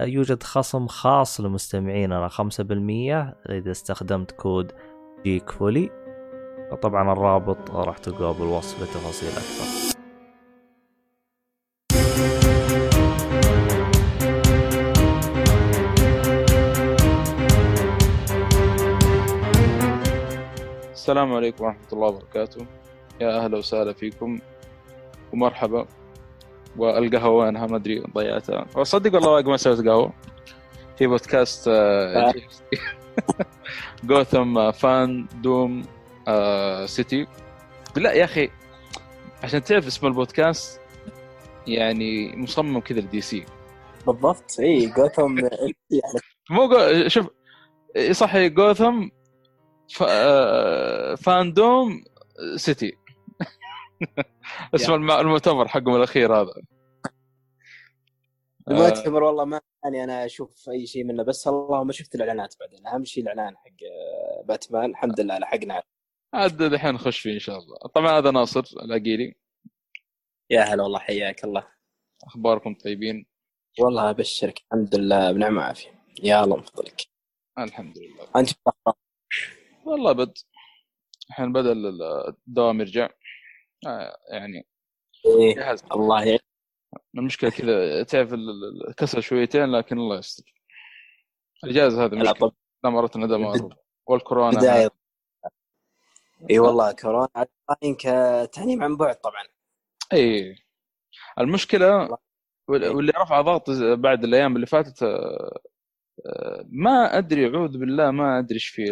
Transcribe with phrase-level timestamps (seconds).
[0.00, 4.72] يوجد خصم خاص لمستمعيننا 5% إذا استخدمت كود
[5.24, 5.90] جيك فولي
[6.82, 9.96] طبعا الرابط راح تلقاه بالوصف لتفاصيل أكثر.
[20.92, 22.66] السلام عليكم ورحمة الله وبركاته.
[23.20, 24.38] يا أهلا وسهلا فيكم.
[25.32, 25.86] ومرحبا.
[26.78, 28.66] والقهوة وينها ما أدري ضيعتها.
[28.76, 30.12] وصدق والله واقف ما سويت قهوة.
[30.98, 31.70] في بودكاست
[34.04, 35.82] Gotham Fandom
[36.86, 37.26] City
[37.96, 38.50] لا يا أخي
[39.42, 40.80] عشان تعرف اسم البودكاست
[41.66, 43.44] يعني مصمم كذا ل DC
[44.06, 44.60] بالضبط.
[44.60, 45.74] إي جوثم يعني.
[46.50, 47.08] مو جو...
[47.08, 47.26] شوف
[48.10, 49.08] صح جوثم
[49.92, 50.02] ف...
[51.22, 52.04] فاندوم
[52.56, 52.96] سيتي
[54.74, 56.52] اسم الم- المؤتمر حقهم الأخير هذا.
[58.68, 62.86] المؤتمر والله ما يعني أنا أشوف أي شيء منه بس اللهم شفت الإعلانات بعدين.
[62.86, 64.90] أهم شيء الإعلان حق آه، باتمان.
[64.90, 65.82] الحمد لله لحقنا
[66.34, 67.76] عاد الحين نخش فيه إن شاء الله.
[67.94, 69.34] طبعا هذا ناصر العقيلي.
[70.50, 71.66] يا هلا والله حياك الله.
[72.24, 73.26] أخباركم طيبين؟
[73.80, 75.90] والله أبشرك الحمد لله بنعمه وعافية.
[76.22, 77.06] يا الله من فضلك.
[77.58, 78.26] الحمد لله.
[78.36, 78.50] أنت؟
[79.84, 80.38] والله بد
[81.30, 82.02] الحين بدا ال-
[82.48, 83.08] الدوام يرجع.
[83.86, 84.66] آه، يعني
[85.26, 86.38] إيه الله يعين.
[87.14, 88.34] المشكلة كذا تعرف
[88.88, 90.54] الكسل شويتين لكن الله يستر.
[91.64, 92.52] الاجازه هذه لا مشكله
[93.16, 93.72] ندى معروف
[94.06, 94.90] والكورونا بداية.
[96.50, 97.28] إي والله كورونا
[97.82, 98.10] يمكن
[98.52, 99.44] تعليم عن بعد طبعا.
[100.12, 100.56] إي.
[101.38, 102.18] المشكلة
[102.68, 105.60] وال- واللي رفع ضغط بعد الأيام اللي فاتت آه،
[106.26, 108.90] آه، ما أدري اعوذ بالله ما أدري إيش فيه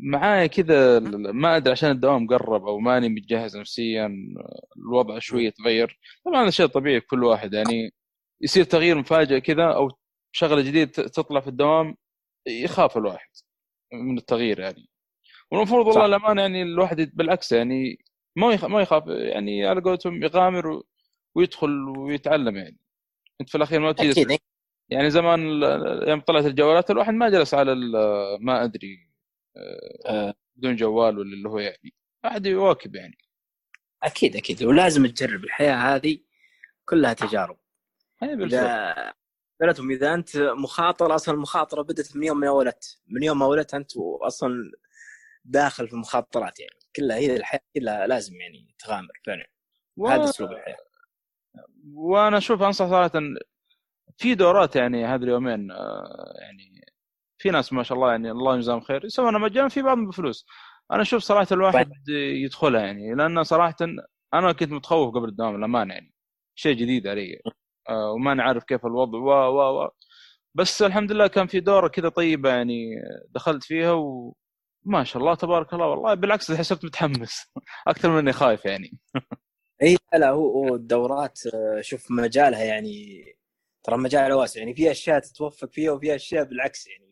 [0.00, 0.98] معايا كذا
[1.32, 4.10] ما أدري عشان الدوام قرب أو ماني متجهز نفسيا
[4.76, 7.94] الوضع شوي يتغير طبعا هذا شيء طبيعي في كل واحد يعني
[8.40, 9.90] يصير تغيير مفاجئ كذا أو
[10.32, 11.94] شغلة جديدة تطلع في الدوام
[12.46, 13.28] يخاف الواحد
[13.92, 14.88] من التغيير يعني
[15.50, 16.06] والمفروض والله.
[16.06, 17.98] الامانه يعني الواحد بالعكس يعني
[18.36, 18.66] ما.
[18.68, 20.82] ما يخاف يعني على قولتهم يغامر.
[21.34, 22.78] ويدخل ويتعلم يعني
[23.40, 24.38] أنت في الأخير ما بتجلس أكيد
[24.90, 25.40] يعني زمان
[26.08, 27.74] يوم طلعت الجوالات الواحد ما جلس على
[28.40, 29.07] ما أدري
[30.56, 31.94] بدون جوال ولا اللي هو يعني.
[32.24, 33.18] احد يواكب يعني.
[34.02, 34.62] أكيد أكيد.
[34.62, 36.18] ولازم تجرب الحياة هذه
[36.84, 37.58] كلها تجارب.
[38.22, 38.94] إذا
[39.90, 43.00] إذا أنت مخاطر أصلا المخاطرة بدأت من يوم ما ولدت.
[43.06, 43.90] من يوم ما ولدت أنت
[44.22, 44.72] أصلا
[45.44, 46.78] داخل في المخاطرات يعني.
[46.96, 49.50] كلها هي الحياة كلها لازم يعني تغامر فعلا.
[49.96, 50.08] و...
[50.08, 50.76] هذا أسلوب الحياة.
[51.94, 53.20] وأنا أشوف أنصح صراحة
[54.16, 56.77] في دورات يعني هذه اليومين آه، يعني
[57.38, 59.04] في ناس ما شاء الله يعني الله يجزاهم خير.
[59.04, 60.46] يسوونها مجانا في بعضهم بفلوس.
[60.92, 61.90] أنا أشوف صراحة الواحد
[62.44, 63.76] يدخلها يعني لأن صراحة
[64.34, 66.14] أنا كنت متخوف قبل الدوام الامانه يعني.
[66.54, 67.40] شيء جديد علي.
[67.88, 69.18] آه، وما نعرف كيف الوضع.
[69.18, 69.90] و و و.
[70.54, 72.90] بس الحمد لله كان في دورة كذا طيبة يعني
[73.30, 76.14] دخلت فيها وما شاء الله تبارك الله والله.
[76.14, 77.52] بالعكس حسبت متحمس.
[77.88, 78.98] أكثر من اني خايف يعني.
[79.82, 83.24] إي لا هو الدورات آه، شوف مجالها يعني
[83.84, 84.74] ترى مجالها واسع يعني.
[84.74, 87.07] في أشياء تتوفق فيها وفي أشياء بالعكس يعني.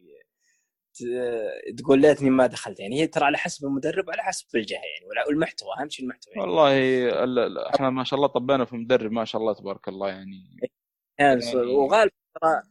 [1.79, 5.69] تقول ليتني ما دخلت يعني هي ترى على حسب المدرب على حسب الجهة يعني والمحتوى
[5.81, 6.47] أهم شيء المحتوى يعني.
[6.47, 6.79] والله
[7.25, 10.61] ال- ال- إحنا ما شاء الله طبينا في مدرب ما شاء الله تبارك الله يعني.
[11.19, 12.12] يعني يعني- وغالبا
[12.43, 12.62] ترى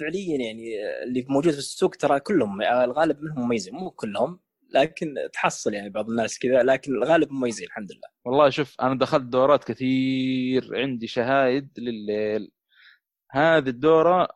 [0.00, 4.40] فعليا يعني اللي موجود في السوق ترى كلهم الغالب منهم مميزين مو كلهم
[4.74, 8.08] لكن تحصل يعني بعض الناس كذا لكن الغالب مميزين الحمد لله.
[8.24, 12.50] والله شوف أنا دخلت دورات كثير عندي شهايد لليل.
[13.36, 14.28] هذه الدورة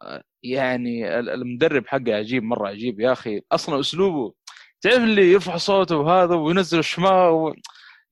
[0.42, 3.40] يعني ال- المدرب حقه عجيب مرة عجيب يا أخي.
[3.52, 4.34] أصلا أسلوبه
[4.80, 7.54] تعرف اللي يرفع صوته وهذا وينزل الشماغ و...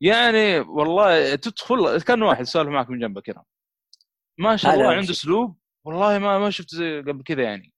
[0.01, 3.43] يعني والله تدخل كان واحد يسولف معك من جنبك كذا
[4.39, 5.11] ما شاء الله عنده.
[5.11, 7.73] أسلوب؟ والله ما ما شفت زي قبل كذا يعني.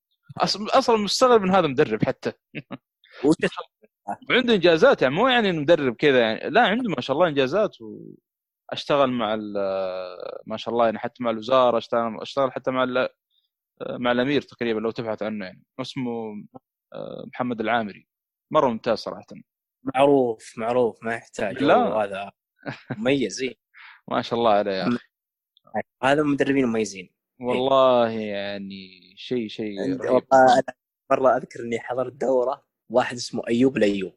[0.74, 2.32] أصلا مستغرب من هذا مدرب حتى.
[4.30, 7.76] وعنده إنجازات يعني مو يعني مدرب كذا يعني لا عنده ما شاء الله إنجازات
[8.72, 13.08] واشتغل مع ال- ما شاء الله يعني حتى مع الوزارة أشتغل أشتغل حتى مع ال-
[13.90, 15.62] مع الأمير تقريبا لو تبحث عنه يعني.
[15.80, 16.44] اسمه
[16.92, 18.08] آه، محمد العامري.
[18.52, 19.26] مرة ممتاز صراحة.
[19.94, 21.62] معروف معروف ما يحتاج.
[21.62, 21.76] لا.
[21.76, 22.32] هذا
[22.98, 23.44] مميز.
[24.10, 24.98] ما شاء الله عليه يا أخي.
[26.02, 27.14] هذا مدربين مميزين.
[27.40, 30.62] والله يعني شيء شيء والله أنا
[31.10, 34.16] مرة أذكر إني حضرت دورة واحد اسمه أيوب الأيوب.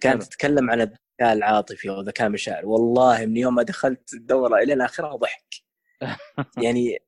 [0.00, 0.22] كانت.
[0.22, 0.80] تتكلم عن
[1.20, 5.54] الذكاء العاطفي وذكاء المشاعر والله من يوم ما دخلت الدورة إلى اخرها ضحك.
[6.64, 6.98] يعني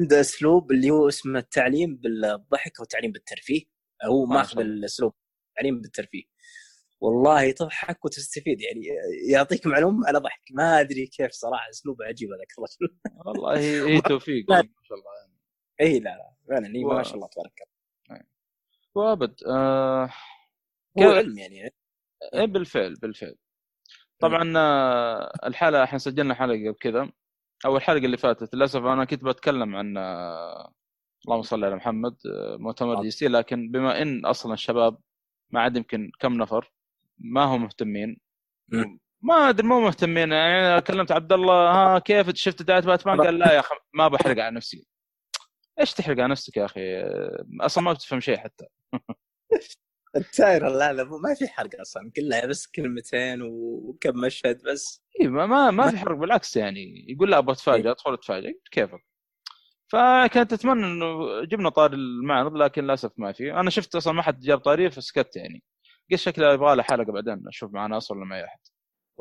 [0.00, 3.62] عنده أسلوب اللي هو اسمه التعليم بالضحك أو التعليم بالترفيه.
[4.04, 4.60] هو ما ماخذ.
[4.60, 5.14] الأسلوب
[5.50, 6.22] التعليم بالترفيه.
[7.00, 8.60] والله تضحك وتستفيد.
[8.60, 8.80] يعني
[9.30, 10.42] يعطيك معلومه على ضحك.
[10.50, 12.96] ما أدري كيف صراحة اسلوبه عجيب هذاك الرجل
[13.26, 13.58] والله
[13.88, 14.44] هي توفيق.
[14.50, 15.10] ما شاء الله.
[15.80, 16.32] يعني إي لا لا.
[16.48, 17.52] فعلا و- ما شاء الله تبارك
[18.10, 18.22] الله.
[18.94, 20.10] وأبد آه
[20.98, 21.74] هو علم يعني.
[22.34, 23.34] إيه بالفعل بالفعل.
[24.20, 27.10] طبعا آه، الحلقة إحنا سجلنا حلقة قبل كذا
[27.64, 30.72] أو الحلقة اللي فاتت للأسف أنا كنت بتكلم عن آه،
[31.24, 32.16] اللهم صل على محمد
[32.58, 34.98] مؤتمر DC لكن بما إن أصلا الشباب
[35.50, 36.72] ما عاد يمكن كم نفر
[37.18, 38.20] ما هم مهتمين.
[39.22, 43.52] ما أدري مو مهتمين يعني كلمت عبد الله ها كيف شفت دعاية باتمان؟ قال لا
[43.52, 44.86] يا أخي ما بحرق على نفسي.
[45.80, 48.66] إيش تحرق على نفسك يا أخي؟ آه، أصلا ما بتفهم شيء حتى.
[50.16, 55.04] ال trailer لا لا ما في حرق أصلا كلها بس كلمتين وكم مشهد بس.
[55.20, 59.00] اي ما ما, ما في حرق بالعكس يعني يقول لا أبغى اتفاجئ أدخل اتفاجئ كيفك.
[59.88, 63.52] فكنت أتمنى إنه جبنا طاري المعرض لكن للأسف ما في.
[63.52, 65.62] أنا شفت أصلا ما حد جاب طاري فسكت يعني.
[66.10, 68.58] قلت شكله يبغى له حلقة بعدين أشوف معنا اصل ولا معي احد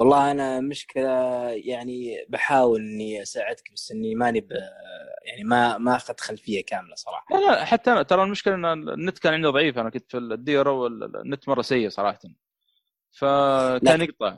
[0.02, 1.10] والله أنا مشكله
[1.50, 4.52] يعني بحاول إني أساعدك بس إني ماني ب...
[5.26, 7.26] يعني ما ما اخذت خلفية كاملة صراحة.
[7.32, 9.78] لا لا حتى أنا ترى المشكلة إن النت كان عندي ضعيف.
[9.78, 12.20] أنا كنت في الديرة والنت مرة سيء صراحة.
[13.12, 14.02] فكان.
[14.02, 14.38] يقطع.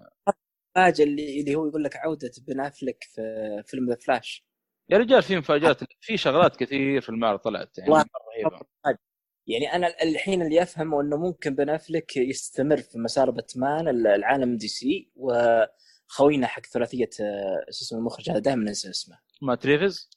[0.77, 4.45] الحاجة اللي اللي هو يقول لك عودة بن أفلك في فيلم The Flash
[4.89, 5.79] يا رجال في مفاجآت.
[6.01, 8.61] في شغلات كثير في المعرض طلعت يعني رهيبة.
[9.47, 15.11] يعني أنا الحين اللي أفهمه إنه ممكن بن افلك يستمر في مسار باتمان العالم DC
[15.15, 19.19] وخوينا حق ثلاثية آه، شو اسمه المخرج هذا؟ دائما ننسى اسمه.
[19.41, 20.09] مات ريفز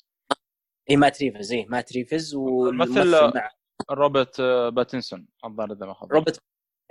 [0.91, 3.51] إي مات ريفز إي مات ريفز والممثل مع
[3.91, 6.43] روبرت آه، باتنسون الظاهر إذا ما روبرت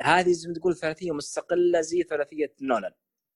[0.02, 2.92] هذه زي ما تقول ثلاثية مستقلة زي ثلاثية نولان.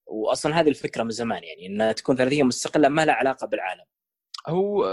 [0.07, 3.86] واصلا هذه الفكرة من زمان يعني إنها تكون ثلاثية مستقلة ما لها علاقة بالعالم.
[4.47, 4.86] هو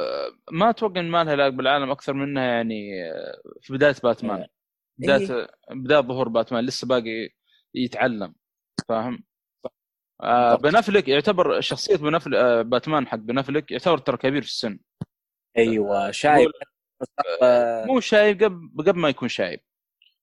[0.52, 4.38] ما أتوقع إن ما لها علاقه بالعالم أكثر منها يعني آه، في بداية باتمان.
[4.40, 4.48] إيه.
[4.98, 7.28] بداية بداية ظهور باتمان لسه باقي
[7.74, 8.34] يتعلم.
[8.88, 9.24] فاهم؟
[10.22, 10.54] آه.
[10.54, 14.78] بنفلك يعتبر شخصية بنفلك آه باتمان حق بنفلك يعتبر ترى كبير في السن.
[15.58, 16.50] أيوه شايف
[17.42, 19.60] آه، مو شايب قبل قبل ما يكون شايب.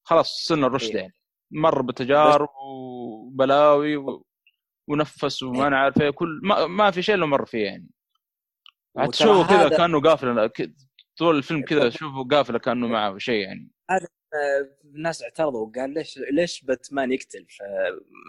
[0.04, 1.02] خلاص سن الرشد إيه.
[1.02, 1.14] يعني.
[1.52, 4.26] مر بتجارب وبلاوي و...
[4.90, 7.90] ونفس وما أنا عارف إيه، كل ما, ما في شيء إلا مر فيه يعني.
[9.12, 10.52] تشوفه كذا هذا- كأنه قافله
[11.18, 13.72] طول الفيلم كذا تشوفه قافله كأنه معه شيء يعني.
[13.90, 14.00] آه،
[14.86, 17.46] الناس اعترضوا وقال ليش ليش باتمان يقتل؟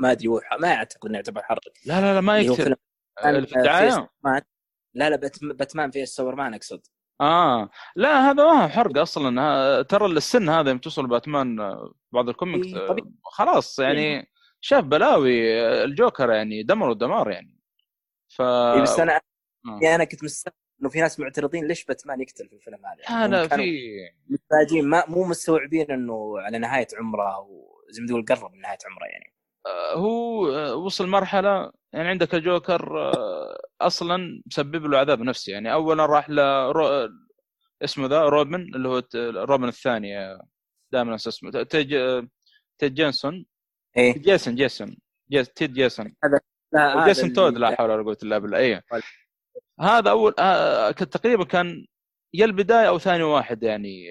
[0.02, 0.28] ما أدري
[0.60, 1.60] ما أعتقد إنه يعتبر حرق.
[1.86, 2.76] لا لا لا ما يقتل.
[3.22, 4.42] في الدعايه سوبرمان.
[4.94, 6.80] لا لا بات- باتمان في سوبرمان أقصد.
[7.20, 7.70] آه.
[7.96, 9.82] لا هذا ما هو حرق أصلا.
[9.82, 12.96] ترى السن هذا يوم توصل باتمان آه، بعض الكوميكس إيه، آه،.
[13.22, 17.58] خلاص يعني شاف بلاوي آه، الجوكر يعني دمر ودمار يعني.
[18.28, 19.20] ف إيه، بس أنا آه.
[19.64, 23.32] يعني أنا كنت مستغرب إنه في ناس معترضين ليش باتمان يقتل في الفيلم هذا؟ يعني
[23.32, 23.96] لا كانوا في
[24.28, 29.06] متفاجئين ما مو مستوعبين إنه على نهاية عمره وزي ما تقول قرب من نهايه عمره
[29.06, 29.34] يعني.
[29.66, 35.72] آه، هو آه، وصل مرحلة يعني عندك الجوكر آه، أصلا مسبب له عذاب نفسي يعني.
[35.72, 36.40] اولا راح ل
[36.72, 37.08] رو...
[37.82, 39.02] اسمه ذا روبن اللي هو
[39.44, 40.38] روبن الثاني
[40.92, 41.62] دائما اسمه.
[41.62, 41.96] تيج
[42.78, 43.46] تيد جينسون.
[43.96, 44.18] إيه.
[44.18, 44.96] جيسون جيسون.
[45.30, 45.48] جيس...
[45.48, 46.14] تيد جيسون.
[46.24, 48.58] هذا جيسون تود لا حول ولا قوة إلا بالله.
[48.58, 49.02] اي طيب.
[49.80, 51.86] هذا أول آه، تقريبا كان
[52.34, 54.06] يا البداية أو ثاني واحد يعني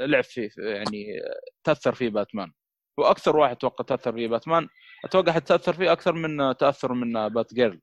[0.00, 2.52] آه، لعب فيه يعني آه، تأثر فيه باتمان.
[2.98, 4.68] وأكثر واحد أتوقع تأثر فيه باتمان
[5.04, 7.80] أتوقع تأثر فيه أكثر من تأثر من Batgirl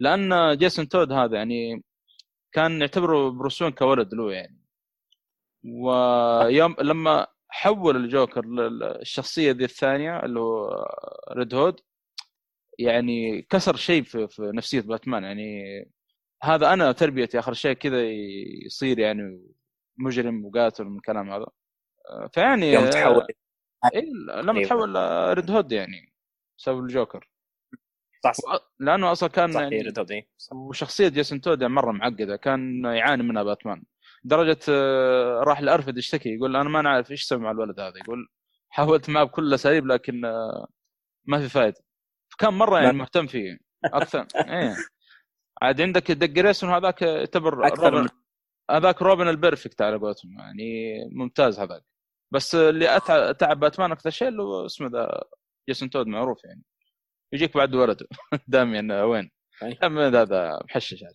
[0.00, 1.84] لأن جيسون تود هذا يعني
[2.52, 4.60] كان يعتبره بروس وين كولد له يعني.
[5.64, 10.86] ويوم لما حول الجوكر للشخصية ذي الثانية اللي هو
[11.32, 11.80] Red Hood
[12.78, 15.24] يعني كسر شيء في, في نفسية باتمان.
[15.24, 15.62] يعني
[16.42, 18.02] هذا أنا تربيتي آخر شيء كذا
[18.66, 19.40] يصير يعني
[19.98, 21.46] مجرم وقاتل من الكلام هذا.
[22.32, 23.26] فيعني يوم تحول.
[23.94, 24.02] إيه
[24.42, 24.68] لما أيوة.
[24.68, 24.96] تحول
[25.36, 26.14] Red Hood يعني
[26.56, 27.30] سوى الجوكر.
[28.24, 28.72] صح صح.
[28.80, 30.28] لأنه أصلا كان صح يعني إيه، Red إيه.
[30.52, 33.84] وشخصية جيسون تود يعني مرة معقدة كان يعاني منها باتمان.
[34.24, 37.98] درجة آه، راح لألفرد يشتكي يقول أنا ما نعرف إيش أسوي مع الولد هذا.
[37.98, 38.28] يقول
[38.68, 40.68] حاولت معه بكل الأساليب لكن آه،
[41.24, 41.89] ما في فائده
[42.40, 44.26] كان مرة يعني مهتم فيه؟ أكثر.
[44.36, 44.76] إيه.
[45.62, 47.54] عاد عندك ديك جريسون هذاك يعتبر
[48.02, 48.08] من-
[48.70, 50.38] هذاك روبن ال perfect على قولتهم.
[50.38, 51.82] يعني ممتاز هذاك.
[52.32, 55.22] بس اللي أتع- تعب باتمان أكثر شيء اللي هو اسمه ذا
[55.68, 56.62] جيسون تود معروف يعني.
[57.32, 58.06] يجيك بعد ولده.
[58.48, 59.30] داميان وين؟
[59.82, 61.14] داميان هذا محشش عاد.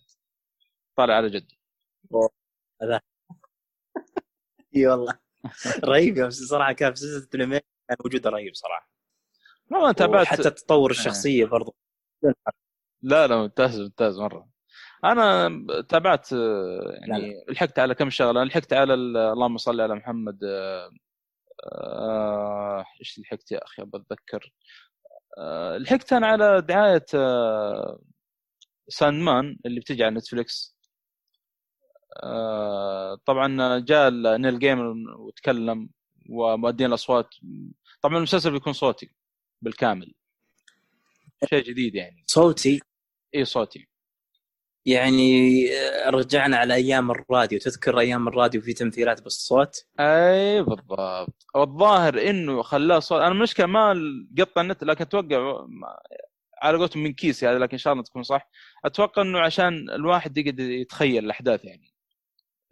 [0.98, 1.48] طالع على جد.
[4.76, 5.18] إي والله.
[5.84, 8.95] رهيب يا صراحة كان في سلسلة الأنمي كان وجوده رهيب صراحة.
[9.70, 10.26] ما تابعت.
[10.26, 11.74] حتى تطور الشخصية برضو.
[13.02, 14.48] لا لا ممتاز ممتاز مرة.
[15.04, 15.48] أنا
[15.88, 17.52] تابعت آه، يعني لا، لا.
[17.52, 18.44] لحقت على كم شغلة.
[18.44, 20.90] لحقت على ال- اللهم صل على محمد آه،
[21.72, 24.52] آه، إيش لحقت يا أخي؟ بتذكر
[25.38, 28.00] آه، لحقت أنا على دعاية آه،
[28.88, 30.76] Sandman اللي بتجي على نتفلكس
[32.22, 35.88] آه، طبعا جاء نيل جيمن وتكلم
[36.30, 37.28] ومؤدين الأصوات.
[38.02, 39.10] طبعا المسلسل بيكون صوتي.
[39.62, 40.14] بالكامل.
[41.50, 42.24] شيء جديد يعني.
[42.26, 42.80] صوتي؟
[43.34, 43.88] اي صوتي.
[44.86, 47.58] يعني آه، رجعنا على أيام الراديو.
[47.58, 51.46] تذكر أيام الراديو في تمثيلات بالصوت؟ أي بالضبط.
[51.54, 53.20] والظاهر إنه خلاه صوت.
[53.20, 53.94] أنا المشكلة ما
[54.38, 55.66] قطع النت لكن أتوقع
[56.62, 58.50] على قولتهم من كيسي هذا لكن إن شاء الله تكون صح.
[58.84, 61.94] أتوقع إنه عشان الواحد يقدر يتخيل الأحداث يعني.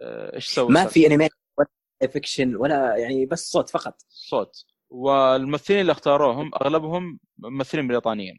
[0.02, 0.86] آه، إيش سوى ما.
[0.86, 3.96] في انمي ولا فيكشن ولا يعني بس صوت فقط.
[4.08, 4.64] صوت.
[4.90, 8.38] والممثلين اللي اختاروهم أغلبهم ممثلين بريطانيين.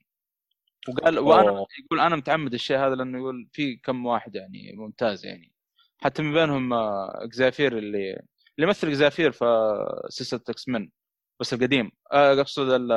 [0.89, 1.67] وقال وأنا أوه.
[1.85, 5.51] يقول أنا متعمد الشيء هذا لأنه يقول في كم واحد يعني ممتاز يعني.
[5.97, 8.11] حتى من بينهم آه، إكزافير اللي
[8.57, 9.45] اللي يمثل إكزافير في
[10.09, 10.89] سلسلة X-Men
[11.39, 11.91] بس القديم.
[12.11, 12.91] آه، أقصد ال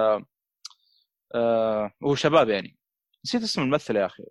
[1.35, 2.78] آه، هو شباب يعني.
[3.25, 4.25] نسيت اسم الممثل يا أخي.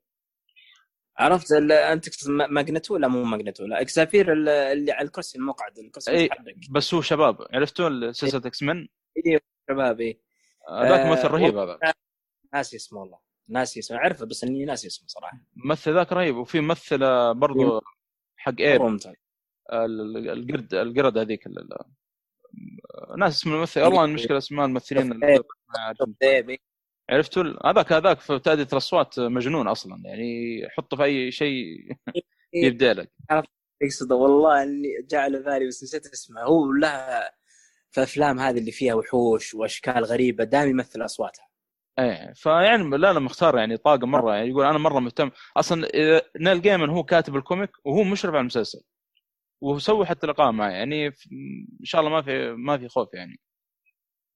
[1.17, 5.79] عرفت أنت تقصد ما- ماجنتو لا مو ماجنتو؟ لا اكسافير ال- اللي على الكرسي المقعد
[5.79, 6.11] الكرسي.
[6.17, 7.37] المتحرك بس هو شباب.
[7.53, 8.87] عرفتوا سلسلة X-Men
[9.25, 10.19] اي شباب اي
[10.71, 11.79] ذاك آه، ممثل رهيب هذا.
[12.53, 13.19] ناسي اسمه والله
[13.49, 15.39] ناسي اسمه أعرفه بس إني ناسي اسمه صراحة.
[15.55, 16.35] ممثل ذاك رهيب.
[16.35, 17.81] وفي ممثله برضو
[18.37, 18.87] حق إير.
[19.73, 21.47] ال- القرد القرد هذيك
[23.17, 23.81] ناس اسم الممثل.
[23.81, 25.19] والله المشكلة اسماء الممثلين.
[27.09, 30.01] عرفتوا؟ هذاك هذاك في تأدية الأصوات مجنون أصلا.
[30.05, 31.91] يعني حطه في أي شيء
[32.53, 33.11] يبدأ لك.
[33.81, 36.41] يقصد والله إني جاء على بالي بس نسيت اسمه.
[36.41, 37.31] هو لها
[37.91, 41.47] في افلام هذه اللي فيها وحوش وأشكال غريبة دائما يمثل أصواتها.
[41.99, 44.35] إيه فيعني لا لا مختار يعني طاقة مرة.
[44.35, 45.29] يعني يقول أنا مرة مهتم.
[45.59, 48.79] إذا- نيل جيمن هو كاتب ال comic وهو مشرف على المسلسل
[49.63, 53.39] وسوي حتى لقاء معي يعني إن شاء الله ما في ما في خوف يعني.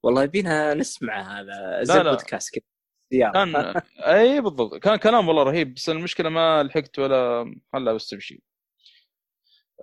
[0.03, 1.83] والله يبينا نسمع هذا.
[1.83, 3.31] زي بودكاست كذا.
[3.31, 3.55] كان
[3.99, 4.75] اي بالضبط.
[4.75, 8.43] كان كلام والله رهيب بس المشكلة ما لحقت ولا هلا بس تمشي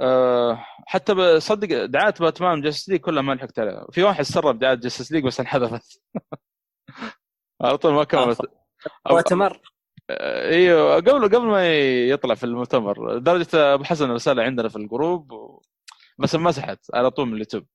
[0.00, 3.87] أه حتى صدق دعاية باتمان Justice League كلها ما لحقت عليها.
[3.93, 6.02] في واحد سرب دعاية Justice League بس انحذفت.
[7.62, 8.40] على طول ما كملت.
[9.11, 9.61] مؤتمر.
[10.11, 11.69] آه، إيوه قبل قبل ما
[12.09, 13.17] يطلع في المؤتمر.
[13.17, 15.62] لدرجه أبو حسن رساله عندنا في الجروب و...
[16.19, 17.67] بس مسحت على طول من اليوتيوب.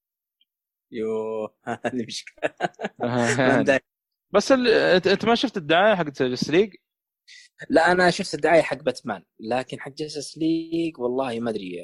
[0.92, 2.54] يوه هذه مشكلة.
[4.34, 4.68] بس ال...
[4.68, 6.76] انت أنت ما شفت الدعاية حقت Justice League
[7.70, 11.78] لا أنا شفت الدعاية حق باتمان لكن حق Justice League والله ما أدري.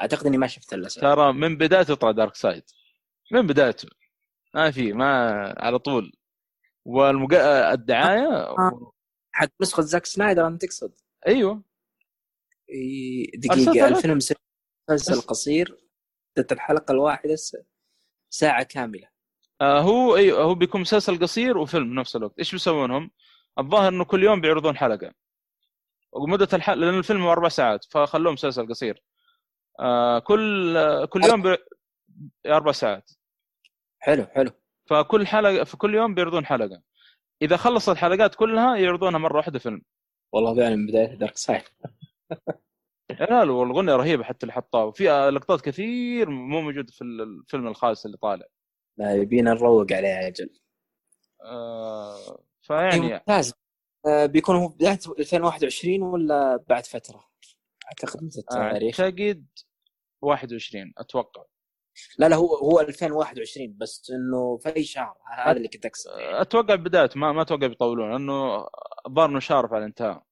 [0.00, 0.88] أعتقد إني ما شفت إلا.
[0.88, 2.64] ترى من بدايته طلع دارك سايد.
[3.32, 3.88] من بدايته.
[4.54, 6.12] ما في ما على طول.
[6.84, 7.34] والمق...
[7.72, 8.54] الدعاية
[9.32, 10.92] حق نسخة زاك سنايدر أنت تقصد؟
[11.26, 11.62] أيوه.
[13.34, 15.84] دقيقة؟ الفيلم مسلسل قصير.
[16.52, 17.36] الحلقة الواحدة
[18.30, 19.08] ساعة كاملة.
[19.60, 22.38] آه هو أيوه هو بيكون مسلسل قصير وفيلم بنفس الوقت.
[22.38, 23.10] إيش بيسوون هم؟
[23.58, 25.14] الظاهر إنه كل يوم بيعرضون حلقة.
[26.12, 29.02] ومدة الحلقة لأن الفيلم هو أربع ساعات فخلوه مسلسل قصير.
[29.80, 31.56] آه كل كل يوم بي...
[32.46, 33.10] أربع ساعات.
[33.98, 34.50] حلو حلو.
[34.86, 36.82] فكل حلقة في كل يوم بيعرضون حلقة.
[37.42, 39.82] إذا خلص الحلقات كلها يعرضونها مرة واحدة فيلم.
[40.32, 41.62] والله فعلا من بداية دارك سايد
[43.20, 44.84] لا لا والغنية رهيبة حتى اللي حطاه.
[44.84, 48.46] وفي لقطات كثير مو موجودة في الفيلم الخاص اللي طالع.
[48.98, 50.50] لا يبينا نروق عليه يا أجل
[51.44, 53.54] آه فيعني ممتاز.
[54.06, 57.24] آه، بيكون هو بداية 2021 ولا بعد فترة؟
[57.88, 59.46] أعتقد متى التاريخ؟ اعتقد
[60.22, 61.44] 21 أتوقع.
[62.18, 66.74] لا لا هو هو 2021 بس إنه في أي شهر هذا اللي كنت اقصد أتوقع
[66.74, 68.66] بداية ما ما أتوقع بيطولون لأنه
[69.06, 70.22] إنه شارف على الانتهاء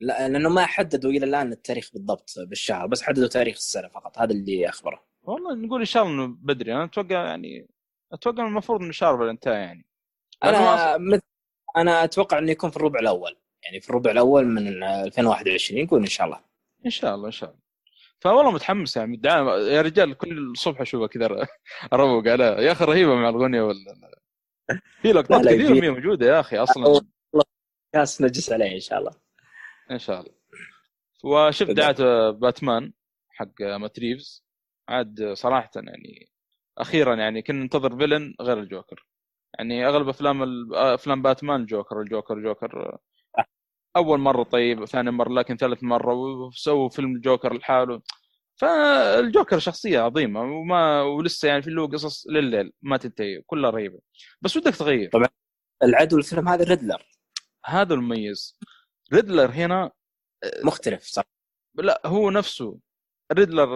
[0.00, 4.32] لا لأنه ما حددوا إلى الآن التاريخ بالضبط بالشهر بس حددوا تاريخ السنة فقط هذا
[4.32, 5.04] اللي أخبره.
[5.22, 7.68] والله نقول إن شاء الله إنه بدري أنا أتوقع يعني
[8.12, 9.86] أتوقع المفروض إنه شارف على الانتهاء يعني.
[10.44, 11.22] أنا مثل
[11.76, 16.06] أنا أتوقع إنه يكون في الربع الأول يعني في الربع الأول من 2021 يكون إن
[16.06, 16.51] شاء الله.
[16.86, 17.62] إن شاء الله إن شاء الله.
[18.20, 19.14] فوالله متحمس يعني.
[19.14, 21.26] الدعايه يا رجال كل الصبح اشوفها كذا
[21.92, 24.12] اروق عليها يا أخي رهيبة مع الاغنيه ولا
[25.02, 27.00] في لقطات كثيرة مية موجودة يا أخي أصلا.
[27.92, 29.12] كاس نجس عليه إن شاء الله.
[29.90, 30.32] إن شاء الله.
[31.24, 31.70] وشفت.
[31.70, 32.92] دعاية باتمان
[33.28, 34.44] حق مات ريفز.
[34.88, 36.28] عاد صراحة يعني
[36.78, 39.06] أخيرا يعني كنا ننتظر فيلن غير الجوكر.
[39.58, 42.98] يعني أغلب أفلام أفلام باتمان جوكر الجوكر جوكر
[43.96, 48.02] أول مرة طيب ثاني مرة لكن ثالث مرة وسووا فيلم جوكر لحاله
[48.56, 53.98] فالجوكر شخصية عظيمة وما ولسه يعني في له قصص لليل ما تنتهي كلها رهيبة.
[54.42, 55.10] بس ودك تغير.
[55.12, 55.28] طبعا.
[55.82, 57.06] العدو الفيلم هذا ريدلر.
[57.64, 58.58] هذا المميز.
[59.12, 59.90] ريدلر هنا
[60.64, 61.24] مختلف صح.
[61.74, 62.78] لا هو نفسه.
[63.32, 63.66] ريدلر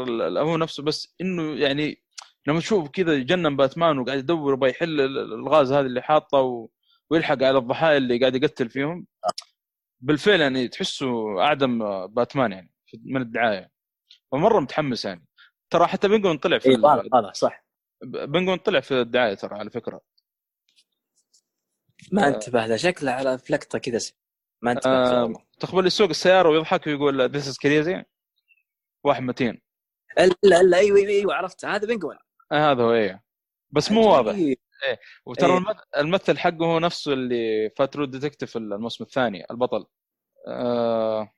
[0.40, 2.02] هو نفسه بس إنه يعني
[2.46, 6.68] لما تشوف كذا يجنن باتمان وقاعد يدور يبغى يحل ال- الغاز هذا اللي حاطه و...
[7.10, 9.06] ويلحق على الضحايا اللي قاعد يقتل فيهم.
[10.06, 12.72] بالفعل يعني تحسه أعظم باتمان يعني
[13.04, 13.70] من الدعاية.
[14.32, 15.26] فمرة متحمس يعني.
[15.70, 17.64] ترى حتى بنجوين طلع في اي ال- واضح واضح صح.
[18.04, 20.00] بنجوين طلع في الدعاية ترى على فكرة.
[22.12, 22.28] ما آه.
[22.28, 24.00] انتبه له شكله على فلقطه كذا
[24.62, 25.34] ما انتبه آه.
[25.60, 28.04] تقبل يسوق السيارة ويضحك ويقول this is crazy
[29.04, 29.62] واحد متين.
[30.18, 31.64] إلا إلا أيوه أيوه أيوه عرفت.
[31.64, 32.18] هذا بنجوين
[32.52, 33.22] آه هذا هو إيه.
[33.70, 34.36] بس مو واضح.
[34.84, 34.98] عجيب.
[35.26, 36.00] وترى إيه.
[36.00, 39.86] الممثل حقه هو نفسه اللي في True Detective الموسم الثاني البطل.
[40.48, 41.32] آه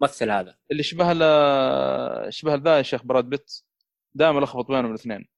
[0.00, 0.56] ممثل هذا.
[0.70, 1.22] اللي شبه ل
[2.32, 3.52] شبه ذا يا شيخ براد بيت.
[4.14, 5.28] دائما الخبط بينهم الاثنين.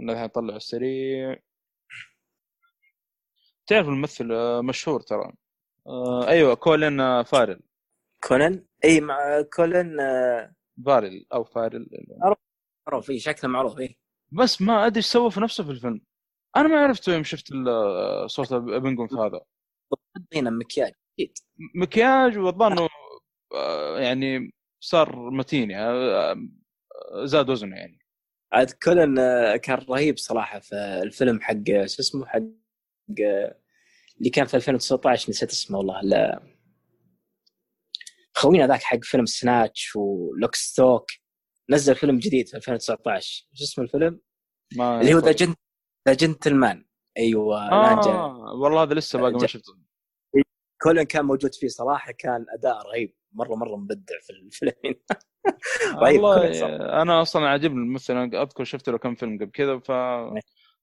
[0.00, 1.36] أنا الحين اطلع السريع.
[3.66, 5.32] تعرف الممثل آه، مشهور ترى.
[5.86, 7.60] آه أيوه كولين آه، فارل.
[8.28, 10.54] كونان إي مع كولن آه،
[10.86, 11.88] فارل أو فارل.
[12.86, 13.98] معروف إي شكله معروف إي.
[14.32, 16.00] بس ما أدري إيش سوى في نفسه في الفيلم.
[16.56, 17.52] أنا ما عرفته يوم شفت
[18.52, 19.40] بنجون في هذا.
[20.34, 21.38] هنا مكياج أكيد.
[21.74, 22.88] مكياج والظن
[23.54, 26.36] آه، يعني صار متين يعني آه،
[27.24, 27.98] زاد وزنه يعني.
[28.52, 29.16] عاد كولن
[29.56, 32.40] كان رهيب صراحة في الفيلم حق شو اسمه حق
[33.24, 33.58] آه،
[34.18, 36.42] اللي كان في 2019 نسيت اسمه والله لا.
[38.34, 41.06] خوينا ذاك حق فيلم Snatch و Lock Stock
[41.70, 44.20] نزل فيلم جديد في 2019 شو اسمه الفيلم؟
[44.76, 45.58] ما اللي هو The Gent-
[46.08, 46.84] The Gentlemen
[47.18, 47.72] أيوه.
[47.72, 49.72] آه والله هذا لسه باقي ما شفته.
[50.82, 54.72] كولن كان موجود فيه صراحة كان أداء رهيب مرة مرة مبدع في الفيلم
[56.02, 57.02] رهيب، كل والله.
[57.02, 59.92] أنا أصلا عاجبني الممثل أنا أذكر شفت له كم فيلم قبل كذا ف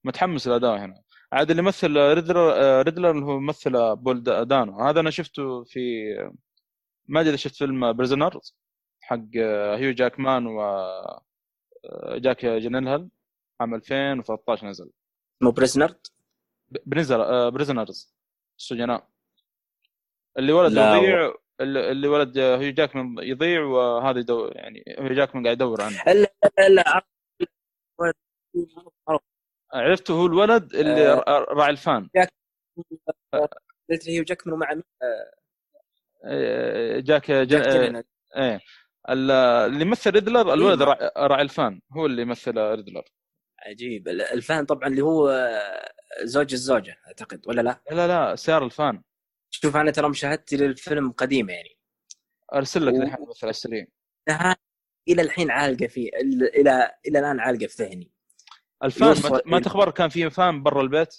[0.04, 1.02] متحمس الاداء هنا.
[1.32, 4.80] عاد اللي مثل ريدلر آه، ريدلر اللي هو مثل بول دا- دانو.
[4.80, 5.80] هذا أنا شفته في
[7.08, 8.56] ما أدري إذا شفت فيلم Prisoners
[9.02, 11.22] حق آه، هيو جاكمان و آه،
[12.18, 13.08] جاك جيلنهال
[13.60, 14.90] عام 2013 نزل.
[15.42, 15.94] اسمه Prisoner
[16.68, 18.14] P- Prisoner آه، Prisoners
[18.58, 19.08] السجناء
[20.38, 25.56] اللي ولد يضيع اللي ولد آه، هيو جاكمان يضيع وهذا يدور يعني هيو جاكمان قاعد
[25.56, 26.12] يدور عنه لا
[26.58, 27.06] لا لا عرفت.
[29.72, 31.14] عرفته هو الولد اللي آه.
[31.14, 32.08] را- راعي الفان
[33.90, 34.72] قلت لي هيو جاكمان ومع
[37.00, 37.30] جاك.
[37.30, 38.04] جاك آه،.
[38.36, 38.60] إيه
[39.10, 40.88] ال- اللي يمثل ريدلر الولد إيه.
[40.88, 43.04] راعي راعي الفان هو اللي يمثل ريدلر
[43.66, 44.08] عجيب.
[44.08, 45.92] الفان طبعا اللي هو آه،
[46.24, 49.02] زوج الزوجة أعتقد ولا لا؟ لا لا سيار الفان.
[49.50, 51.78] شوف أنا ترى مشاهدتي للفيلم قديمة يعني.
[52.54, 53.86] أرسل لك و- الحين السريع
[54.28, 54.56] نهاية
[55.08, 58.10] إلى الحين عالقة في إلى إلى إلى الآن عالقة في ذهني.
[58.84, 61.14] الفان ما, ما إلى- تخبر كان في فان برا البيت؟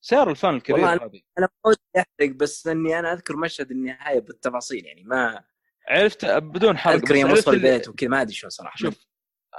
[0.00, 1.20] سيار الفان الكبير هذه.
[1.38, 5.44] أنا ما ودي أحرق بس إني أنا أذكر مشهد النهاية بالتفاصيل يعني ما
[5.88, 8.76] عرفت بدون حرق أذكر بس يوم وصل البيت وكذا ما أدري شلون صراحة.
[8.76, 9.06] شوف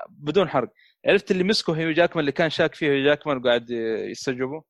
[0.09, 0.69] بدون حرق.
[1.05, 3.69] عرفت اللي مسكه هيو جاكمان اللي كان شاك فيه هيو جاكمان وقاعد
[4.09, 4.63] يستجوبه؟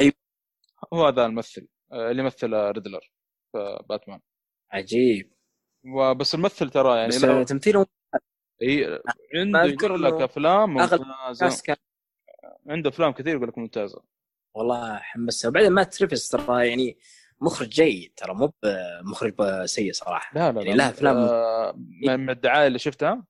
[0.00, 0.12] أيوه.
[0.94, 3.12] هو هذا الممثل آه، اللي مثل ريدلر
[3.52, 4.20] في باتمان.
[4.72, 5.32] عجيب.
[5.86, 7.86] وبس الممثل ترى يعني بس لو تمثيله
[8.62, 9.00] إي
[9.34, 11.76] عنده يقول لك أفلام ممتازه كان
[12.68, 14.02] عنده أفلام كثير يقول لك ممتازة.
[14.54, 16.98] والله حمسها وبعدين مات ريفز ترى يعني
[17.40, 20.34] مخرج جيد ترى مو بمخرج سيء صراحة.
[20.34, 20.76] لا لا يعني لا.
[20.76, 21.72] لها أفلام آه،
[22.16, 23.24] من الدعاية اللي شفتها؟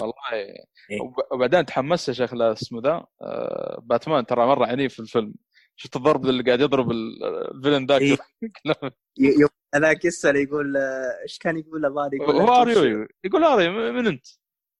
[0.00, 0.14] والله.
[0.32, 1.00] إيه.
[1.00, 5.34] وب- وبعدين تحمست يا شيخ اسمه ذا آه، باتمان ترى مرة عنيف في الفيلم.
[5.76, 7.24] شفت الضرب اللي قاعد يضرب ال-
[7.54, 8.16] ال villain ذاك؟ إيه.
[9.74, 13.44] هذاك يسال يقول آه، إيش كان يقول الظاهر يقول who أنت are وش- you يقول
[13.44, 14.26] اري من أنت؟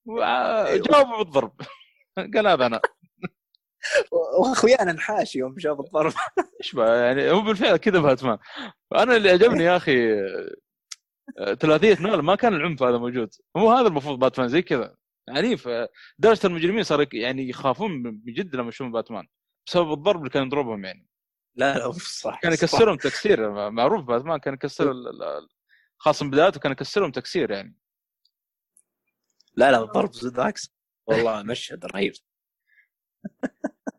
[0.07, 0.87] وع- أيوه.
[0.87, 1.53] جاوبه بالضرب
[2.35, 2.81] قال هذا أنا.
[4.41, 6.13] وأخويانا نحاش يوم شاف الضرب.
[6.61, 8.39] إيش يعني هو بالفعل كذا باتمان.
[8.97, 10.13] أنا اللي عجبني يا أخي
[11.39, 13.35] آه، ثلاثيه نولان ما كان العنف هذا موجود.
[13.57, 14.95] هو هذا المفروض باتمان زي كذا.
[15.29, 15.69] عنيف
[16.19, 19.27] درجة المجرمين يك- يعني يخافون بجد لما يشوفون باتمان
[19.67, 21.07] بسبب الضرب اللي كان يضربهم يعني.
[21.55, 22.53] لا لا صح كان.
[22.53, 24.95] يكسرهم تكسير معروف باتمان كان يكسر
[25.99, 27.77] خاصة من بداياته كان يكسرهم تكسير يعني.
[29.55, 30.71] لا لا الضرب بالعكس
[31.07, 32.13] والله مشهد رهيب.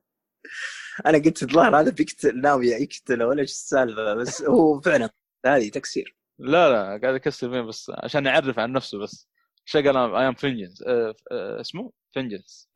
[1.06, 5.10] أنا قلت الظاهر هذا بيقتل ناوي يقتله ولا إيش السالفة بس هو فعلا
[5.46, 6.16] هذه تكسير.
[6.40, 9.30] لا لا قاعد يكسر فين بس عشان يعرف عن نفسه بس.
[9.69, 10.84] شغل I am vengeance
[11.32, 12.69] اسمه؟ vengeance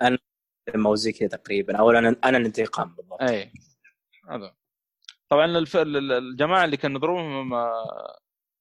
[0.86, 3.21] أو زي كذا تقريبا أو أنا أنا الانتقام بالضبط.
[3.21, 3.51] اي
[4.30, 4.56] هذا.
[5.30, 5.77] طبعا الف...
[5.77, 7.69] ال- الجماعة اللي كانوا يضربهم هم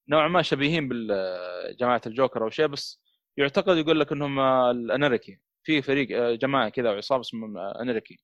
[0.08, 3.00] نوعا ما شبيهين بجماعه الجوكر أو شيء بس
[3.36, 4.40] يعتقد يقول لك إنهم
[4.70, 8.20] الاناركي في فريق آه، جماعة كذا عصابة اسمهم آه، اناركي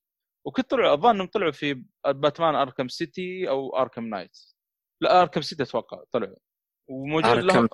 [0.47, 4.39] وكنت طلعوا الظاهر إنهم طلعوا في باتمان Arkham City أو Arkham Knight
[5.01, 6.37] لا Arkham City أتوقع طلعوا.
[6.89, 7.47] وموجود Arkham.
[7.47, 7.69] لهم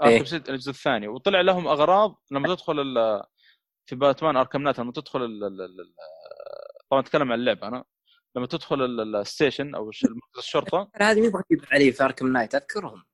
[0.00, 0.24] Arkham إيه.
[0.24, 1.08] City الجزء الثاني.
[1.08, 3.22] وطلع لهم أغراض لما تدخل ال-
[3.86, 5.20] في Batman Arkham Knight لما تدخل
[6.90, 7.84] طبعا أتكلم عن اللعبة أنا.
[8.36, 10.90] لما تدخل ال- ال- ال station أو مركز الشرطة.
[11.02, 13.04] هذه مي غريب علي في Arkham Knight أذكرهم.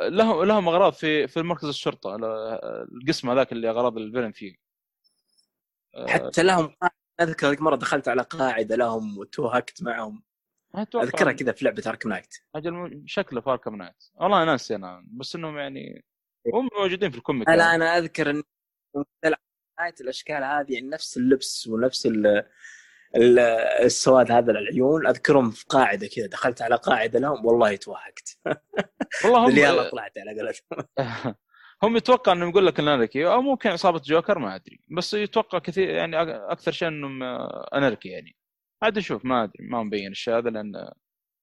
[0.00, 2.24] لهم لهم أغراض في في مركز الشرطة ال-
[3.02, 4.54] القسم هذاك اللي أغراض ال villain فيه.
[5.96, 6.76] آه، حتى لهم.
[7.20, 10.22] أذكر مرة دخلت على قاعدة لهم وتوهكت معهم.
[10.76, 12.34] أذكرها كذا في لعبة Arkham Knight.
[12.54, 14.04] أجل شكله في Arkham Knight.
[14.14, 16.04] والله ناسي أنا بس إنهم يعني
[16.54, 17.74] هم موجودين في ال comic لا يعني.
[17.74, 18.42] أنا أذكر إن
[19.80, 22.26] Knight الأشكال هذه يعني نفس اللبس ونفس ال
[23.16, 23.38] ال-
[23.84, 25.06] السواد هذا للعيون.
[25.06, 26.26] أذكرهم في قاعدة كذا.
[26.26, 28.38] دخلت على قاعدة لهم والله توهقت
[29.24, 30.88] والله اللي يلا هم طلعت على قولتهم.
[31.82, 34.80] هم يتوقع إنهم يقول لك Anarky أو ممكن عصابه جوكر ما أدري.
[34.96, 36.20] بس يتوقع كثير يعني
[36.52, 38.36] أكثر شيء إنهم آه، اناركي يعني.
[38.82, 39.64] عاد نشوف ما أدري.
[39.66, 40.90] ما مبين الشيء هذا لأن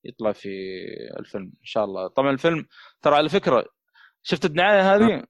[0.05, 0.49] يطلع في
[1.19, 2.07] الفيلم إن شاء الله.
[2.07, 2.67] طبعا الفيلم
[3.01, 3.65] ترى على فكرة
[4.27, 5.23] شفت الدعاية هذه؟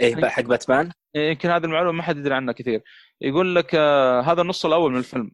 [0.00, 2.82] إيه بقى حق باتمان؟ يمكن هذه المعلومة ما حد يدري عنها كثير.
[3.20, 5.32] يقول لك آه، هذا النص الأول من الفيلم.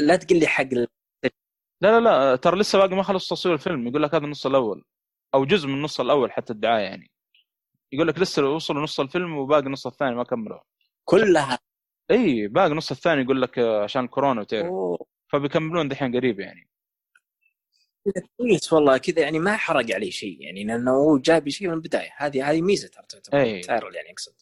[0.00, 0.88] لا تقول لي حق ال-
[1.80, 3.88] لا لا لا ترى لسه باقي ما خلص تصوير الفيلم.
[3.88, 4.84] يقول لك هذا النص الأول
[5.34, 7.10] أو جزء من النص الأول حتى الدعاية يعني.
[7.92, 10.60] يقول لك لسه وصلوا نص الفيلم وباقي النص الثاني ما كملوا.
[11.04, 11.58] كلها؟
[12.10, 14.66] اي باقي النص الثاني يقول لك آه، عشان كورونا وتعرف.
[15.32, 16.68] فبيكملون دحين قريب يعني.
[18.36, 22.10] كويس والله كذا يعني ما حرق عليه شيء يعني لأنه هو جاب شيء من البداية
[22.16, 23.62] هذه هذه ميزة ترى تعتبر.
[23.62, 24.34] تايرل يعني أقصد.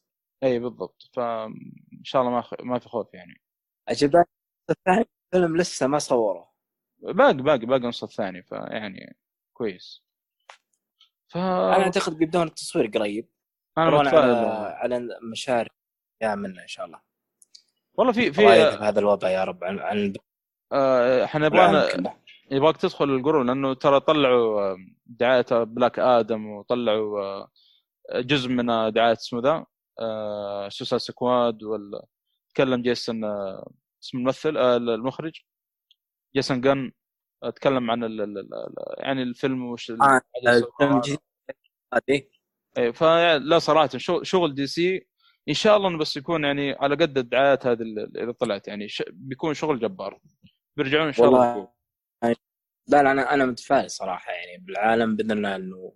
[0.42, 1.10] أي بالضبط.
[1.12, 1.54] فان
[2.02, 2.54] شاء الله ما خ...
[2.60, 3.42] ما في خوف يعني.
[3.88, 4.24] عجبني
[4.70, 6.52] الثاني؟ الفيلم لسه ما صوره.
[6.98, 9.16] باقي باقي باقي النص الثاني فيعني
[9.52, 10.02] كويس.
[11.28, 13.28] ف أنا أعتقد بيبدون التصوير قريب.
[13.78, 14.08] أنا على
[14.76, 15.72] على مشاريع
[16.22, 17.00] يا منا إن شاء الله.
[17.94, 20.14] والله في في هذا الوباء يا رب؟ عن عن
[20.72, 22.16] آه، إحنا كله.
[22.50, 27.48] يبغاك تدخل القرون لأنه ترى طلعوا آه، دعاية بلاك آدم وطلعوا آه،
[28.14, 29.66] جزء من آه، دعاية اسمه ذا
[30.00, 32.02] آه، سوسا سكواد وال
[32.54, 33.70] تكلم جيسون آه،
[34.02, 35.40] اسم الممثل آه، المخرج.
[36.36, 36.92] جيسون جن
[37.42, 38.54] آه، تكلم عن ال ال ال
[38.98, 41.02] يعني الفيلم وش آه، الفيلم
[42.78, 43.88] إيه، فلا صراحة
[44.22, 45.06] شغل, دي سي
[45.48, 48.86] إن شاء الله بس يكون يعني على قد الدعايات هذه اللي إذا طلعت يعني.
[49.10, 50.18] بيكون شغل جبار.
[50.76, 51.75] بيرجعون إن شاء الله.
[52.88, 55.92] لا لا أنا أنا متفائل صراحة يعني بالعالم بإذن الله إنه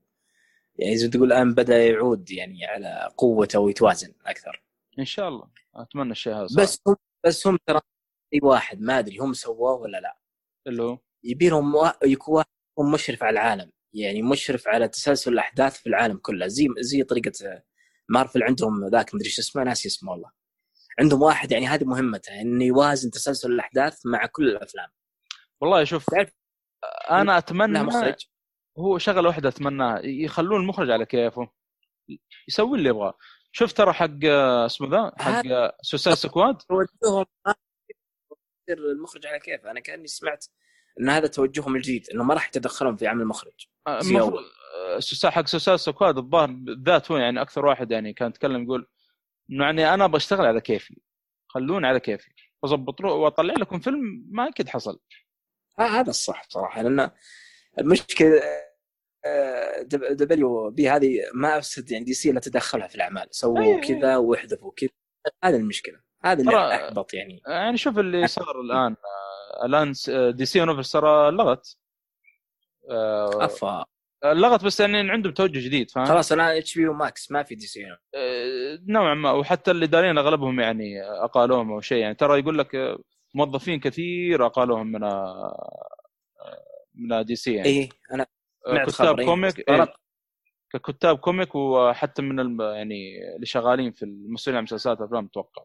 [0.76, 4.62] يعني زي ما تقول الآن بدأ يعود يعني على قوته ويتوازن أكثر.
[4.98, 5.48] إن شاء الله.
[5.74, 6.62] أتمنى الشيء هذا صراحة.
[6.62, 7.80] بس هم بس هم ترى
[8.35, 10.18] اي واحد ما أدري هم سووه ولا لا.
[10.66, 12.48] اللي هو؟ يبي لهم يكون واحد
[12.94, 13.70] مشرف على العالم.
[13.94, 16.46] يعني مشرف على تسلسل الأحداث في العالم كله.
[16.46, 17.62] زي زي طريقة
[18.09, 20.30] مارفل عندهم ذاك مدري شو اسمه ناسي اسمه والله.
[20.98, 24.88] عندهم واحد يعني هذه مهمته إنه يوازن تسلسل الأحداث مع كل الأفلام.
[25.61, 26.31] والله شوف تعرف
[27.11, 28.27] أنا أتمنى مخرج
[28.79, 31.51] هو شغلة واحدة اتمناها يخلون المخرج على كيفه
[32.49, 33.14] يسوي اللي يبغاه.
[33.53, 35.42] شوف ترى حق اسمه ذا؟ حق
[35.83, 37.27] Suicide Squad؟ توجههم
[38.70, 39.70] المخرج على كيفه.
[39.70, 40.46] أنا كأني سمعت
[41.01, 45.79] إن هذا توجههم الجديد إنه ما راح يتدخلون في عمل المخرج آه، Suicide حق Suicide
[45.79, 48.88] Squad الظاهر بالذات هو يعني أكثر واحد يعني كان يتكلم يقول
[49.51, 51.01] إنه يعني أنا بشتغل على كيفي
[51.49, 52.31] خلوني على كيفي
[52.62, 55.01] واظبط له وأطلع لكم فيلم ما أكيد حصل.
[55.87, 57.11] هذا الصح صراحة لأن
[57.79, 58.40] المشكلة
[59.27, 64.16] آه، دب- WB هذه ما أفسد يعني DC إلا تدخلها في الأعمال سووا أي- كذا
[64.16, 64.90] واحذفوا كذا
[65.45, 67.43] هذه المشكلة هذا اللي أحبط يعني.
[67.47, 68.97] يعني شوف اللي صار الآن
[69.61, 71.77] آه، الآن آه، DC Universe ترى لغت
[72.90, 73.85] آه، افا
[74.25, 78.79] لغت بس يعني عندهم توجه جديد فاهم؟ خلاص أنا HBO Max ما في DC آه،
[78.87, 82.99] نوعا ما وحتى اللي دارين اغلبهم يعني اقالوهم أو شيء يعني ترى يقول لك آه،
[83.35, 85.01] موظفين كثير اقالوهم من
[86.95, 87.69] من DC يعني.
[87.69, 88.27] اي أنا
[88.66, 89.95] آه، كتاب comic إيه،
[90.73, 92.62] ككتاب comic وحتى من الم...
[92.62, 95.64] يعني اللي شغالين في المسؤولين عن مسلسلات أفلام أتوقع.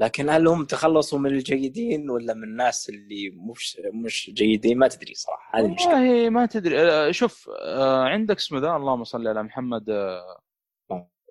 [0.00, 5.14] لكن هل هم تخلصوا من الجيدين ولا من الناس اللي مش مش جيدين؟ ما تدري
[5.14, 5.94] صراحة هذه المشكلة.
[5.94, 6.80] والله ما تدري.
[6.80, 9.84] آه، شوف آه، عندك اسمه ذا اللهم صل على محمد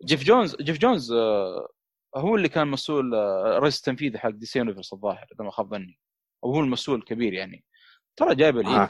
[0.06, 1.14] جيف جونز جيف جونز
[2.16, 6.00] هو اللي كان مسؤول آه، رئيس التنفيذي حق DC Universe الظاهر إذا ما خاب ظني.
[6.44, 7.66] أو هو المسؤول الكبير يعني.
[8.18, 8.90] ترى جايب العيد آه.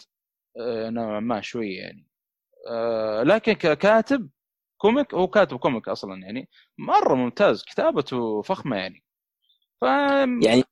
[0.57, 2.07] آه، نوعا ما شوية يعني.
[2.69, 4.29] آه، لكن ككاتب
[4.77, 6.49] comic هو كاتب comic أصلا يعني.
[6.77, 9.03] مرة ممتاز كتابته فخمة يعني.
[9.81, 9.83] ف
[10.43, 10.63] يعني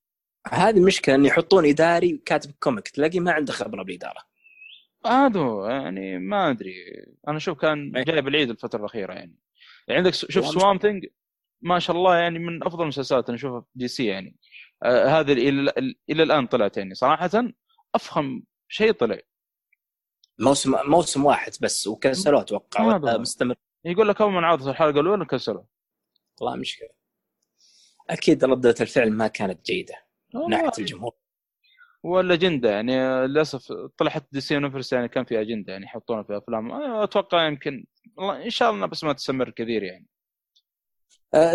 [0.48, 4.34] هذه المشكلة ان يحطون إداري كاتب comic تلاقي ما عنده خبرة بالإدارة.
[5.06, 6.74] هذا هو، يعني ما أدري.
[7.28, 8.04] أنا أشوف كان إيه.
[8.04, 9.36] جايب العيد الفترة الأخيرة يعني.
[9.88, 11.06] يعني عندك شوف Swamp Thing
[11.64, 14.36] ما شاء الله يعني من أفضل المسلسلات أنا اشوفها في DC يعني.
[14.84, 15.74] آه هذه إلى
[16.10, 16.94] إلى الآن طلعت يعني.
[16.96, 17.30] صراحة
[17.96, 19.20] أفخم شيء طلع.
[20.40, 23.18] موسم موسم واحد بس وكنسلوه أتوقع ولا.
[23.18, 23.56] مستمر.
[23.86, 25.64] يقول لك أول ما عرضت الحلقة الأولى كسروا
[26.42, 26.90] والله مشكلة.
[28.10, 29.96] أكيد ردة الفعل ما كانت جيدة.
[30.36, 31.12] من ناحية الجمهور.
[32.04, 32.98] والاجنده يعني.
[33.28, 36.72] للأسف طلعت DC Universe يعني كان في اجنده يعني يحطونها في أفلام.
[36.72, 37.86] أتوقع يمكن
[38.20, 40.08] إن شاء الله بس ما تستمر كثير يعني.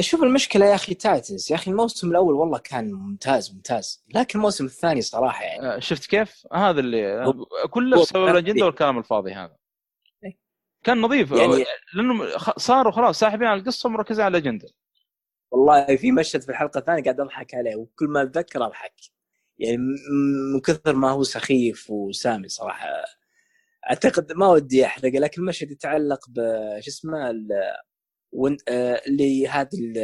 [0.01, 1.53] شوف المشكلة يا أخي تايتنز.
[1.53, 4.05] يا أخي الموسم الأول والله كان ممتاز ممتاز.
[4.15, 5.67] لكن الموسم الثاني صراحة يعني.
[5.67, 7.33] آه، شفت كيف؟ هذا اللي
[7.71, 9.57] كله بسبب الاجنده والكلام الفاضي هذا.
[10.25, 10.39] إيه.
[10.85, 11.31] كان نظيف.
[11.33, 11.65] يعني-
[11.95, 14.69] لأنه صاروا خلاص ساحبين على القصة ومركزين على الاجنده
[15.51, 18.95] والله في مشهد في الحلقة الثانية قاعد أضحك عليه وكل ما أتذكر أضحك.
[19.59, 19.77] يعني
[20.53, 22.89] من كثر ما هو سخيف وسامي صراحة.
[23.91, 26.35] أعتقد ما ودي أحرقه لكن المشهد يتعلق ب
[26.81, 27.33] شو اسمه
[28.33, 28.57] ون...
[28.69, 29.99] آه، اللي هذه ال-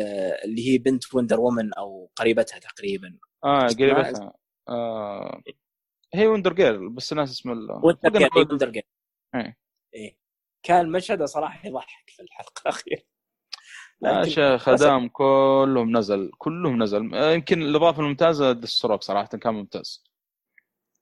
[0.45, 3.19] اللي هي بنت وندر وومن أو قريبتها تقريبا.
[3.45, 4.33] آه قريبتها.
[4.69, 5.43] آه
[6.15, 8.83] هي وندر جيرل بس ناس اسم ال وندر فقنا جير بود- وندر جير
[9.35, 9.57] إيه.
[9.95, 10.17] إيه.
[10.63, 13.03] كان مشهد صراحة يضحك في الحلقة الأخيرة.
[14.03, 17.15] يا لكن شيخ خدام كلهم نزل كلهم نزل.
[17.15, 20.05] آه، يمكن الإضافة الممتازة دستروك صراحة كان ممتاز.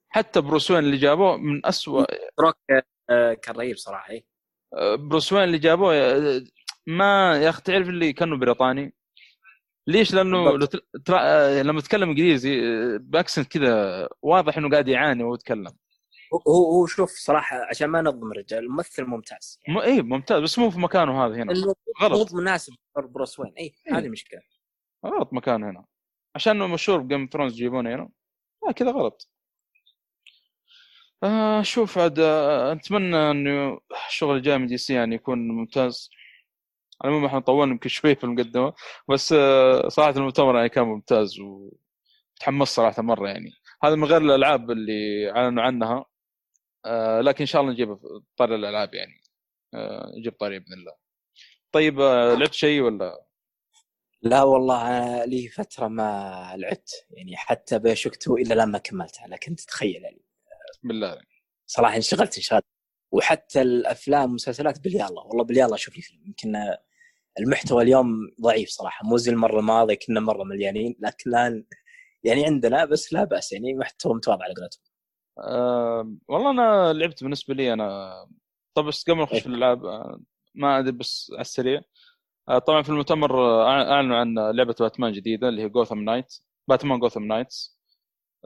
[0.08, 2.04] حتى بروس وين اللي جابوه من أسوأ
[2.40, 2.56] روك
[3.10, 4.24] آه، كان رهيب صراحة إيه.
[4.74, 6.44] آه، بروس وين اللي جابوه آه،
[6.86, 8.94] ما يا أخي تعرف اللي كانه بريطاني؟
[9.86, 10.66] ليش؟ لأنه لو
[11.04, 15.72] ترى آه، لما تتكلم إنجليزي آه، ب accent كذا واضح إنه قاعد يعاني وهو يتكلم.
[16.48, 19.78] هو هو شوف صراحة عشان ما نظلم الرجال الممثل ممتاز م...
[19.78, 21.52] اي ممتاز بس مو في مكانه هذا هنا.
[22.02, 22.32] غلط.
[22.32, 23.52] مو مناسب بروس وين.
[23.58, 23.98] اي إيه.
[23.98, 24.40] هذه المشكلة
[25.06, 25.84] غلط مكانه هنا.
[26.34, 28.08] عشان إنه مشهور بجيم ثرونز يجيبونه هنا.
[28.68, 29.30] آه كذا غلط.
[31.22, 36.10] آه شوف عاد آه أتمنى إنه الشغل الجاي من دي سي يعني يكون ممتاز.
[37.00, 38.74] على العموم إحنا طولنا يمكن شوي في المقدمة
[39.08, 43.50] بس آه صراحة المؤتمر يعني كان ممتاز وتحمست صراحة مرة يعني.
[43.82, 46.04] هذا من غير الألعاب اللي أعلنوا عنها
[46.84, 47.98] آه لكن إن شاء الله نجيب
[48.36, 49.20] طاري الألعاب يعني
[49.74, 50.92] آه نجيب طاري بإذن الله.
[51.72, 53.24] طيب لعبت شيء ولا؟
[54.22, 59.56] لا والله أنا لي فترة ما لعبت يعني حتى بشكتو إلى الان ما كملتها لكن
[59.56, 60.22] تتخيل يعني.
[60.82, 61.20] بالله
[61.66, 62.64] صراحة انشغلت انشغلت
[63.12, 66.22] وحتى الأفلام والمسلسلات باليلا والله باليلا أشوف لي فيلم.
[66.26, 66.56] يمكن
[67.40, 68.06] المحتوى اليوم
[68.42, 69.06] ضعيف صراحة.
[69.06, 70.96] مو زي المرة الماضية كنا مرة مليانين.
[71.00, 71.64] لكن الآن
[72.24, 73.52] يعني عندنا بس لا بأس.
[73.52, 74.82] يعني محتوى متواضع على قولتهم.
[75.38, 78.12] أه والله أنا لعبت بالنسبة لي أنا.
[78.74, 79.40] طب بس قبل ما نخش إيه.
[79.40, 80.20] في الالعاب آه،
[80.54, 81.80] ما أدري بس على السريع.
[82.48, 86.34] آه، طبعا في المؤتمر آه، أعلنوا عن لعبة باتمان جديدة اللي هي Gotham Knight
[86.68, 87.78] Batman Gotham Knights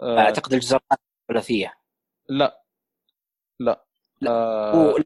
[0.03, 0.79] أعتقد الجزء
[1.31, 1.75] الثلاثيه
[2.29, 2.65] لا.
[3.61, 3.86] لا.
[4.21, 4.73] لا، آه.
[4.75, 4.97] هو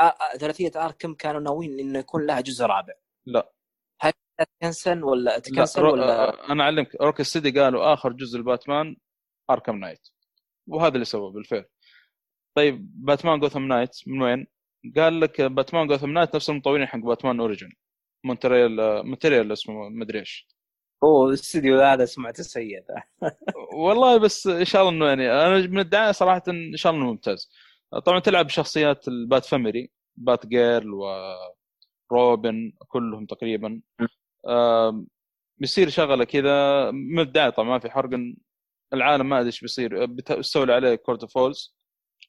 [0.00, 2.94] آه، آه، ثلاثية Arkham كانوا ناويين إنه يكون لها جزء رابع؟
[3.26, 3.52] لا.
[4.00, 5.92] هل تكنسل ولا لا تكنسل رو...
[5.92, 8.96] ولا آه أنا أعلمك Rocksteady قالوا آخر جزء ل Batman
[9.50, 10.08] Arkham Knight.
[10.68, 11.64] وهذا اللي سووه بالفعل
[12.56, 14.46] طيب Batman Gotham Knight من وين؟
[14.96, 17.72] قال لك Batman Gotham Knight نفس المطورين حق Batman Origins.
[18.24, 20.48] مونتريال آه، مونتريال اسمه مدري إيش.
[21.04, 22.84] هو الاستديو هذا سمعته سيئة.
[23.84, 27.12] والله بس إن شاء الله إنه يعني أنا من الدعاية صراحة إن شاء الله إنه
[27.12, 27.50] ممتاز.
[28.04, 30.94] طبعا تلعب بشخصيات ال Bat Family Batgirl
[32.10, 33.80] وروبن كلهم تقريبا.
[35.58, 38.10] بيصير شغلة كذا من طبعا ما في حرق
[38.92, 40.06] العالم ما أدري إيش بيصير.
[40.06, 41.76] بت- بتستولي عليه Court of Owls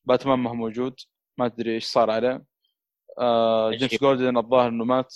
[0.06, 0.96] باتمان ما هو موجود
[1.38, 2.44] ما أدري إيش صار عليه.
[3.20, 4.00] آه، جيمس عجيب.
[4.00, 5.16] جوردن الظاهر إنه مات.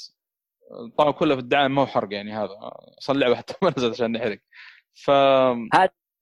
[0.98, 2.52] طبعا كله في الدعاية ما هو حرق يعني هذا.
[3.00, 4.40] أصلا اللعبة حتى ما نزلت عشان نحرق.
[4.94, 5.10] ف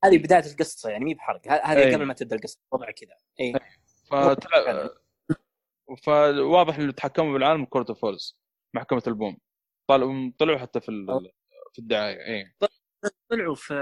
[0.04, 1.42] هذه بداية القصة يعني مي بحرق.
[1.48, 1.96] هذه أي.
[1.96, 3.16] قبل ما تبدأ القصة وضع كذا.
[3.40, 3.54] اي
[6.06, 8.40] فواضح إنه يتحكموا بالعالم Court of Owls
[8.74, 9.38] محكمة البوم.
[9.88, 11.32] طلعوا طلعوا حتى في ال-
[11.74, 12.56] في الدعاية اي
[13.30, 13.74] طلعوا في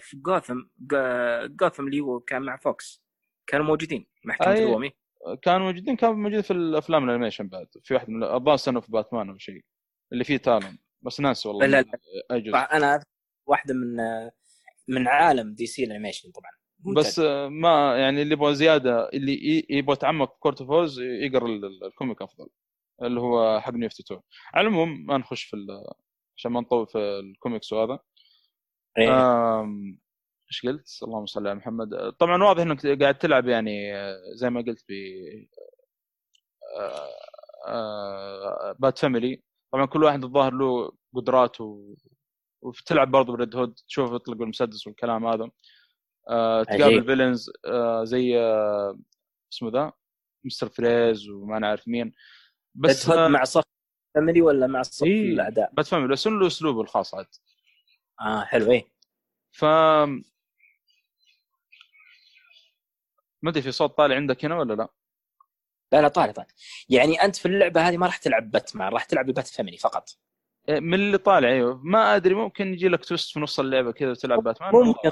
[0.00, 0.60] في جوثم
[1.46, 3.02] جوثم اللي هو كان مع فوكس.
[3.46, 4.64] كانوا موجودين محكمة أي.
[4.64, 4.90] الومي
[5.42, 7.66] كانوا موجودين كانوا موجودين في الأفلام ال animation بعد.
[7.84, 9.64] في واحد من الظاهر سنه في باتمان أو شيء
[10.12, 10.78] اللي فيه Talon.
[11.02, 11.84] بس ناسي والله لا،
[12.30, 12.76] لا.
[12.76, 13.04] أنا
[13.46, 13.96] واحدة من
[14.88, 16.50] من عالم DC ال animation طبعا.
[16.96, 21.46] بس آه، ما يعني اللي يبغى زيادة اللي يبغى يتعمق في Court of Owls يقرأ
[21.46, 22.48] ال- ال- ال comic أفضل
[23.02, 24.22] اللي هو حق New 52
[24.54, 25.56] على العموم ما نخش في
[26.36, 27.98] عشان ما نطول في الكوميكس وهذا.
[28.98, 29.10] إيه.
[30.50, 32.12] إيش قلت؟ اللهم صل على محمد.
[32.18, 34.92] طبعا واضح إنك قاعد تلعب يعني آه، زي ما قلت ب
[36.78, 37.08] آه،
[37.68, 39.42] آه، Bat Family
[39.72, 41.94] طبعا كل واحد الظاهر له قدرات و...
[42.62, 45.50] وتلعب برضه ب Red Hood تشوف يطلق بالمسدس والكلام هذا.
[46.28, 47.04] آه، تقابل.
[47.04, 48.98] villains آه، زي آه،
[49.52, 49.92] اسمه the
[50.44, 50.68] Mr.
[50.68, 52.12] Freeze وما نعرف مين
[52.74, 53.62] بس بس آه، مع Bat
[54.14, 55.32] Family ولا مع صف إيه.
[55.32, 57.26] الأعداء؟ Bat Family بس له اسلوبه الخاص عاد
[58.20, 58.86] آه حلو إيه
[59.52, 59.64] ف
[63.42, 64.88] ما أدري في صوت طالع عندك هنا ولا لا؟
[65.92, 66.46] لا لا طالع طالع
[66.88, 70.08] يعني أنت في اللعبة هذه ما راح تلعب باتمان راح تلعب ب Bat Family فقط
[70.68, 74.10] إيه، من اللي طالع أيوه ما أدري ممكن يجي لك twist في نص اللعبة كذا
[74.10, 75.10] وتلعب باتمان ممكن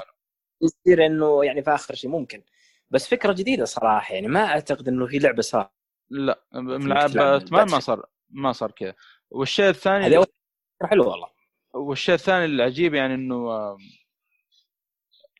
[0.63, 2.43] يصير إنه يعني في آخر شيء ممكن
[2.89, 5.71] بس فكرة جديدة صراحة يعني ما أعتقد إنه في لعبة صار
[6.09, 7.79] لا تلعب باتمان ما.
[7.79, 8.95] صار ما صار كذا
[9.29, 10.25] والشيء الثاني هذه
[10.83, 11.27] حلوة والله
[11.73, 13.77] والشيء الثاني العجيب يعني إنه آه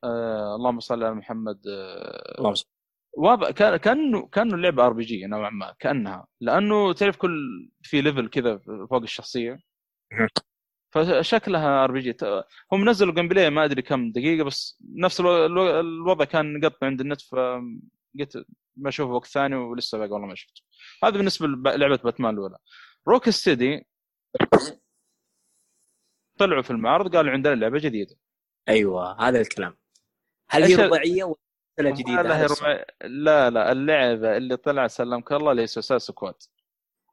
[0.04, 2.68] آه اللهم صل على محمد آه اللهم صل.
[3.18, 8.58] واضح كان كأنه كأنه اللعبه RPG نوعا ما كأنها لأنه تعرف كل في level كذا
[8.90, 9.60] فوق الشخصية.
[10.92, 12.16] فشكلها RPG
[12.72, 17.02] هم نزلوا gameplay ما أدري كم دقيقة بس نفس الو- الو- الوضع كان قط عند
[17.02, 20.62] النت فقلت بشوف وقت ثاني ولسه باقي والله ما شفته.
[21.04, 22.58] هذا بالنسبة للعبه باتمان الأولى.
[23.08, 23.88] Rocksteady
[26.40, 28.16] طلعوا في المعرض قالوا عندنا لعبة جديدة.
[28.70, 29.78] أيوه هذا الكلام.
[30.50, 31.24] هل هي رباعية
[31.80, 32.86] ولا جديدة؟ لا, هي.
[33.02, 36.36] لا لا اللعبة اللي طلع سلمك الله اللي Suicide Squad.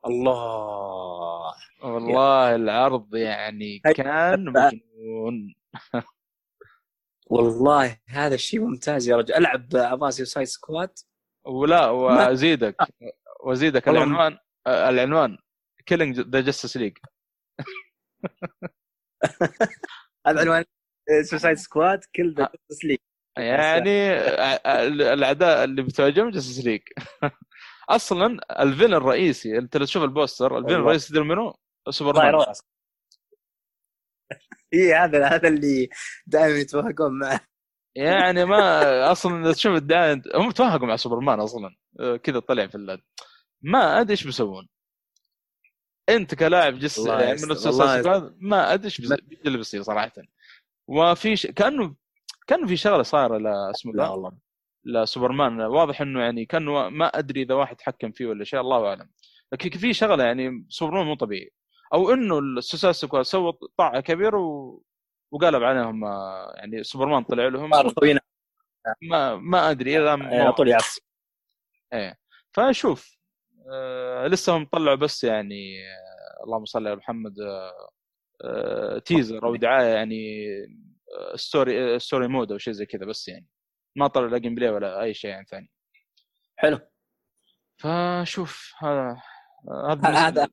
[0.08, 1.54] الله.
[1.82, 5.54] والله العرض يعني كان مجنون.
[7.26, 9.34] والله هذا الشيء ممتاز يا رجل.
[9.34, 10.98] ألعب Suicide Squad
[11.46, 12.76] ولا وأزيدك.
[13.40, 15.38] وأزيدك والله العنوان آه، العنوان.
[15.88, 16.98] Killing the Justice League
[20.26, 20.64] هذا عنوان
[21.22, 22.48] Suicide Squad Kill the
[22.84, 22.98] League
[23.38, 26.80] يعني آه، آه، الأعداء اللي بتواجههم Justice League
[27.88, 30.80] أصلا الفيلن الرئيسي أنت لو تشوف البوستر الفيلن.
[30.80, 31.54] الرئيسي تدري منو؟
[31.90, 32.52] سوبرمان يروح.
[34.74, 35.88] اي هذا هذا اللي
[36.26, 37.40] دائما يتوهقون معه.
[37.94, 41.76] يعني ما أصلا تشوف الدعايه هم توهقوا مع سوبرمان أصلا.
[42.00, 43.00] آه، كذا طلع في اللد.
[43.62, 44.68] ما أدري إيش بيسوون.
[46.08, 49.00] أنت كلاعب جس يعني من سكواد ما أدري إيش
[49.46, 50.12] اللي بيصير صراحة.
[50.88, 51.46] وفي ش...
[51.46, 51.94] كانه
[52.46, 54.47] كأنه في شغلة صايرة لا اسمه لا؟ والله.
[54.88, 59.10] لسوبرمان واضح إنه يعني كانه ما أدري إذا واحد حكم فيه ولا شيء الله أعلم.
[59.52, 61.50] لكن في شغلة يعني سوبرمان مو طبيعي.
[61.94, 64.82] أو إنه ال Suicide Squad سوى طاعة كبير و...
[65.32, 67.70] وقلب عليهم آه، يعني سوبرمان طلع لهم.
[69.02, 71.02] ما ما أدري إلى على طول يعصب
[71.92, 72.18] إيه.
[72.52, 73.18] فشوف
[73.72, 77.88] آه لسه هم طلعوا بس يعني آه اللهم صل على محمد آه
[78.44, 80.46] آه teaser أو دعاية يعني
[81.18, 83.46] آه story آه story mode أو شيء زي كذا بس يعني.
[83.98, 85.70] ما طلع لا gameplay ولا أي شيء يعني ثاني.
[86.56, 86.80] حلو.
[87.76, 89.22] فشوف هذا
[89.70, 90.48] هذا هذا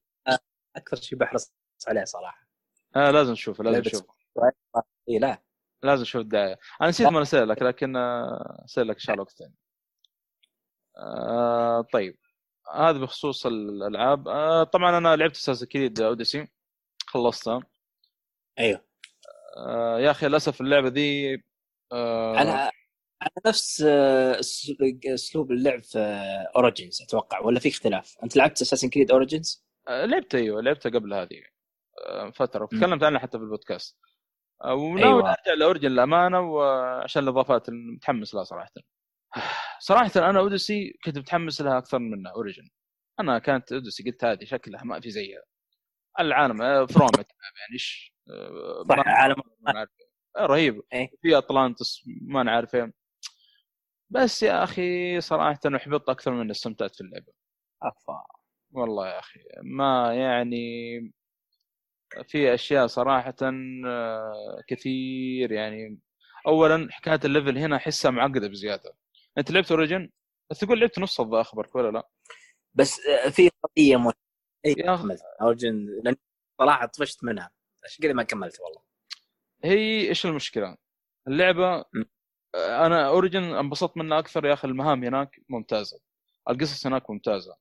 [0.76, 1.54] أكثر شيء بحرص
[1.88, 2.48] عليه صراحة.
[2.96, 4.14] آه لازم نشوفه لازم نشوفه
[5.10, 5.44] اي لا.
[5.84, 6.60] لازم نشوف الدعاية.
[6.82, 9.56] أنا نسيت ما ارسل لك لكن آه، ارسل لك إن شاء الله وقت ثاني.
[10.98, 12.18] آه طيب.
[12.74, 14.28] هذا بخصوص الألعاب.
[14.28, 16.48] آه طبعا أنا لعبت Assassin's Creed Odyssey.
[17.08, 17.60] خلصتها
[18.60, 18.86] أيوه.
[19.58, 21.44] آه يا أخي للأسف اللعبة ذي
[21.92, 22.72] آه أنا
[23.26, 24.40] أنا نفس آه،
[25.14, 26.00] اسلوب اللعب في
[26.56, 31.14] Origins أتوقع ولا في اختلاف؟ أنت لعبت Assassin's Creed Origins؟ آه، لعبت أيوه لعبتها قبل
[31.14, 31.42] هذه
[32.08, 32.64] آه فترة.
[32.64, 33.98] وتكلمت عنها حتى في البودكاست
[34.64, 35.30] آه وناوي أيوة.
[35.30, 38.72] أرجع ل Origin للأمانة وعشان الإضافات متحمس لها صراحة
[39.80, 42.70] صراحة أنا Odyssey كنت متحمس لها أكثر من Origin
[43.20, 45.42] أنا كانت Odyssey قلت هذه شكلها ما في زيها
[46.20, 49.36] العالم آه، فروم يعني إيش آه، صح عالم
[49.68, 49.88] آه،
[50.40, 51.10] رهيب إيه.
[51.22, 52.94] في اطلانتس ما نعرف إيه
[54.10, 57.34] بس يا أخي صراحة أحبطت أكثر من استمتعت في اللعبة.
[57.84, 58.24] أفا.
[58.72, 60.58] والله يا أخي ما يعني
[62.28, 63.36] في أشياء صراحة
[63.86, 66.00] آه، كثير يعني.
[66.48, 68.94] اولا حكاية ال level هنا أحسها معقدة بزيادة.
[69.38, 70.10] أنت لعبت Origin
[70.52, 72.10] بس تقول لعبت نص الظاهر اخبرك ولا لا؟
[72.74, 74.14] بس آه، في قضية مهمة.
[74.66, 75.08] أي يا
[75.42, 76.16] Origin لأن
[76.62, 77.52] صراحة طفشت منها.
[77.86, 78.82] عشان كذا ما كملت والله.
[79.64, 80.78] هي إيش المشكلة؟
[81.28, 82.04] اللعبة م.
[82.56, 86.00] أنا Origin انبسطت منها أكثر يا أخي المهام هناك ممتازة.
[86.50, 87.56] القصص هناك ممتازة.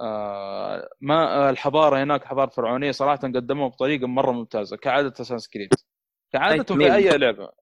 [0.00, 5.68] أما الحضارة هناك حضارة فرعونية صراحة قدموها بطريقة مرة ممتازة كعادة Assassin's Creed
[6.32, 7.52] كعادتهم في مين؟ اي لعبة.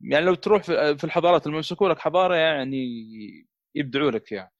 [0.00, 2.86] يعني لو تروح في في الحضارات اللي يمسكوا لك حضارة يعني
[3.74, 4.50] يبدعوا لك فيها.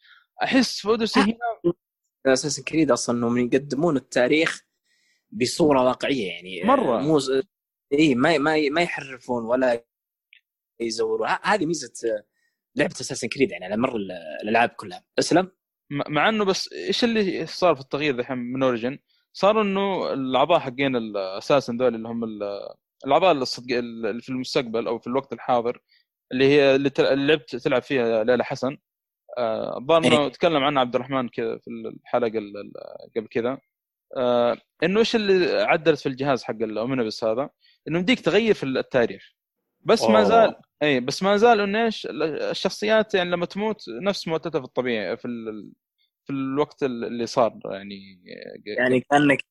[0.43, 1.72] أحس في Odyssey هنا
[2.26, 4.62] Assassin's Creed أصلا إنهم يقدمون التاريخ
[5.30, 6.99] بصورة واقعية يعني مرة.
[6.99, 7.20] مو
[7.93, 9.84] اي ما ما ما يحرفون ولا
[10.87, 12.24] يزورون ه- هذه ميزة آه،
[12.76, 14.12] لعبة Assassin's Creed يعني على مر ال-
[14.43, 15.05] الألعاب كلها.
[15.18, 15.51] اسلم
[15.91, 18.99] مع إنه بس إيش اللي صار في التغيير ذحين من Origin؟
[19.33, 22.68] صار إنه الأعضاء حقين الاساسن ذول اللي هم ال-
[23.07, 25.83] الأعضاء اللي في المستقبل أو في الوقت الحاضر
[26.33, 28.76] اللي هي اللي لعبت تلعب فيها ليلى حسن.
[29.39, 30.28] آه، الظاهر إنه إيه.
[30.28, 32.72] تكلم عنها عبد الرحمن كذا في الحلقة ال- ال-
[33.16, 33.59] قبل كذا.
[34.16, 37.51] آه إنه إيش اللي عدلت في الجهاز حق الاومنبس هذا؟
[37.89, 39.33] إنه يمديك تغير في التاريخ.
[39.80, 40.24] بس ما.
[40.24, 45.16] زال إي بس ما زال إنه إيش الشخصيات يعني لما تموت نفس موتتها في الطبيعي
[45.16, 45.72] في ال...
[46.24, 48.22] في الوقت اللي صار يعني
[48.66, 49.45] يعني كأنك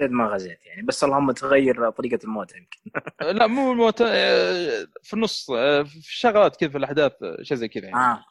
[0.00, 2.80] ما غزيت يعني بس اللهم تغير طريقة الموت يمكن.
[3.38, 7.68] لا مو الموت آه، في النص آه، في شغلات كذا في الأحداث آه، شيء زي
[7.68, 7.96] كذا يعني.
[7.96, 8.24] آه.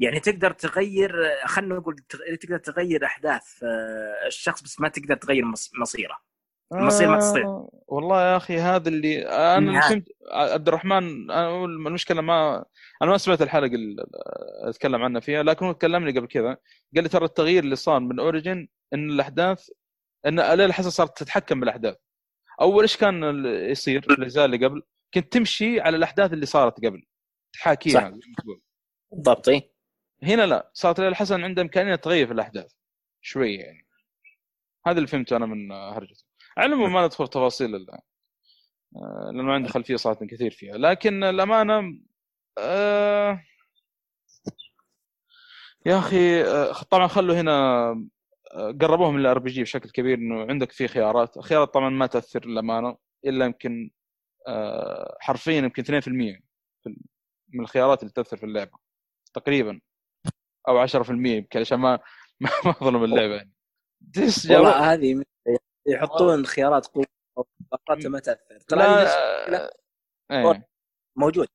[0.00, 1.12] يعني تقدر تغير
[1.46, 1.96] خلينا نقول
[2.40, 6.18] تقدر تغير أحداث آه، الشخص بس ما تقدر تغير مص- مصيره.
[6.80, 7.44] المصير ما تستطيع.
[7.46, 9.80] آه، والله يا أخي هذا اللي أنا.
[9.80, 12.64] فهمت عبد الرحمن أنا أقول المشكلة ما
[13.02, 14.04] أنا ما سمعت الحلقة اللي
[14.64, 16.56] أتكلم عنها فيها لكن هو كلمني قبل كذا
[16.94, 19.68] قال لي ترى التغيير اللي صار من اوريجن إن الأحداث
[20.26, 21.96] إن الاله الحسن صارت تتحكم بالأحداث
[22.60, 24.82] أول إيش كان يصير في الاجزاء اللي قبل
[25.14, 27.02] كنت تمشي على الأحداث اللي صارت قبل
[27.52, 28.18] تحاكيها
[29.12, 29.48] بالضبط.
[30.22, 32.72] هنا لا صارت الاله الحسن عنده إمكانية تغير في الأحداث
[33.20, 33.86] شوية يعني
[34.86, 36.24] هذا اللي فهمته أنا من هرجته
[36.58, 37.90] على العموم ما ندخل تفاصيل ال-
[38.96, 40.76] آه، لأنه عندي خلفية صراحة كثير فيها.
[40.76, 41.98] لكن الأمانة
[42.58, 43.42] آه،
[45.86, 47.86] يا أخي آه، طبعا خلوا هنا
[48.80, 51.36] قربوها من ال RPG بشكل كبير إنه عندك في خيارات.
[51.36, 53.90] الخيارات طبعا ما تأثر للأمانة إلا يمكن
[55.20, 56.40] حرفيا يمكن 2%
[56.82, 56.96] في ال-
[57.48, 58.78] من الخيارات اللي تأثر في اللعبة
[59.34, 59.80] تقريبا
[60.68, 61.98] أو 10% يمكن عشان ما
[62.64, 63.52] ما أظلم اللعبة يعني.
[64.56, 65.24] والله هذه
[65.86, 67.06] يحطون خيارات قوة
[67.72, 68.58] فقط ما تأثر.
[68.68, 68.78] ترى
[69.48, 69.76] لا
[70.30, 70.68] إيه.
[71.16, 71.48] موجود.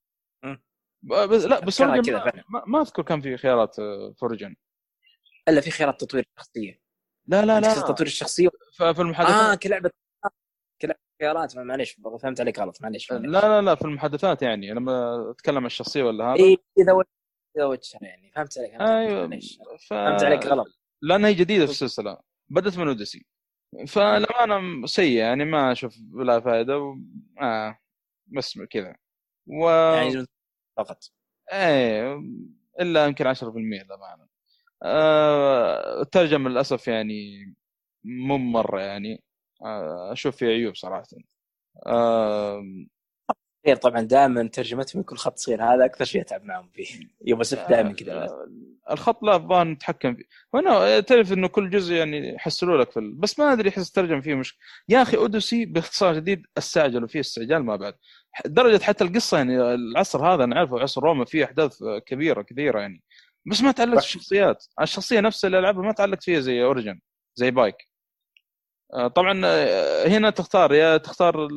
[1.03, 2.01] بس لا بس ما.
[2.67, 4.55] ما, أذكر كان في خيارات آه، في اوريجن
[5.49, 6.82] إلا في خيارات تطوير الشخصية.
[7.28, 7.73] لا لا لا.
[7.73, 9.36] تطوير الشخصية ففي المحادثات.
[9.36, 9.91] آه كلعبة
[10.82, 11.57] كلعبة خيارات.
[11.57, 12.82] معليش فهمت عليك غلط.
[12.82, 16.43] معليش لا لا لا في المحادثات يعني لما أتكلم عن الشخصية ولا هذا.
[16.43, 17.03] اي إذا
[17.57, 18.32] إذا وجه يعني.
[18.36, 19.39] فهمت عليك أيوه.
[19.89, 20.67] فهمت عليك غلط.
[21.01, 22.17] لأنها هي جديدة في السلسلة.
[22.49, 23.25] بدت من أوديسي.
[23.88, 26.95] فالامانه سيئة يعني ما أشوف لها فائده و...
[27.41, 27.80] آه
[28.28, 28.95] بس كذا.
[29.47, 30.26] و يعني
[30.78, 31.03] فقط.
[31.53, 32.22] إيه
[32.80, 34.28] إلا يمكن 10% للأمانة.
[34.84, 37.45] آه الترجمة للأسف يعني
[38.03, 39.24] مو مرة يعني
[39.65, 41.07] آه أشوف فيه عيوب صراحة.
[41.88, 42.63] آه
[43.68, 46.86] غير طبعا دائما ترجمتهم يكون خط صغير هذا أكثر شيء أتعب معهم فيه.
[47.26, 48.47] يبغى سف دائما كذا آه،
[48.91, 50.24] الخط لا الظاهر نتحكم فيه.
[50.53, 53.16] وأنا تعرف إنه كل جزء يعني يحسنوا لك في ال...
[53.16, 54.60] بس ما أدري إحس الترجمه فيه مشكلة.
[54.89, 57.93] يا أخي Odyssey باختصار شديد استعجلوا فيه استعجال ما بعد.
[58.45, 63.03] درجة حتى القصة يعني العصر هذا نعرفه عصر روما فيه أحداث كبيرة كثيرة يعني.
[63.45, 64.66] بس ما تعلقت في الشخصيات.
[64.82, 66.99] الشخصية نفسها اللي ألعبها ما تعلقت فيها زي Origin
[67.36, 67.97] زي بايك آه،
[69.15, 71.47] طبعا آه، هنا تختار يا تختار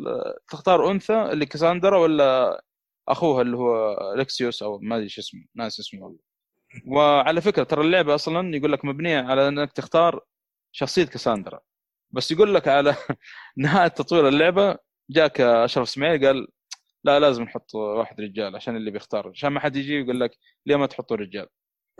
[0.49, 2.63] تختار أنثى اللي كاساندرا ولا
[3.09, 6.19] اخوها اللي هو الكسيوس أو ما أدري شو اسمه ناسي اسمه والله.
[6.87, 10.25] وعلى فكرة ترى اللعبة أصلا يقول لك مبنية على إنك تختار
[10.73, 11.61] شخصية كاساندرا
[12.11, 12.97] بس يقول لك على
[13.59, 14.79] نهاية تطوير اللعبة
[15.11, 16.49] جاك أشرف إسماعيل قال
[17.05, 20.77] لا لازم نحط واحد رجال عشان اللي بيختار عشان ما حد يجي يقول لك ليه
[20.77, 21.47] ما تحطوا رجال؟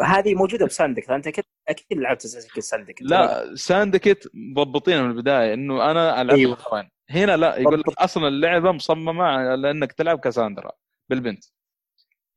[0.03, 5.55] هذه موجودة ب Syndicate أنت أكيد أكيد لعبت أساسا Syndicate لا Syndicate مضبطين من البداية
[5.55, 6.91] إنه أنا ألعب أيوه.
[7.11, 7.99] هنا لا يقول لك.
[7.99, 10.73] أصلا اللعبة مصممة على انك تلعب كاساندرا
[11.11, 11.45] بالبنت.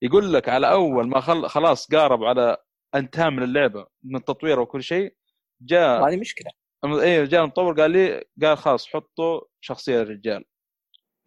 [0.01, 1.47] يقول لك على أول ما خل...
[1.47, 2.57] خلاص قارب على
[2.95, 5.15] أنتهى من اللعبة من التطوير وكل شيء
[5.61, 6.51] جاء هذه مشكلة.
[6.85, 10.45] إيه جاء المطور قال لي قال خلاص حطوا شخصية للرجال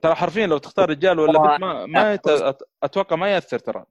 [0.02, 2.28] ترى حرفيا لو تختار رجال ولا بنت ما, ما يت...
[2.82, 3.84] أتوقع ما يأثر ترى.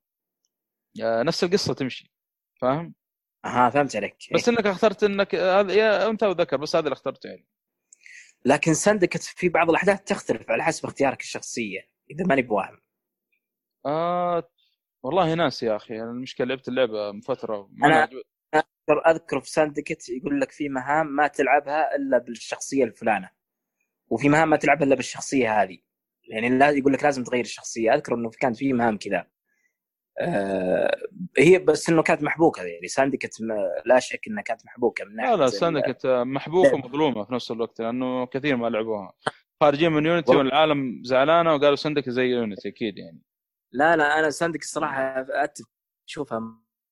[0.99, 2.14] نفس القصة تمشي.
[2.61, 2.93] فاهم؟
[3.45, 4.15] ها فهمت عليك.
[4.33, 7.47] بس إنك اخترت إنك هذا يا انثى وذكر بس هذا اللي اخترته يعني.
[8.45, 11.79] لكن سندكت في بعض الأحداث تختلف على حسب اختيارك الشخصية
[12.11, 12.81] إذا ماني بواهم.
[13.85, 14.49] آه
[15.03, 18.23] والله ناسي يا أخي أنا المشكلة لعبت اللعبة من فترة ما أنا- عجب-
[18.55, 23.29] أذكر أذكر في Syndicate يقول لك في مهام ما تلعبها إلا بالشخصية الفلانة
[24.07, 25.77] وفي مهام ما تلعبها إلا بالشخصية هذه.
[26.29, 27.93] يعني لا يقول لك لازم تغير الشخصية.
[27.93, 29.27] أذكر إنه كان في مهام كذا.
[30.21, 30.97] آه
[31.37, 32.87] هي بس إنه كانت محبوكة يعني.
[32.87, 33.37] Syndicate
[33.85, 36.73] لا شك إنها كانت محبوكة من ناحية لا لا Syndicate محبوكة.
[36.75, 39.13] ومظلومة في نفس الوقت لأنه كثير ما لعبوها.
[39.61, 40.35] خارجين من Unity.
[40.35, 43.21] والعالم زعلانة وقالوا Syndicate زي Unity أكيد يعني.
[43.73, 45.25] لا لا أنا Syndicate الصراحه
[46.07, 46.39] اشوفها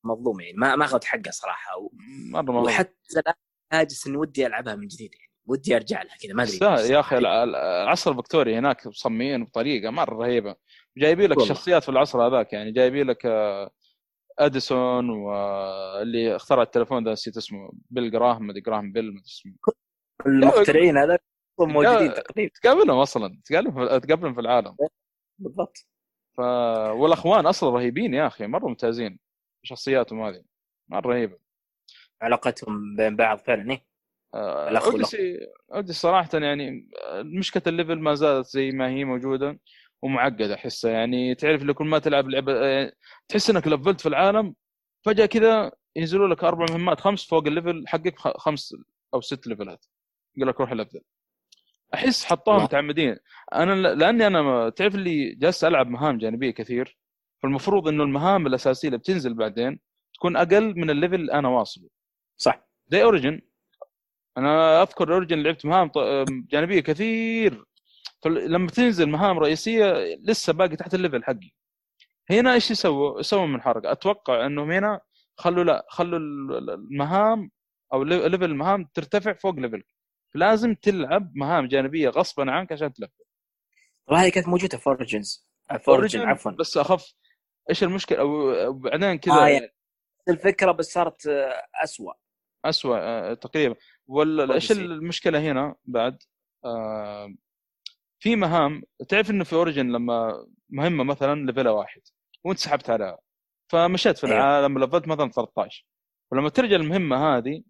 [0.06, 0.58] مظلومة يعني.
[0.58, 1.78] ما ما أخذت حقها صراحة.
[1.78, 1.92] و-
[2.32, 3.34] مرة ما وحتى الآن
[3.74, 5.32] هاجس إني ودي ألعبها من جديد يعني.
[5.46, 7.18] ودي أرجع لها كذا ما أدري يا أخي.
[7.18, 7.44] الع-
[7.84, 10.56] العصر الفكتوري هناك مصممين بطريقة مرة رهيبة.
[10.98, 11.40] جايبين لك.
[11.40, 13.72] شخصيات في العصر هذاك يعني جايبين لك آه،
[14.40, 19.54] أديسون واللي اخترع التليفون ده نسيت اسمه بيل جراهم مدري جراهم بيل مدري اسمه
[20.26, 21.20] المخترعين هذا
[21.60, 22.14] موجودين.
[22.14, 24.76] تقريبا تقابلهم أصلا تقابلهم تقابلهم في العالم
[25.40, 25.88] بالضبط
[26.38, 26.40] ف...
[26.92, 29.20] والأخوان أصلا رهيبين يا أخي مرة ممتازين
[29.64, 30.44] شخصياتهم هذه
[30.90, 31.38] مرة رهيبة
[32.22, 33.86] علاقتهم بين بعض فعلا إيه.
[34.34, 34.88] آه، والأخ.
[34.88, 35.40] أوديسي
[35.74, 39.60] أوديسي صراحة يعني آه، مشكلة ال level ما زالت زي ما هي موجودة
[40.04, 42.54] ومعقده احسها يعني تعرف اللي كل ما تلعب لعبة
[43.28, 44.56] تحس إنك لفلت في العالم
[45.06, 48.76] فجأة كذا ينزلوا لك أربع مهمات خمس فوق ال level حقك خمس
[49.14, 49.86] أو ست level ات
[50.38, 51.02] يقول لك روح لفل
[51.94, 52.64] أحس حطوها.
[52.64, 53.18] متعمدين.
[53.54, 56.98] أنا لأني أنا تعرف اللي جالس ألعب مهام جانبية كثير
[57.44, 59.80] فالمفروض إنه المهام الأساسية اللي بتنزل بعدين
[60.14, 61.90] تكون أقل من ال level اللي أنا واصله.
[62.38, 62.68] صح.
[62.88, 63.42] زي Origin
[64.38, 65.92] أنا أذكر Origin لعبت مهام
[66.28, 67.66] جانبية كثير.
[68.24, 69.94] فلما تنزل مهام رئيسية
[70.24, 71.52] لسه باقي تحت ال level حقي.
[72.30, 73.92] هنا إيش يسووا؟ يسووا من حركة.
[73.92, 75.02] أتوقع إنهم هنا
[75.38, 77.52] خلوا لا خلوا ال- ال- المهام
[77.94, 79.86] أو لي- level المهام ترتفع فوق level ك.
[80.36, 83.10] لازم تلعب مهام جانبية غصبا عنك عشان تلعب.
[84.08, 85.48] والله هذه كانت موجودة في Origins
[85.80, 86.52] في Origin عفوا.
[86.52, 87.14] بس أخف.
[87.70, 89.70] إيش المشكلة؟ أو بعدين كذا آه، يعني.
[90.30, 92.14] الفكرة بس صارت آه، اسوء
[92.66, 93.76] اسوء آه، تقريبا.
[94.08, 94.78] ولا إيش Odyssey.
[94.78, 96.18] المشكلة هنا بعد؟
[96.66, 97.34] آه،
[98.24, 102.02] في مهام تعرف إنه في Origin لما مهمة مثلا level واحد
[102.44, 103.18] وأنت سحبت عليها
[103.72, 104.38] فمشيت في أيوه.
[104.38, 105.86] العالم لفلت مثلا 13
[106.32, 107.64] ولما ترجع المهمه هذه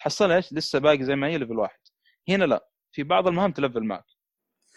[0.00, 1.78] تحصل إيش؟ لسه باقي زي ما هي level واحد.
[2.28, 4.04] هنا لا في بعض المهام تلفل معك.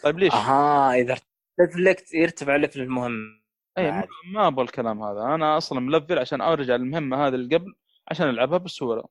[0.02, 1.16] طيب ليش؟ أها إذا
[1.58, 3.42] level ك يرتفع level المهم.
[3.78, 3.90] اي
[4.34, 5.34] ما- أبغى الكلام هذا.
[5.34, 7.74] أنا أصلا ملفل عشان أرجع المهمه هذه اللي قبل
[8.10, 9.04] عشان ألعبها بسهولة.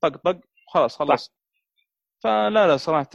[0.00, 1.34] طق طق خلاص خلص.
[2.22, 3.10] فلا لا صراحة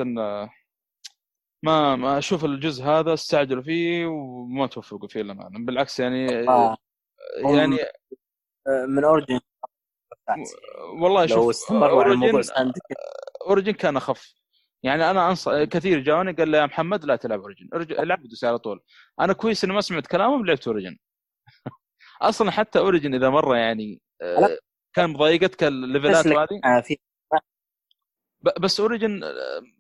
[1.63, 5.65] ما ما أشوف الجزء هذا استعجلوا فيه وما توفقوا فيه للأمانة.
[5.65, 6.77] بالعكس يعني آه،
[7.37, 7.77] يعني
[8.67, 9.39] آه، من Origin
[11.01, 12.73] والله لو شوف استمروا على الموضوع ساند
[13.47, 14.33] Origin كان أخف.
[14.83, 18.59] يعني أنا انصح كثير جاوني قال لي يا محمد لا تلعب Origin- العب Odyssey على
[18.59, 18.83] طول.
[19.19, 20.97] أنا كويس إني ما سمعت كلامهم لعبت Origin
[22.21, 24.57] أصلا حتى Origin إذا مرة يعني آه،.
[24.93, 26.97] كان مضايقتك ال level ات هذه آه، في
[28.59, 29.29] بس Origins آه،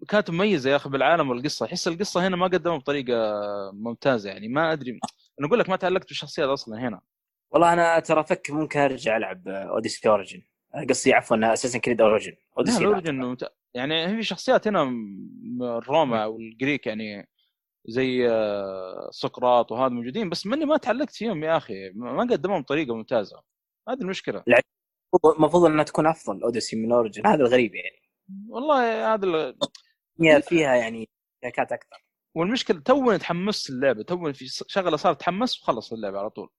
[0.09, 1.65] كانت مميزة يا أخي بالعالم والقصة.
[1.65, 3.13] أحس القصة هنا ما قدموا بطريقة
[3.73, 4.47] ممتازة يعني.
[4.47, 4.91] ما أدري.
[5.39, 7.01] أنا أقول لك ما تعلقت بالشخصيات أصلا هنا.
[7.51, 10.41] والله أنا ترى أفكر ممكن أرجع ألعب Odyssey Origins
[10.89, 14.91] قصدي عفوا Assassin's Creed Origins Odyssey ممت- يعني في شخصيات هنا
[15.61, 17.29] الروما والجريك يعني
[17.85, 20.29] زي آه، سقراط وهذا موجودين.
[20.29, 21.89] بس مني ما تعلقت فيهم يا أخي.
[21.95, 23.41] ما قدموهم بطريقة ممتازة.
[23.89, 24.43] هذه المشكلة.
[25.37, 28.06] المفروض إنها تكون أفضل Odyssey من Origins هذا الغريب يعني.
[28.47, 29.57] والله هذا ال-
[30.21, 31.09] هي فيها يعني
[31.43, 32.05] حركات أكثر.
[32.35, 36.49] والمشكلة توني تحمست اللعبة توني في شغلة صارت تحمس وخلص اللعبة على طول.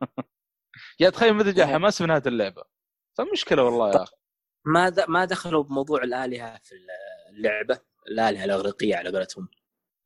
[1.00, 2.62] يا تخيل متى جاء حماس في نهاية اللعبة.
[3.18, 4.16] فمشكلة والله يا أخي.
[4.64, 4.92] ما.
[5.08, 6.74] ما دخلوا بموضوع الآلهة في
[7.30, 9.48] اللعبة؟ الآلهة الأغريقية على قولتهم.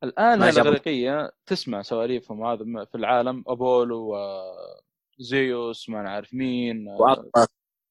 [0.04, 4.16] جابوا- الأغريقية تسمع سواليفهم هذا في العالم أبولو
[5.20, 7.46] وزيوس ما نعرف مين واطلس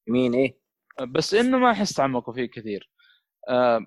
[0.10, 0.61] مين إيه؟
[1.00, 2.90] بس إنه ما أحس تعمقوا فيه كثير
[3.50, 3.86] آه،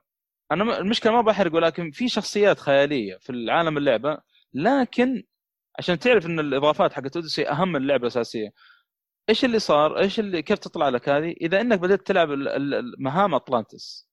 [0.53, 4.19] أنا المشكلة ما بحرق ولكن في شخصيات خيالية في العالم اللعبة
[4.55, 5.25] لكن
[5.79, 8.51] عشان تعرف إن الإضافات حقت اوديسي أهم من اللعبة الاساسيه
[9.29, 12.29] إيش اللي صار؟ إيش اللي كيف تطلع لك هذه؟ إذا إنك بدأت تلعب
[12.99, 14.09] مهام أطلانتس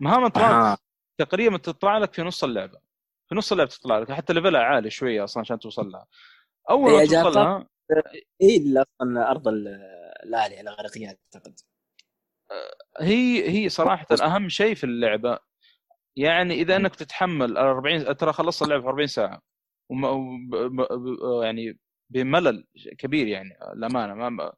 [0.00, 0.78] مهام أطلانتس أها.
[1.18, 2.80] تقريبا تطلع لك في نص اللعبة
[3.28, 6.06] في نص اللعبة تطلع لك حتى ليفلها عالي شوية أصلا عشان توصل لها
[6.70, 7.66] أول ما هي توصل لها
[8.40, 9.68] إيه اللي أصلا أرض ال-
[10.24, 11.54] الآلهة الاغريقيه أعتقد
[13.00, 15.38] هي هي صراحة أهم شيء في اللعبة
[16.16, 19.42] يعني إذا أنك تتحمل 40 ترى خلصت اللعبة في 40 ساعة
[19.90, 20.04] وم...
[20.04, 20.56] وب...
[20.56, 20.80] ب...
[20.92, 21.42] ب...
[21.42, 21.78] يعني
[22.10, 22.66] بملل
[22.98, 24.52] كبير يعني الأمانة ما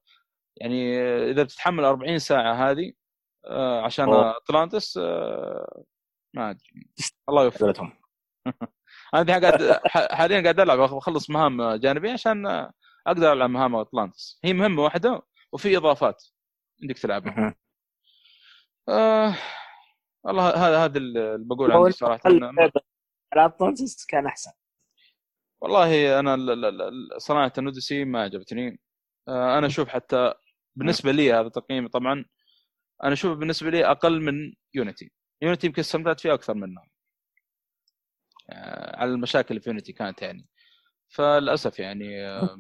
[0.56, 2.92] يعني إذا بتتحمل 40 ساعة هذه
[3.46, 4.36] آه، عشان أوه.
[4.36, 5.84] أتلانتس آه،
[6.34, 6.90] ما أدري
[7.28, 7.62] الله يوفقك.
[7.62, 7.92] قولتهم
[9.14, 12.46] أنا قاعد حاليا قاعد ألعب أخلص مهام جانبية عشان
[13.06, 14.40] أقدر ألعب مهام أتلانتس.
[14.44, 15.22] هي مهمة واحدة
[15.52, 16.24] وفي إضافات
[16.82, 17.54] عندك تلعبها.
[18.88, 19.36] آه
[20.24, 22.68] والله هذا هذا اللي بقول عندي صراحة إن-
[23.36, 24.50] الاتلانتس كان أحسن.
[25.60, 26.36] والله أنا
[27.18, 28.80] صناعة الاوديسي ما عجبتني.
[29.28, 30.34] آه، أنا أشوف حتى
[30.76, 32.24] بالنسبة لي هذا تقييمي طبعا
[33.04, 35.10] أنا أشوف بالنسبة لي أقل من Unity.
[35.42, 36.80] Unity يمكن استمتعت فيه أكثر منه
[38.50, 40.46] آه، على المشاكل اللي في Unity كانت يعني.
[41.08, 42.58] فللأسف يعني آه،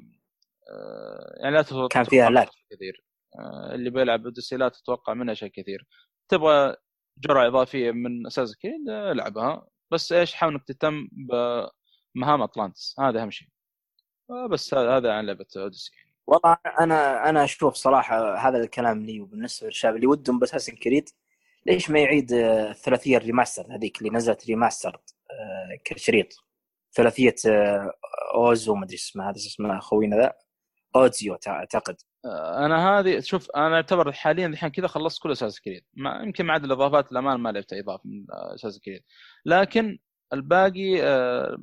[0.70, 2.28] آه، يعني لا تتوقع كان فيها.
[2.44, 3.04] شيء كثير.
[3.38, 5.86] آه، اللي بيلعب Odyssey لا تتوقع منها شيء كثير.
[6.32, 6.76] تبغى
[7.18, 8.26] جرعة إضافية من
[8.88, 12.96] آه، العبها بس إيش حاول إنك تهتم بمهام أطلانتس.
[13.00, 13.48] هذا أهم شيء.
[14.50, 15.90] بس هذا عن لعبة Odyssey.
[15.96, 16.12] يعني.
[16.26, 21.08] والله أنا أنا أشوف صراحة هذا الكلام لي وبالنسبة للشباب اللي ودهم باساسن كريد
[21.66, 26.28] ليش ما يعيد الثلاثيه الريماستر هذيك اللي نزلت ريماستر آه، كشريط.
[26.92, 27.92] ثلاثية آه،
[28.34, 30.32] أوزو ما أدري اسمها هذا اسمه خوينا ذا.
[30.96, 31.96] اودزيو تع- أعتقد.
[32.24, 35.84] أنا هذه شوف أنا أعتبر حاليا الحين كذا خلصت كل أساس كريد.
[35.94, 39.02] ما يمكن ما عدا الإضافات الأمان ما لعبت أي إضافة من أساس كريد.
[39.44, 39.98] لكن
[40.32, 41.56] الباقي آه،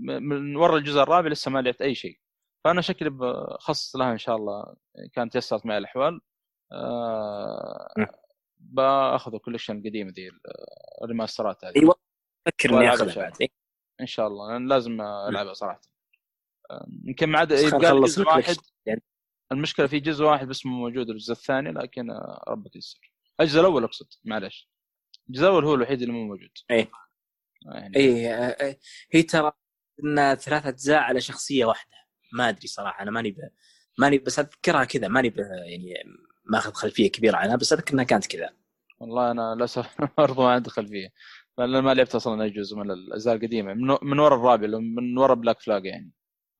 [0.00, 2.18] من ورا الجزء الرابع لسه ما لعبت أي شيء.
[2.64, 4.74] فأنا شكلي بخصص لها إن شاء الله.
[5.12, 6.20] كانت تيسرت معي الأحوال.
[6.72, 7.88] آه،.
[8.58, 10.30] بأخذ ال collection القديمه ذي
[11.02, 11.76] ال remasterات هذه.
[11.76, 11.94] أيوه.
[12.46, 13.48] أفكر إني أخذها بعد.
[14.00, 14.52] إن شاء الله.
[14.52, 15.80] لأن لازم ألعبها صراحة.
[16.70, 18.56] آه، يمكن ما عاد يبقى لي جزء واحد.
[18.86, 19.02] يعني
[19.52, 23.84] المشكلة في جزء واحد بس مو موجود الجزء الثاني لكن آه، ربك يسر الجزء الأول
[23.84, 24.70] أقصد معلش
[25.28, 26.50] الجزء الأول هو الوحيد اللي مو موجود.
[26.70, 26.90] إيه.
[27.74, 28.76] يعني اي آه، آه،
[29.12, 29.52] هي ترى
[30.04, 31.96] انها ثلاث أجزاء على شخصية واحدة.
[32.32, 33.36] ما أدري صراحة أنا ماني ب...
[33.98, 35.38] ماني بس أذكرها كذا ماني ب...
[35.38, 35.94] يعني
[36.44, 38.50] ماخذ خلفية كبيرة عنها بس أذكر إنها كانت كذا.
[38.98, 41.08] والله أنا للأسف برضو ما عندي خلفية.
[41.58, 43.74] لأن ما لعبت أصلا أي جزء من الأجزاء القديمة.
[43.74, 46.12] من, من ورا الرابع من ورا Black Flag يعني.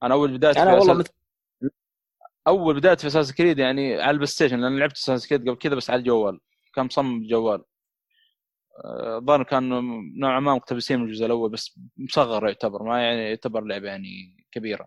[0.02, 0.94] أنا أول بدايه أنا والله.
[0.94, 1.10] مثل
[2.46, 5.74] أول بداية في Assassin's Creed يعني على ال PlayStation لأن لعبت Assassin's Creed قبل كذا
[5.74, 6.40] بس على الجوال
[6.74, 7.64] كان مصمم جوال
[8.84, 9.68] آه، الظاهر كان
[10.18, 14.86] نوعا ما مقتبسين من الجزء الأول بس مصغر يعتبر ما يعني يعتبر لعبة يعني كبيرة.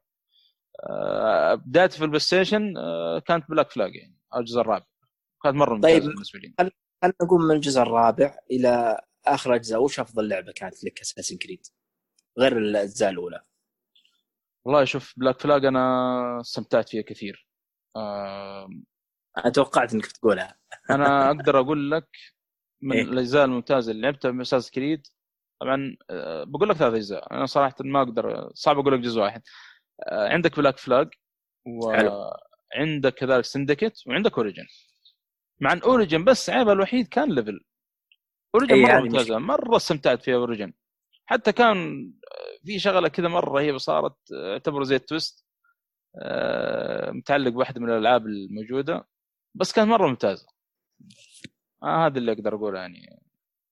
[0.90, 4.86] آه، بدايتي في ال PlayStation آه، كانت Black Flag يعني الجزء الرابع.
[5.44, 6.10] كانت مرة ممتازة طيب.
[6.10, 6.54] بالنسبة لي.
[6.60, 9.84] خلينا نقول من الجزء الرابع إلى آخر أجزاء.
[9.84, 11.68] وش أفضل لعبة كانت لك Assassin's Creed
[12.40, 13.42] غير الأجزاء الأولى.
[14.66, 17.49] والله شوف Black Flag أنا استمتعت فيها كثير.
[17.49, 17.49] آه،
[17.98, 20.60] أنا توقعت إنك بتقولها
[20.90, 22.08] أنا أقدر أقول لك
[22.82, 25.08] من إيه؟ الأجزاء الممتازة اللي لعبتها من Assassin's Creed
[25.62, 27.34] طبعا آه، بقول لك ثلاث أجزاء.
[27.34, 29.42] أنا صراحة ما أقدر صعب أقول لك جزء واحد.
[30.08, 31.10] آه، عندك Black Flag.
[31.66, 34.66] وعندك كذلك Syndicate وعندك Origins
[35.62, 37.60] مع إن Origins بس عيبها الوحيد كان level
[38.56, 40.74] Origins إيه، مرة هذه ممتازة مرة استمتعت فيها Origins
[41.26, 41.78] حتى كان
[42.32, 45.46] آه، في شغلة كذا مرة رهيبه صارت اعتبره زي ال twist
[47.12, 49.08] متعلق بواحده من الألعاب الموجودة.
[49.56, 50.48] بس كانت مرة ممتازة.
[51.84, 53.24] آه هذا اللي أقدر أقوله يعني.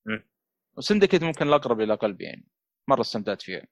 [0.05, 0.29] مم.
[0.77, 2.47] و Syndicate ممكن الأقرب إلى قلبي يعني.
[2.89, 3.67] مرة استمتعت فيها.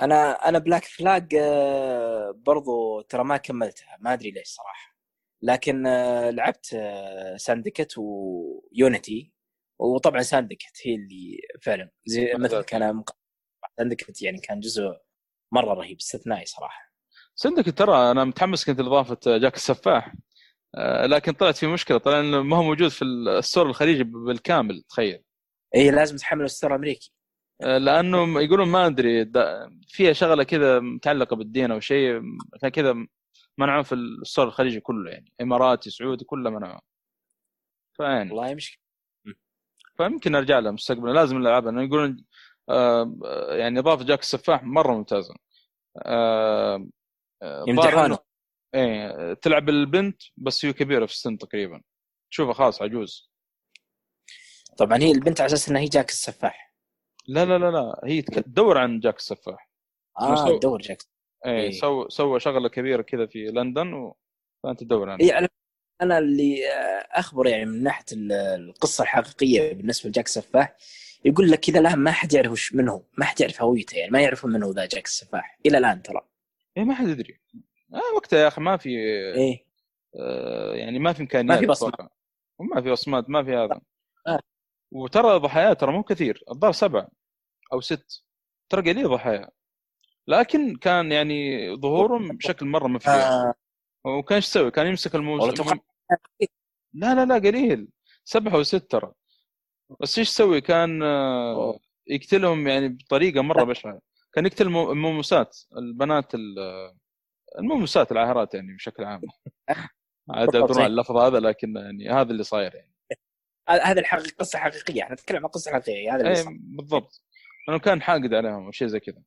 [0.00, 3.96] أنا أنا Black Flag آه، برضو ترى ما كملتها.
[4.00, 4.96] ما أدري ليش صراحة.
[5.42, 9.32] لكن آه، لعبت آه، Syndicate و Unity
[9.78, 12.62] وطبعا Syndicate هي اللي فعلا زي مثل.
[12.62, 13.04] كان
[13.78, 14.82] Syndicate يعني كان جزء
[15.52, 16.93] مرة رهيب استثنائي صراحة.
[17.34, 20.14] Syndicate ترى أنا متحمس كنت لإضافة جاك السفاح.
[20.76, 24.82] آه، لكن طلعت في مشكلة طلع إنه ما هو موجود في ال store الخليجي بالكامل
[24.88, 25.22] تخيل.
[25.74, 27.12] اي لازم تحمل store امريكي
[27.62, 29.32] آه، لأنه يقولون ما أدري
[29.88, 32.22] فيها شغلة كذا متعلقة بالدين أو شيء
[32.54, 33.06] عشان كذا
[33.58, 35.32] منعوه في ال store الخليجي كله يعني.
[35.40, 36.80] إماراتي سعودي كله منعوه.
[37.96, 38.32] فيعني.
[38.32, 38.84] والله مشكله
[39.96, 41.12] فيمكن أرجع لها مستقبلا.
[41.12, 41.72] لازم نلعبها.
[41.72, 42.24] لأنه يقولون
[42.68, 45.34] آه، آه، يعني إضافة جاك السفاح مرة ممتازة.
[45.98, 46.86] آه،
[47.44, 47.64] آه،
[48.14, 48.18] إنه-
[48.74, 51.82] إيه تلعب البنت بس هي كبيرة في السن تقريبا.
[52.30, 53.30] تشوفها خلاص عجوز.
[54.78, 56.74] طبعا هي البنت على أساس إنها هي جاك السفاح.
[57.28, 59.70] لا لا لا لا هي تدور عن جاك السفاح.
[60.20, 60.58] آه.
[60.58, 61.02] تدور جاك.
[61.46, 61.70] إيه إيه.
[61.70, 64.16] سوى سوى شغلة كبيرة كذا في لندن و...
[64.62, 65.34] فأنت تدور عنها.
[65.34, 65.48] على
[66.02, 70.76] أنا اللي آه، اخبر يعني من ناحية ال- القصة الحقيقية بالنسبة لجاك السفاح
[71.24, 74.10] يقول لك كذا الآن ما حد يعرف وش من هو ما حد يعرف هويته يعني
[74.10, 75.58] ما يعرفون من هو ذا جاك السفاح.
[75.66, 76.20] إلى الآن ترى.
[76.76, 77.40] إيه ما حد يدري.
[77.94, 78.88] آه وقتها يا أخي ما في
[79.34, 79.64] إيه.
[80.20, 81.88] آه يعني ما في إمكانيات ما في بصمة.
[81.88, 82.08] أتوقع.
[82.58, 83.80] وما في بصمات ما في هذا.
[84.26, 84.40] آه.
[84.92, 87.08] وترى ضحايا ترى مو كثير الظاهر سبعة
[87.72, 88.24] أو ست.
[88.68, 89.50] ترى قليل ضحايا
[90.28, 93.54] لكن كان يعني ظهورهم بشكل مرة مفجع آه
[94.04, 95.78] وكان إيش يسوي؟ كان يمسك توقع-
[96.94, 97.88] لا لا لا قليل.
[98.24, 99.12] سبعة وست ترى.
[100.00, 101.78] بس إيش يسوي؟ كان آه،.
[102.06, 104.00] يقتلهم يعني بطريقة مرة بشعة.
[104.34, 106.94] كان يقتل المو- الموموسات البنات ال-
[107.58, 109.20] الموموسات العاهرات يعني بشكل عام.
[110.30, 110.84] عاد ادرون صحيح.
[110.84, 112.94] عن اللفظ هذا لكن يعني هذا اللي صاير يعني.
[113.68, 116.52] هذا الحقيقة قصة حقيقية إحنا نتكلم عن قصة حقيقية هذا اللي إيه صار.
[116.60, 117.22] بالضبط.
[117.68, 119.22] لأنه كان حاقد عليهم أو شيء زي كذا.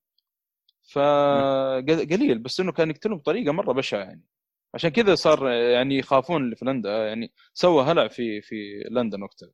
[0.91, 4.23] فقليل بس إنه كان يقتلهم بطريقة مرة بشعة يعني.
[4.73, 9.51] عشان كذا صار يعني يخافون اللي في لندن يعني سوى هلع في في لندن وقتها.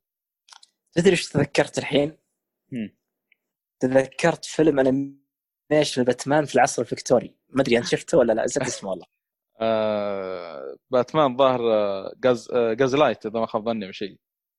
[0.92, 2.16] تدري إيش تذكرت الحين؟
[2.72, 2.96] مم.
[3.80, 4.80] تذكرت فيلم
[5.70, 9.06] animation Batman في العصر الفكتوري ما أدري أنت شفته ولا لا؟ نسيت اسمه والله.
[9.60, 14.18] آه باتمان ظاهر آه، جاز آه، Gaslight إذا ما خاب ظني أو شيء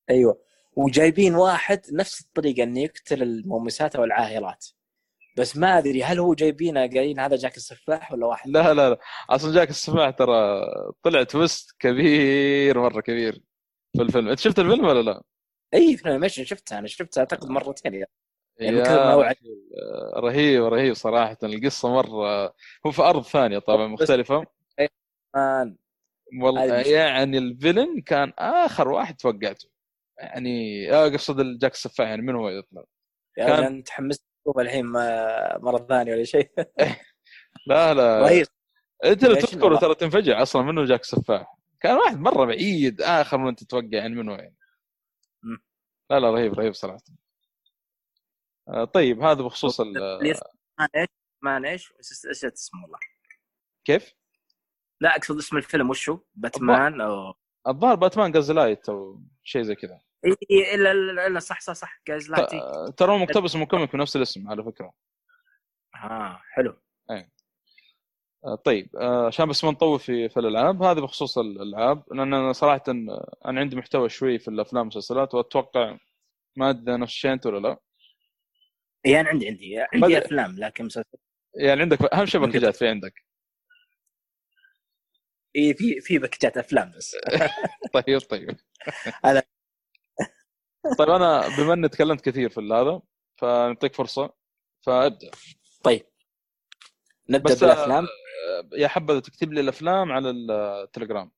[0.10, 0.42] أيوه.
[0.76, 4.66] وجايبين واحد نفس الطريقة إنه يقتل المومسات أو العاهرات.
[5.38, 8.98] بس ما أدري هل هو جايبينه قايلين هذا جاك السفاح ولا واحد؟ لا لا لا.
[9.30, 10.66] أصلا جاك السماع ترى
[11.04, 13.44] طلع twist كبير مرة كبير
[13.98, 14.28] في الفيلم.
[14.28, 15.22] أنت شفت الفيلم ولا لا؟
[15.74, 18.06] أي فيلم شفته أنا شفته أعتقد مرتين.
[18.60, 19.32] يعني يعني.
[19.32, 19.46] أخي،
[19.82, 21.38] آه، رهيب رهيب صراحة.
[21.44, 22.54] القصة مرة
[22.86, 24.46] هو في أرض ثانية طبعا مختلفة.
[26.42, 26.64] والله.
[26.66, 29.70] يعني ال villain كان آخر واحد توقعته.
[30.20, 32.84] يعني آه، اقصد الجاك السفاح يعني من هو يطلع؟
[33.38, 34.26] يا كان- تحمست
[34.60, 34.86] الحين
[35.62, 36.52] مرة ثانية ولا شيء.
[37.68, 38.22] لا لا.
[38.22, 38.48] رهيب.
[39.06, 39.36] أنت لو
[39.66, 44.16] والله؟ ترى تنفجع أصلا منه جاك السفاح؟ كان واحد مرة بعيد آخر من تتوقع يعني
[44.16, 44.56] منه يعني.
[46.10, 46.98] لا لا رهيب رهيب صراحة.
[46.98, 47.25] آه،
[48.94, 50.36] طيب هذا بخصوص ال- اللي
[51.42, 51.94] ما إيش
[52.44, 52.98] اسمه والله
[53.86, 54.14] كيف؟
[55.02, 57.34] لا أقصد اسم الفيلم وشو؟ باتمان أو
[57.68, 60.00] الظاهر باتمان جازلايت أو شيء زي كذا.
[60.26, 60.92] إي الا
[61.28, 64.64] الا صح صح صح جايز لايتي ت- ترى هو مقتبس من comic بنفس الاسم على
[64.64, 64.94] فكرة.
[65.96, 66.78] آه حلو.
[68.46, 72.54] آه، طيب آه، عشان بس ما نطول في في الألعاب هذه بخصوص الألعاب لأن أنا
[72.54, 75.98] صراحة آه، أنا عندي محتوى شوي في الأفلام والمسلسلات وأتوقع
[76.58, 77.78] ما أدري نفس الشيء أنت ولا لا.
[79.06, 79.88] يعني عندي عندي بدأ.
[79.94, 81.18] عندي أفلام لكن مسلسل.
[81.56, 82.42] يعني عندك أهم شيء.
[82.42, 83.14] باكجات في عندك.
[85.56, 87.16] إي في في باكجات أفلام بس.
[87.94, 88.58] طيب طيب.
[89.26, 89.44] هذا.
[91.00, 93.02] طيب أنا بما إني تكلمت كثير في هذا
[93.36, 94.34] فنعطيك فرصة
[94.86, 95.32] فأبدأ.
[95.84, 96.06] طيب.
[97.30, 98.04] نبدأ بس بالأفلام.
[98.04, 101.32] آه، يا حبذا تكتب لي الأفلام على التليجرام.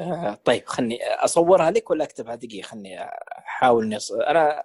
[0.00, 3.02] آه طيب خلني أصورها لك ولا أكتبها دقيقة؟ خلني
[3.38, 4.12] أحاول أص...
[4.12, 4.64] أنا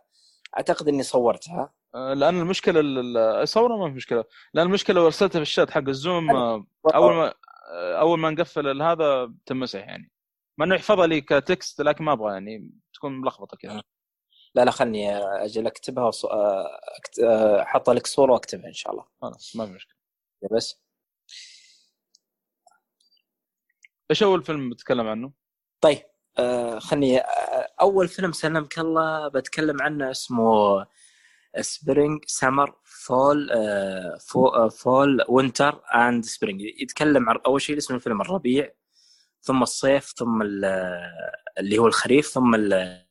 [0.58, 1.74] أعتقد إني صورتها.
[1.95, 4.24] آه، لأن المشكلة ال- ال- صوره ما في مشكلة.
[4.54, 7.34] لأن المشكلة لو أرسلتها في الشات حق الزوم آه، أول ما
[7.72, 10.12] آه، أول ما نقفل هذا تمسح يعني.
[10.58, 13.84] مع إنه يحفظها لي كتكست لكن ما أبغى يعني تكون ملخبطة كذا.
[14.56, 16.26] لا لا خلني أجل اكتبها وص...
[16.26, 17.20] آه، أكت...
[17.20, 19.06] آه، أحط لك صورة وأكتبها إن شاء الله.
[19.22, 19.95] خلاص ما في مشكلة.
[20.52, 20.84] بس.
[24.12, 25.32] إيش أول فيلم بتتكلم عنه؟
[25.82, 26.04] طيب.
[26.40, 30.86] آه خلني آه أول فيلم سلمك الله بتكلم عنه اسمه
[31.62, 37.96] Spring Summer Fall آه فو آه Fall Winter and Spring يتكلم عن أول شيء اسم
[37.96, 38.72] الفيلم الربيع
[39.42, 40.66] ثم الصيف ثم ال-
[41.60, 43.06] اللي هو الخريف ثم ال-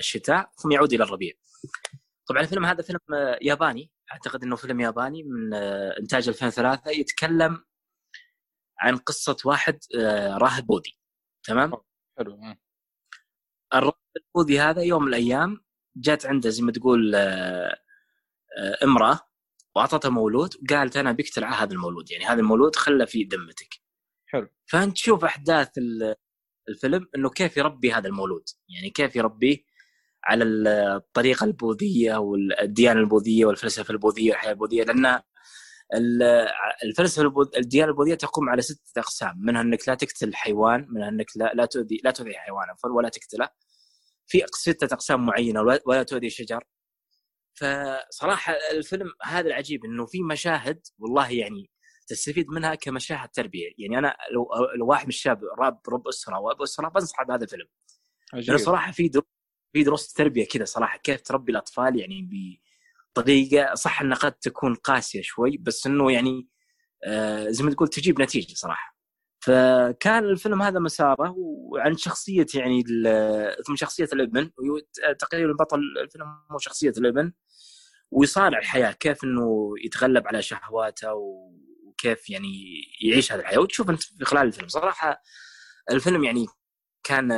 [0.00, 1.32] الشتاء ثم يعود إلى الربيع.
[2.26, 3.90] طبعا الفيلم هذا فيلم آه، ياباني.
[4.12, 7.64] أعتقد إنه فيلم ياباني من آه، إنتاج 2003 يتكلم
[8.78, 10.98] عن قصة واحد آه، راهب بوذي
[11.44, 11.72] تمام؟
[12.18, 12.38] حلو.
[13.74, 15.64] الراجل البوذي هذا يوم من الأيام
[15.96, 17.76] جات عنده زي ما تقول آه،
[18.58, 19.20] آه، امرأة
[19.76, 23.74] وأعطتها مولود وقالت أنا بقتل على هذا المولود يعني هذا المولود خله في ذمتك
[24.26, 24.48] حلو.
[24.66, 26.14] فأنت تشوف أحداث ال-
[26.68, 29.58] الفيلم إنه كيف يربي هذا المولود يعني كيف يربيه
[30.24, 35.20] على ال- الطريقة البوذية والديانة البوذية والفلسفة البوذية والحياة البوذية لأن
[36.84, 37.32] الفلسفة.
[37.56, 41.64] الديانة البوذية تقوم على ستة أقسام منها إنك لا تقتل حيوان منها إنك لا لا
[41.64, 42.66] تؤذي لا تؤذي حيوان
[42.96, 43.48] ولا تقتله.
[44.26, 46.64] في ستة أقسام معينة ولا- تؤذي شجر.
[47.54, 51.70] فصراحة الفيلم هذا العجيب إنه في مشاهد والله يعني
[52.06, 53.72] تستفيد منها كمشاهد تربية.
[53.78, 57.66] يعني أنا لو لو واحد من الشباب راب رب أسرة وأب أسرة بنصح بهذا الفيلم.
[58.32, 59.24] لأنه عجيب صراحة في دروس
[59.72, 62.22] في دروس تربية كذا صراحة كيف تربي الأطفال يعني
[63.16, 66.48] بطريقه صح انها قد تكون قاسية شوي بس إنه يعني
[67.06, 68.96] آه زي ما تقول تجيب نتيجة صراحة.
[69.40, 72.82] فكان الفيلم هذا مساره وعن شخصية يعني
[73.66, 74.50] ثم شخصية الابن
[75.18, 77.32] تقريبا بطل الفيلم هو شخصية الابن.
[78.10, 82.48] ويصارع الحياة كيف إنه يتغلب على شهواته وكيف يعني
[83.02, 83.58] يعيش هذه الحياة.
[83.60, 84.68] وتشوف أنت في خلال الفيلم.
[84.68, 85.22] صراحة
[85.90, 86.46] الفيلم يعني
[87.04, 87.28] كان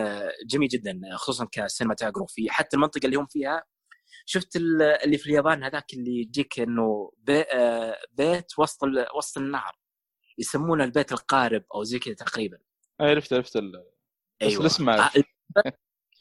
[0.46, 3.64] جميل جدا خصوصا ك cinematography حتى المنطقة اللي هم فيها
[4.26, 8.78] شفت ال- اللي في اليابان هذاك اللي يجيك إنه بي آه، بيت وسط
[9.16, 9.78] وسط النهر.
[10.38, 12.58] يسمونه البيت القارب أو زي كذا تقريبا.
[13.00, 13.72] آه، عرفت عرفت ال...
[14.42, 14.88] بس الاسم.
[14.88, 15.10] آه،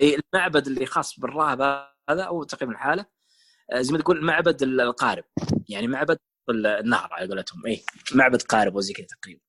[0.02, 1.62] المعبد- اللي خاص بالراهب
[2.10, 3.06] هذا أو تقريبا حاله.
[3.74, 5.24] آه، زي ما تقول معبد ال- القارب.
[5.70, 6.18] يعني معبد
[6.50, 7.66] ال- النهر على قولتهم.
[7.68, 7.84] إي
[8.16, 9.42] معبد قارب وزي كذا تقريبا.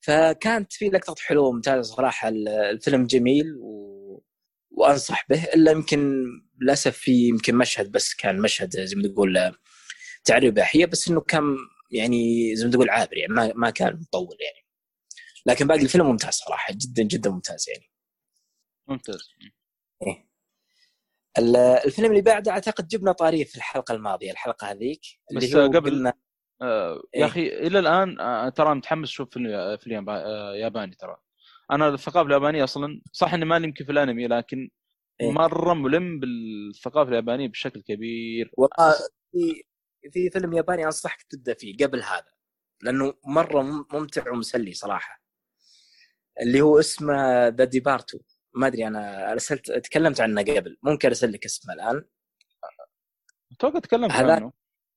[0.00, 2.28] فكانت في لقطات حلوة ممتازة صراحة.
[2.28, 3.95] ال- الفيلم جميل و...
[4.76, 6.24] وأنصح به إلا يمكن
[6.60, 9.54] للأسف في يمكن مشهد بس كان مشهد زي ما تقول آه،
[10.24, 11.56] تعري اباحيه بس إنه كان
[11.90, 14.66] يعني زي ما تقول عابر يعني ما ما كان مطول يعني
[15.46, 17.90] لكن باقي الفيلم ممتاز صراحة جدا جدا ممتاز يعني
[18.88, 19.28] ممتاز
[20.06, 20.26] إيه.
[21.38, 25.00] ال- الفيلم اللي بعده أعتقد جبنا طارية في الحلقة الماضية الحلقة هذيك
[25.30, 26.12] اللي بس هو قبل- قلنا
[26.62, 27.20] آه، إيه.
[27.20, 31.16] يا أخي إلى الآن آه، ترى متحمس أشوف فيلم فيلم يابا- آه، ياباني ترى
[31.70, 34.70] أنا الثقافة اليابانية أصلا صح إني مالي يمكن في الأنمي لكن
[35.20, 35.30] إيه.
[35.32, 38.50] مرة ملم بالثقافة اليابانية بشكل كبير.
[38.56, 38.94] والله
[39.32, 39.62] في
[40.12, 42.32] في فيلم ياباني أنصحك تبدأ فيه قبل هذا
[42.82, 45.22] لأنه مرة مم- ممتع ومسلي صراحة.
[46.42, 48.18] اللي هو اسمه The Departure
[48.54, 52.04] ما أدري أنا أرسلت تكلمت عنه قبل ممكن أرسل لك اسمه الآن.
[53.52, 54.52] أتوقع تكلمت هذا- عنه.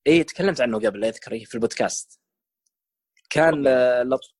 [0.06, 2.20] اي تكلمت عنه قبل اذكر إيه، في البودكاست.
[3.30, 3.62] كان
[4.02, 4.30] لطيف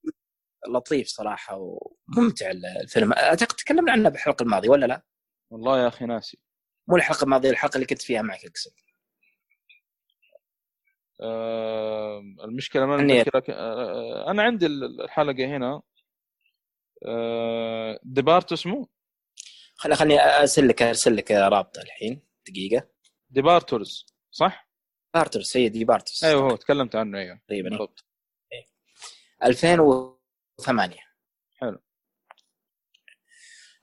[0.68, 2.50] لطيف صراحة وممتع
[2.82, 3.12] الفيلم.
[3.12, 5.02] أعتقد تكلمنا عنه بالحلقة الماضية ولا لا؟
[5.50, 6.38] والله يا أخي ناسي.
[6.88, 8.72] مو الحلقة الماضية الحلقة اللي كنت فيها معك أقصد.
[11.20, 13.50] آه المشكلة ما إني- أتذكرك.
[13.50, 15.82] آه أنا عندي الحلقة هنا.
[17.06, 18.88] آه Depart اسمه؟
[19.74, 22.88] خلي خليني أرسل لك أرسل لك رابطة الحين دقيقة.
[23.30, 24.70] Departures صح؟
[25.14, 27.40] Departures هي Departures أيوه هو تكلمت عنه أيوه.
[27.48, 27.68] تقريبا.
[27.70, 28.04] بالضبط.
[30.60, 30.96] 2008
[31.56, 31.78] حلو.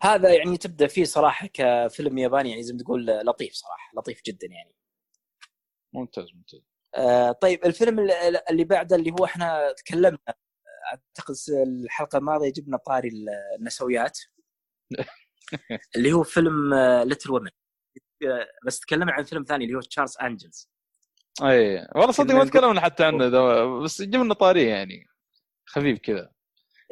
[0.01, 4.47] هذا يعني تبدأ فيه صراحة كفيلم ياباني يعني زي ما تقول لطيف صراحة لطيف جدا
[4.47, 4.75] يعني.
[5.93, 6.61] ممتاز ممتاز.
[6.95, 7.99] آه طيب الفيلم
[8.49, 10.19] اللي بعده اللي هو إحنا تكلمنا
[10.91, 11.35] أعتقد
[11.67, 13.09] الحلقة الماضية جبنا طاري
[13.59, 14.19] النسويات.
[15.95, 16.73] اللي هو فيلم
[17.03, 17.49] Little Women
[18.65, 20.69] بس تكلمنا عن فيلم ثاني اللي هو Charlie's Angels
[21.43, 23.29] اي والله صدق ما تكلمنا حتى عنه
[23.83, 25.07] بس جبنا طاريه يعني
[25.65, 26.36] خفيف كذا.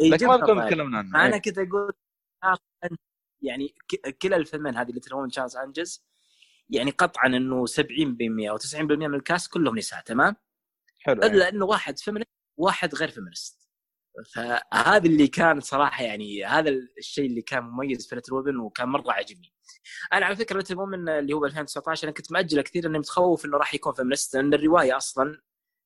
[0.02, 0.70] لكن ما طاري.
[0.70, 1.12] تكلمنا عنه.
[1.12, 1.42] فانا إيه.
[1.42, 1.94] كنت أقول
[3.42, 3.76] يعني
[4.22, 6.06] كلا الفيلمين هذه Little Women Charlie's Angels
[6.70, 10.36] يعني قطعا إنه 70% أو 90% من ال cast كلهم نساء تمام؟
[11.00, 13.66] حلو إلا إنه واحد feminist واحد غير feminist
[14.34, 19.12] فهذا اللي كان صراحة يعني هذا الشيء اللي كان مميز في Little Women وكان مرة
[19.12, 19.54] عجبني
[20.14, 23.58] أنا على فكرة Little Women اللي هو 2019 أنا كنت ماجله كثير اني متخوف إنه
[23.58, 25.42] راح يكون feminist لأن الرواية أصلا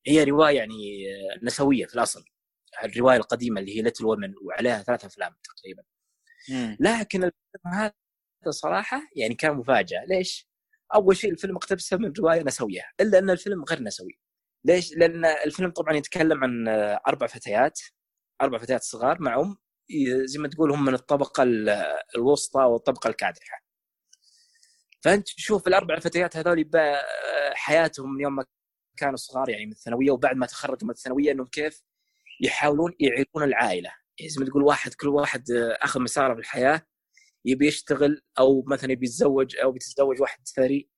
[0.06, 1.04] هي رواية يعني
[1.42, 2.24] نسوية في الأصل.
[2.84, 5.82] الرواية القديمة اللي هي Little Women وعليها ثلاث أفلام تقريبا
[6.50, 6.76] مم.
[6.80, 7.92] لكن الفيلم هذا
[8.50, 10.48] صراحة يعني كان مفاجأة ليش؟
[10.94, 14.18] أول شيء الفيلم اقتبسه من رواية نسويه إلا أن الفيلم غير نسوي
[14.64, 16.68] ليش؟ لأن الفيلم طبعا يتكلم عن
[17.08, 17.80] أربع فتيات
[18.42, 19.56] أربع فتيات صغار مع أم
[20.24, 21.84] زي ما تقول هم من الطبقة ال-
[22.16, 23.64] الوسطى والطبقة الكادحة
[25.02, 26.70] فأنت تشوف الأربع فتيات هذول
[27.52, 28.44] حياتهم من يوم ما
[28.96, 31.82] كانوا صغار يعني من الثانوية وبعد ما تخرجوا من الثانوية إنهم كيف
[32.40, 33.90] يحاولون يعيرون العائلة.
[34.18, 36.82] يعني زي ما تقول واحد كل واحد آه، أخذ مساره في الحياة
[37.44, 40.90] يبي يشتغل أو مثلا يبي يتزوج أو بيتزوج واحد ثري.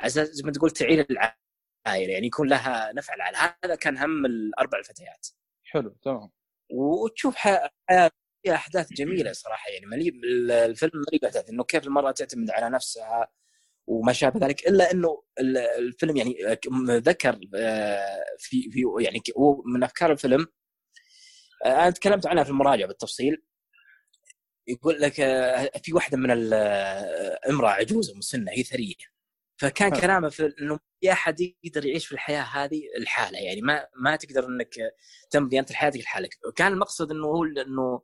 [0.00, 3.54] أساس زي ما تقول تعير العائلة يعني يكون لها نفع العائلة.
[3.64, 5.26] هذا كان هم الأربع الفتيات.
[5.64, 6.30] حلو تمام.
[6.70, 7.70] وتشوف حياة
[8.44, 9.70] فيها أحداث جميلة صراحة.
[9.70, 10.12] يعني مليء
[10.50, 13.28] الفيلم مليء باحداث إنه كيف المرأة تعتمد على نفسها
[13.86, 16.36] وما شابه ذلك إلا إنه ال- الفيلم يعني
[16.88, 19.20] ذكر آه، في في يعني
[19.66, 20.46] من أفكار الفيلم
[21.66, 23.42] أنا تكلمت عنها في المراجعة بالتفصيل.
[24.68, 28.94] يقول لك آه، في واحدة من آه، امرأة عجوزة مسنة هي ثرية.
[29.56, 29.90] فكان.
[30.00, 33.38] كلامه في إنه في أحد يقدر يعيش في الحياة هذه الحالة.
[33.38, 34.74] يعني ما ما تقدر إنك
[35.30, 36.30] تمضي انت حياتك لحالك.
[36.56, 38.02] كان المقصد إنه هو إنه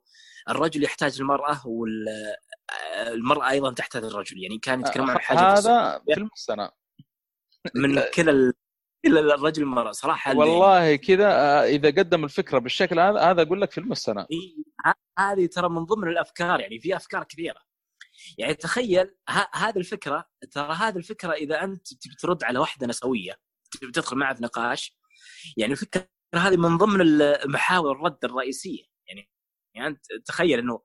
[0.49, 4.43] الرجل يحتاج المرأة والمراه أيضا تحتاج الرجل.
[4.43, 6.71] يعني كان يتكلم عن حاجة هذا فيلم السنة
[7.75, 8.53] من كلا
[9.05, 9.11] ال...
[9.11, 13.71] كلا الرجل والمراه صراحة والله كذا آه، إذا قدم الفكرة بالشكل هذا هذا أقول لك
[13.71, 14.27] فيلم السنة
[15.19, 17.61] هذه ترى من ضمن الأفكار يعني في أفكار كثيرة.
[18.37, 19.15] يعني تخيل
[19.53, 23.35] هذه الفكرة ترى هذه الفكرة إذا أنت تبي ترد على واحدة نسوية
[23.71, 24.97] تبي تدخل معها في نقاش
[25.57, 28.83] يعني الفكرة هذه من ضمن المحاور الرد الرئيسية.
[29.07, 29.29] يعني
[29.75, 30.81] يعني أنت تخيل إنه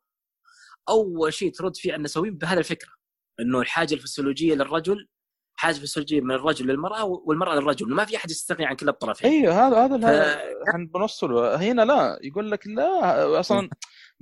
[0.88, 2.92] أول شيء ترد فيه على النسويين بهذه الفكرة
[3.40, 5.08] إنه الحاجة الفسيولوجية للرجل
[5.56, 9.30] حاجة فسيولوجيه من الرجل للمرأة والمرأة للرجل ما في أحد يستغني عن كلا الطرفين.
[9.30, 13.70] أيوه هذا هذا ف- هذا إحنا بنوصله هنا لا يقول لك لا أصلا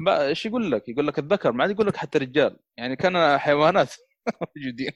[0.09, 3.95] إيش يقول لك؟ يقول لك الذكر ما عاد يقول لك حتى رجال يعني كان حيوانات
[4.57, 4.93] موجودين.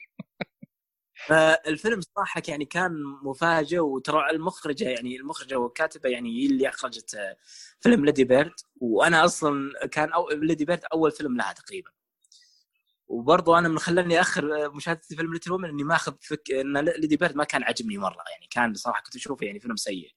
[1.27, 2.91] فالفيلم صراحة يعني كان
[3.23, 7.37] مفاجئ وترى المخرجة يعني المخرجة والكاتبة يعني هي اللي أخرجت آه،
[7.79, 11.91] فيلم Lady Bird وأنا أصلا كان أو Lady Bird أول فيلم لها تقريبا.
[13.07, 17.17] وبرضه أنا من خلاني أخر آه، مشاهدتي فيلم Little Women إني ماخذ فكرة إن Lady
[17.17, 20.11] Bird ما كان عاجبني مرة يعني كان صراحة كنت أشوفه يعني فيلم سيء.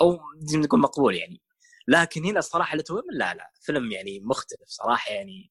[0.00, 0.18] أو
[0.54, 1.42] ما تقول مقبول يعني.
[1.88, 5.50] لكن هنا الصراحه Little Women لا لا فيلم يعني مختلف صراحة يعني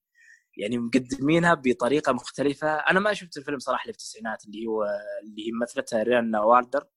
[0.58, 2.68] يعني مقدمينها بطريقة مختلفة.
[2.68, 4.84] أنا ما شفت الفيلم صراحة اللي في التسعينات اللي هو
[5.24, 6.88] اللي هي مثلتها وينونا رايدر.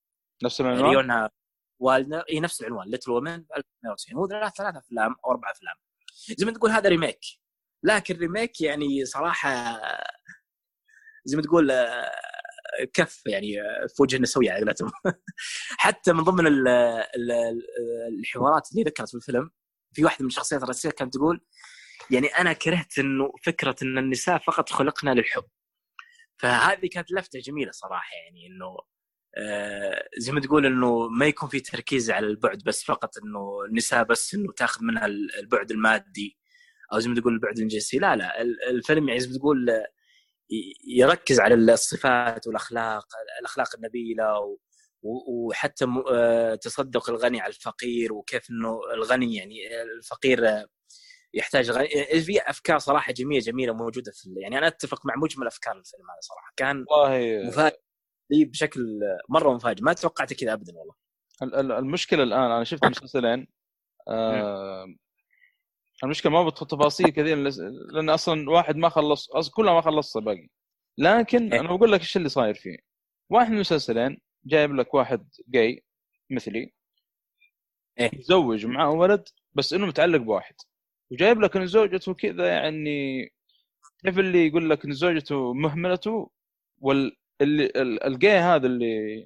[0.44, 1.30] نفس العنوان؟ وينونا
[1.78, 2.24] رايدر.
[2.30, 2.88] هي نفس العنوان.
[2.88, 5.74] Little Women 1990 هو ثلاث أفلام أو أربع أفلام.
[6.38, 7.20] زي ما تقول هذا remake
[7.82, 9.80] لكن remake يعني صراحة
[11.24, 12.10] زي ما تقول آه،
[12.94, 14.74] كف يعني آه، في وجه النسويه على
[15.78, 19.50] حتى من ضمن ال- ال- ال- الحوارات اللي ذكرت في الفيلم
[19.92, 21.40] في واحدة من الشخصيات الرئيسية كانت تقول
[22.10, 25.44] يعني أنا كرهت إنه فكرة إن النساء فقط خلقنا للحب.
[26.38, 28.76] فهذه كانت لفتة جميلة صراحة يعني إنه
[29.38, 34.04] آه، زي ما تقول إنه ما يكون في تركيز على البعد بس فقط إنه النساء
[34.04, 36.39] بس إنه تاخذ منها البعد المادي.
[36.92, 39.86] أو زي ما تقول البعد الجنسي لا لا ال- الفيلم يعني زي ما تقول آه،
[40.86, 43.06] يركز على الصفات والأخلاق
[43.40, 44.58] الأخلاق النبيلة
[45.02, 50.66] وحتى آه، تصدق الغني على الفقير وكيف إنه الغني يعني الفقير آه،
[51.34, 51.88] يحتاج غني.
[52.20, 56.20] في أفكار صراحة جميلة جميلة موجودة في يعني أنا أتفق مع مجمل أفكار الفيلم هذا
[56.20, 56.52] صراحة.
[56.56, 57.76] كان والله مفاجئ
[58.30, 59.82] لي بشكل مرة مفاجئ.
[59.82, 60.94] ما توقعت كذا ابدا والله.
[61.42, 63.46] ال- ال- المشكلة الآن أنا شفت مسلسلين
[64.08, 64.86] آه
[66.04, 67.36] المشكلة ما بدخل تفاصيل كثير
[67.92, 70.48] لأن أصلا واحد ما خلص أصلا كلها ما خلصها باقي.
[70.98, 71.60] لكن إيه.
[71.60, 72.76] أنا بقول لك إيش اللي صاير فيه.
[73.30, 75.84] واحد من المسلسلين جايب لك واحد جاي
[76.30, 76.72] مثلي
[78.00, 78.10] إيه.
[78.14, 80.54] متزوج ومعاه ولد بس إنه متعلق بواحد.
[81.10, 83.24] وجايب لك إن زوجته كذا يعني
[84.04, 86.30] تعرف اللي يقول لك إن زوجته مهملته؟
[86.78, 89.24] وال اللي ال- الجاي هذا اللي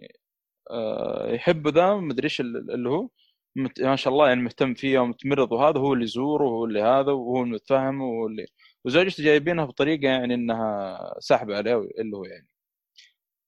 [0.70, 3.08] آه، يحبه ذا مدري إيش ال- اللي هو؟
[3.56, 3.80] مت...
[3.80, 7.42] ما شاء الله يعني مهتم فيها ومتمرض وهذا هو اللي يزوره وهو اللي هذا وهو
[7.42, 8.46] المتفهم وهو اللي
[8.84, 12.48] وزوجته جايبينها بطريقة يعني إنها ساحبه عليه اللي هو يعني.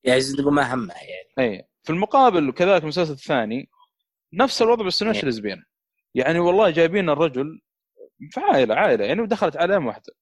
[0.04, 1.54] يعني تقول ما همها يعني.
[1.56, 3.68] اي في المقابل وكذلك المسلسل الثاني
[4.32, 5.28] نفس الوضع بس نفس إيه.
[5.28, 5.62] لزبيان
[6.14, 7.60] يعني والله جايبين الرجل
[8.30, 10.12] في عائلة عائله يعني ودخلت عليهم واحدة.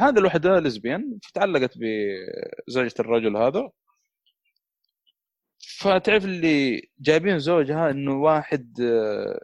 [0.00, 3.70] هذه الوحدة لزبيان فتعلقت بزوجة الرجل هذا.
[5.82, 9.40] فتعرف اللي جايبين زوجها إنه واحد آه،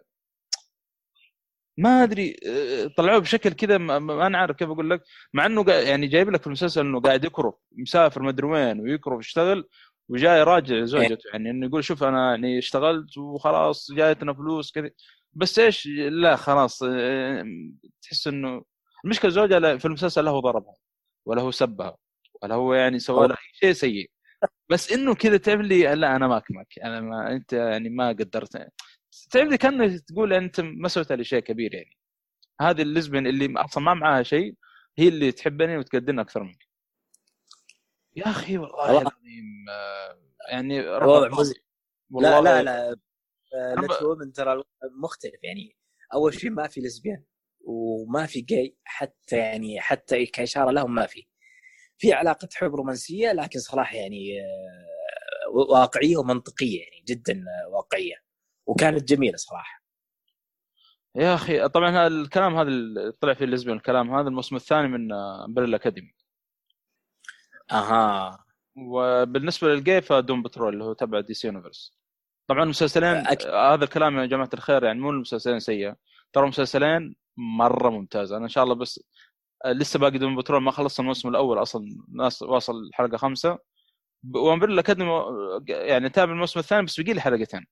[1.78, 5.03] ما أدري آه، طلعوه بشكل كذا ما ما أنا عارف كيف أقول لك.
[5.34, 9.68] مع إنه يعني جايب لك في المسلسل إنه قاعد يكرف مسافر مدري وين ويكرف يشتغل
[10.09, 14.91] وجاي راجع زوجته يعني إنه يقول شوف أنا يعني اشتغلت وخلاص جايتنا فلوس كذا.
[15.32, 17.45] بس إيش؟ لا خلاص آه،
[18.03, 18.64] تحس إنه
[19.05, 20.74] المشكلة زوجها في المسلسل لا هو ضربها
[21.26, 21.97] ولا هو سبها
[22.43, 24.11] ولا هو يعني سوى لها شيء سيء.
[24.70, 28.56] بس إنه كذا تعرف لي لا أنا ما اكمك أنا ما أنت يعني ما قدرت.
[29.30, 31.96] تعرف لي كأنك تقول أنت ما سويت لي شيء كبير يعني.
[32.60, 34.54] هذه ال lesbian اللي أصلا ما معاها شيء
[34.98, 36.68] هي اللي تحبني وتقدرني أكثر منك.
[38.16, 38.90] يا أخي والله.
[38.90, 40.18] العظيم آه،
[40.50, 41.30] يعني الوضع.
[42.10, 42.96] والله لا لا لا
[43.80, 44.62] Little Women ترى
[45.02, 45.76] مختلف يعني.
[46.14, 47.24] أول شيء ما في lesbian
[47.60, 51.28] وما في جاي حتى يعني حتى كإشارة لهم ما في.
[51.99, 58.14] في علاقة حب رومانسية لكن صراحة يعني آه، واقعية ومنطقية يعني جدا آه، واقعية.
[58.66, 59.82] وكانت جميلة صراحة.
[61.14, 64.14] يا أخي طبعا هذا الكلام هذا اللي طلع فيه ال lesbian الكلام.
[64.14, 66.14] هذا الموسم الثاني من Umbrella Academy
[67.72, 68.44] أها.
[68.76, 71.99] وبالنسبة لل gay ف Doom Patrol اللي هو تبع DC Universe
[72.46, 73.49] طبعا المسلسلين أكيد.
[73.49, 75.96] آه، هذا الكلام يا جماعة الخير يعني مو المسلسلين سيئة.
[76.32, 78.36] ترى مسلسلين مرة ممتازة.
[78.36, 79.03] أنا إن شاء الله بس آه،
[79.66, 83.59] لسه باقي Doom Patrol ما خلصت الموسم الأول أصلا ناس واصل الحلقة خمسة.
[84.34, 87.66] و Umbrella Academy آه، يعني تابع الموسم الثاني بس بقي لي حلقتين.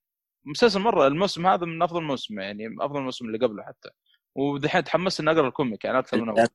[0.45, 3.89] مسلسل مرة الموسم هذا من أفضل موسم يعني أفضل موسم اللي قبله حتى.
[4.35, 6.47] ودحين تحمست إني أقرأ ال comic يعني أكثر من أول.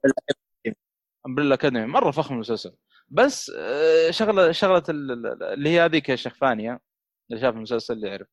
[1.27, 2.77] Umbrella Academy مرة فخم المسلسل.
[3.09, 6.81] بس آه، شغلة شغلة ال- ال- اللي هي هذيك يا شيخ فانيا
[7.31, 8.27] اللي شاف المسلسل اللي يعرف.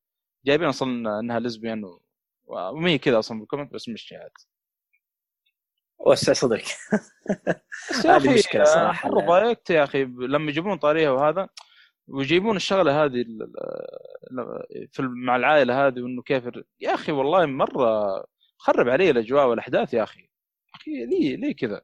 [0.46, 2.02] جايبين أصلا إنها lesbian و...
[2.46, 4.30] وما هي كذا أصلا بال comic بس مش عاد
[6.06, 6.64] وسع صدرك
[8.04, 9.08] هذه أخي مشكلة صراحة.
[9.10, 10.04] مره ضايقت يا أخي.
[10.04, 11.48] لما يجيبون طاريها وهذا
[12.08, 13.24] ويجيبون الشغلة هذه
[14.92, 16.44] في مع العائلة هذه وإنه كيف
[16.80, 18.24] يا أخي والله مرة
[18.58, 20.30] خرب علي الأجواء والأحداث يا أخي.
[20.74, 21.80] أخي ليه ليه كذا؟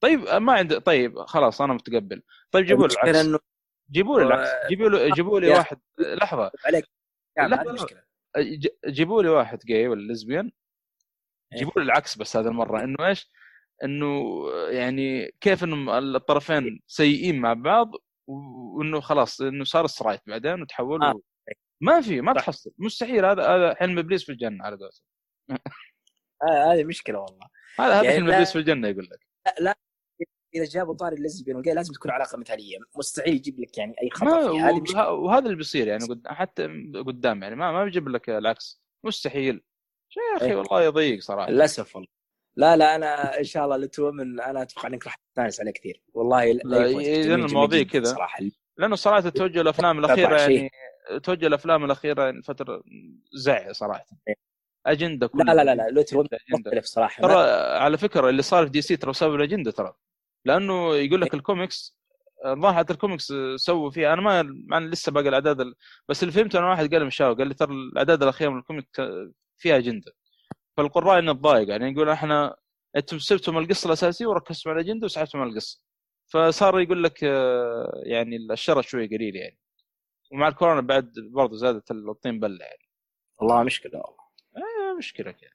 [0.00, 2.22] طيب ما عندي طيب خلاص أنا متقبل.
[2.50, 3.18] طيب جيبوا لي العكس.
[3.18, 3.38] إنه
[3.90, 4.50] جيبوا لي العكس.
[4.68, 5.80] جيبوا لي جيبوا لي واحد.
[5.98, 6.50] لحظة.
[6.64, 6.84] عليك.
[7.36, 7.62] لا، هذه لا.
[7.62, 8.02] المشكلة
[8.38, 10.52] ج- جيبوا لي واحد جاي ولا لزبيان
[11.52, 11.58] إيه.
[11.58, 12.84] جيبوا لي العكس بس هذه المرة.
[12.84, 13.30] إنه إيش؟
[13.84, 14.34] إنه
[14.68, 17.92] يعني كيف انه الطرفين سيئين مع بعض
[18.28, 21.04] وإنه خلاص إنه صار سترايك بعدين وتحولوا.
[21.10, 21.20] آه.
[21.82, 22.32] ما في ما.
[22.32, 22.70] تحصل.
[22.78, 23.24] مستحيل.
[23.24, 25.02] هذا هذا حلم إبليس في الجنة على قولتهم.
[26.48, 27.46] آه، هذه مشكلة والله.
[27.78, 29.20] هذا هذا يعني حلم لا- إبليس في الجنة يقول لك.
[30.54, 34.52] إذا جابوا طاري الليزبيان والجاي لازم تكون علاقة مثالية مستحيل يجيب لك يعني أي خطأ
[34.52, 35.12] فيها هذه مشكلة.
[35.12, 36.64] وه- وهذا اللي بيصير يعني قد- حتى
[37.06, 38.82] قدام يعني ما ما بيجيب لك العكس.
[39.04, 39.62] مستحيل.
[40.16, 40.56] يا أخي إيه.
[40.56, 41.50] والله يضيق صراحة.
[41.50, 42.08] للأسف والله.
[42.56, 46.02] لا لا أنا إن شاء الله Little Women أنا أتوقع إنك راح تستانس عليه كثير.
[46.14, 48.04] والله لا، جميل المواضيع كذا.
[48.04, 48.44] صراحة.
[48.76, 50.40] لأنه صراحة توجه الأفلام الأخيرة.
[50.40, 50.70] يعني
[51.22, 52.82] توجه الأفلام الأخيرة يعني فترة
[53.32, 54.06] زع صراحة.
[54.28, 54.34] إيه.
[54.86, 56.70] أجندة لا كلها لا لا لا Little Women أجندة.
[56.70, 57.22] مختلف صراحة.
[57.22, 57.34] ترى
[57.78, 59.94] على فكرة اللي صار في DC ترى بسبب الأجندة ترى.
[60.44, 62.00] لأنه يقول لك الكوميكس
[62.46, 64.12] الظاهر حتى الكوميكس سووا فيها.
[64.12, 64.40] أنا ما
[64.78, 65.74] أنا لسه باقي الأعداد ال...
[66.08, 68.88] بس اللي فهمته أنا واحد قال مشاو قال لي ترى الأعداد الأخيرة من ال comic
[69.56, 70.12] فيها أجندة.
[70.76, 72.56] فالقراء إنه تضايق يعني يقول إحنا
[72.96, 75.80] أنتم سبتم القصة الأساسية وركزتم على الاجنده وسحبتم على القصة.
[76.32, 79.58] فصار يقول لك آه، يعني الشرى شوي قليل يعني.
[80.32, 82.88] ومع الكورونا بعد برضه زادت الطين بلة يعني.
[83.38, 84.20] والله مشكلة والله.
[84.56, 85.50] آه، مشكلة كذا.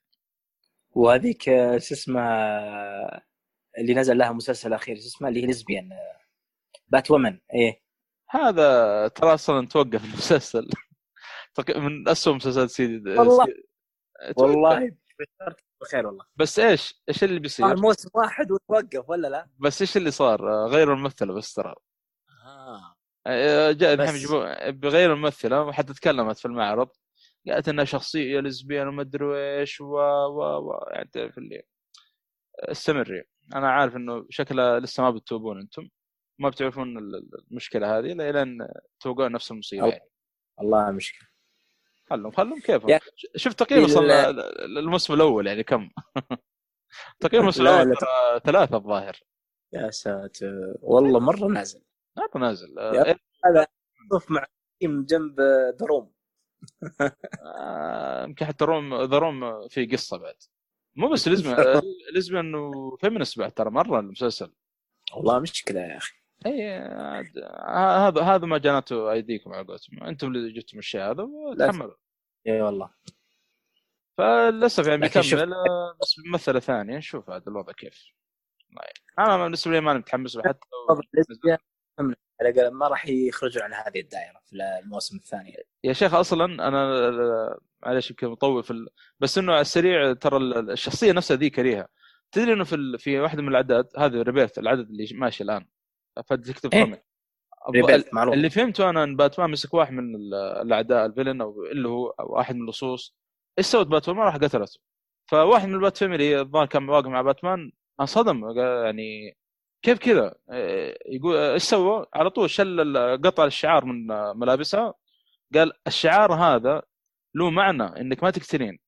[0.90, 3.26] وهذيك آه، شو اسمها
[3.78, 5.88] اللي نزل لها مسلسل أخير شو اسمها اللي هي ليزبيان
[6.88, 7.82] بات وومن إيه.
[8.30, 10.68] هذا ترى أصلا توقف المسلسل.
[11.76, 13.44] من اسوء مسلسلات سيدي والله.
[13.44, 13.66] سيدي-
[14.36, 14.92] توقف.
[15.82, 16.24] بخير والله.
[16.36, 20.52] بس إيش إيش اللي آه، بيصير الموسم واحد وتوقف ولا لا؟ بس إيش اللي صار؟
[20.52, 21.74] آه، غير الممثله بس ترى.
[22.44, 22.94] آه.
[23.26, 24.26] آه، جاء الحين
[24.80, 26.88] بغير الممثله وحتى تكلمت في المعرض.
[27.48, 29.94] قالت إنها شخصية لزبيان وما أدري إيش و
[30.26, 31.62] و و يعني تعرف اللي
[32.58, 35.88] استمري أنا عارف إنه شكلها لسه ما بتتوبون أنتم.
[36.40, 38.68] ما بتعرفون ال- ال- المشكلة هذه الا لين
[39.00, 40.10] توقعون نفس المصيبه يعني.
[40.58, 41.28] والله مشكلة.
[42.10, 43.00] خلهم خلهم كيفهم يا-
[43.36, 44.30] شفت تقييم ال- أصلا
[44.64, 45.90] الموسم الأول يعني كم؟
[47.20, 47.96] تقييم الموسم لا، الأول
[48.44, 49.20] ثلاثة الظاهر.
[49.72, 50.74] يا ساتر.
[50.80, 51.82] والله مرة نازل.
[52.18, 52.78] هذا نازل.
[52.78, 53.16] آه، إيه،
[54.12, 54.46] شوف مع
[54.80, 55.36] تيم جنب
[55.80, 56.12] دروم
[57.42, 60.34] آه، يمكن حتى روم ذا روم في قصة بعد.
[60.96, 61.56] مو بس لزمن
[62.14, 64.52] لزمن وفيمنست بعد ترى مرة المسلسل.
[65.16, 66.14] والله مشكلة يا أخي.
[66.46, 66.70] اي
[67.68, 70.02] هذا هذا ما جنته أيديكم على قولتهم.
[70.02, 71.94] أنتم اللي جبتم الشيء هذا وتحملوا.
[72.46, 72.90] إي والله.
[74.18, 75.54] فللأسف يعني بيكمل
[76.02, 76.96] بس بممثله ثانية.
[76.96, 78.04] نشوف هذا الوضع كيف.
[79.18, 80.58] أنا بالنسبة لي ماني متحمس له حتى
[81.14, 81.58] لسه
[82.40, 85.56] على الأقل ما راح يخرجون عن هذه الدائرة في الموسم الثاني.
[85.84, 88.88] يا شيخ أصلا أنا معلش يمكن مطول في ال...
[89.20, 91.88] بس إنه على السريع ترى ال- الشخصية نفسها ذي كريهة.
[92.32, 92.98] تدري إنه في ال...
[92.98, 95.66] في واحدة من الاعداد هذه Rebirth العدد اللي ماشي الآن.
[96.26, 96.84] فتكتب إيه.
[96.84, 98.34] comic معروف.
[98.34, 102.08] اللي فهمته أنا إن باتمان مسك واحد من ال- الأعداء ال villain أو اللي هو
[102.08, 103.16] أو واحد من اللصوص
[103.58, 104.80] إيش سوت باتمان؟ ما راح قتلته
[105.26, 108.58] فواحد من ال Bat Family الظاهر كان واقف مع باتمان انصدم.
[108.58, 109.36] يعني
[109.82, 114.06] كيف كذا؟ إيه، يقول إيش سوى؟ على طول شل قطع الشعار من
[114.38, 114.94] ملابسها
[115.54, 116.82] قال الشعار هذا
[117.34, 118.78] له معنى إنك ما تقتلين.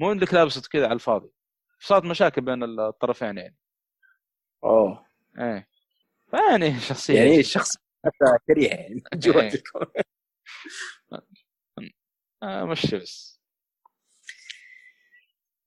[0.00, 1.30] مو إنك لابسه كذا على الفاضي.
[1.80, 3.56] صارت مشاكل بين الطرفين يعني.
[4.64, 5.06] أوه.
[5.38, 5.67] إيه.
[6.30, 9.54] فيعني شخصيه يعني الشخص هذا كريه يعني إيه.
[9.54, 10.06] الكوميك.
[12.42, 13.38] آه مشي بس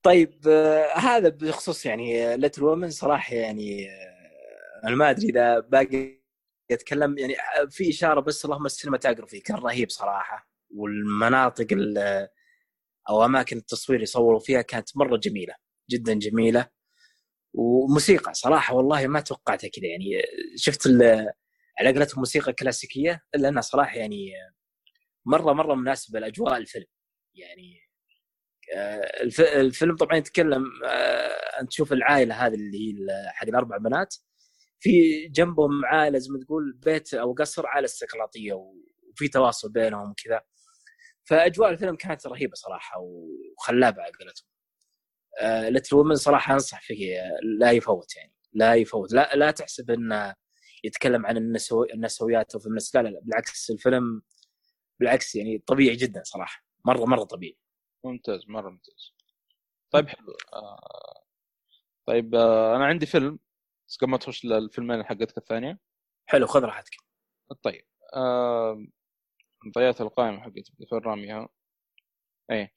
[0.03, 6.21] طيب آه، هذا بخصوص يعني Little Women صراحة يعني آه، أنا ما أدري إذا باقي
[6.71, 12.27] أتكلم يعني آه، في إشارة بس اللهم ال cinematography كان رهيب صراحة والمناطق ال-
[13.09, 15.55] أو أماكن التصوير اللي صوروا فيها كانت مرة جميلة
[15.91, 16.69] جدا جميلة
[17.53, 19.85] وموسيقى صراحة والله ما توقعتها كذا.
[19.87, 20.21] يعني
[20.55, 20.87] شفت
[21.79, 24.31] على قولتهم موسيقى كلاسيكيه الا انها صراحة يعني
[25.25, 26.85] مرة مرة مناسبة لأجواء الفيلم.
[27.35, 27.79] يعني
[28.75, 34.15] آه، الف- الفيلم طبعا يتكلم آه، أنت تشوف العائلة هذه اللي هي حق الأربع بنات.
[34.79, 40.41] في جنبهم عائلة زي ما تقول بيت أو قصر عائلة استقراطية وفي تواصل بينهم وكذا.
[41.23, 44.50] فأجواء الفيلم كانت رهيبة صراحة وخلابة على قولتهم.
[45.69, 49.13] ليتل وومن صراحة أنصح فيه آه، لا يفوت يعني لا يفوت.
[49.13, 50.35] لا لا تحسب إنه
[50.83, 51.83] يتكلم عن النسو...
[51.83, 54.21] النسويات أو الناس لا لا لا بالعكس الفيلم
[54.99, 57.57] بالعكس يعني طبيعي جدا صراحة مرة مرة طبيعي.
[58.03, 59.13] ممتاز مرة ممتاز.
[59.91, 60.37] طيب حلو.
[60.53, 61.23] آه
[62.05, 63.39] طيب آه أنا عندي فيلم
[63.87, 65.79] بس قبل ما تخش للفيلمين حقتك الثانية.
[66.25, 66.91] حلو خذ راحتك.
[67.63, 68.85] طيب آه
[69.75, 71.49] ضيعت القائمة حقتي فين راميها
[72.51, 72.73] إيه.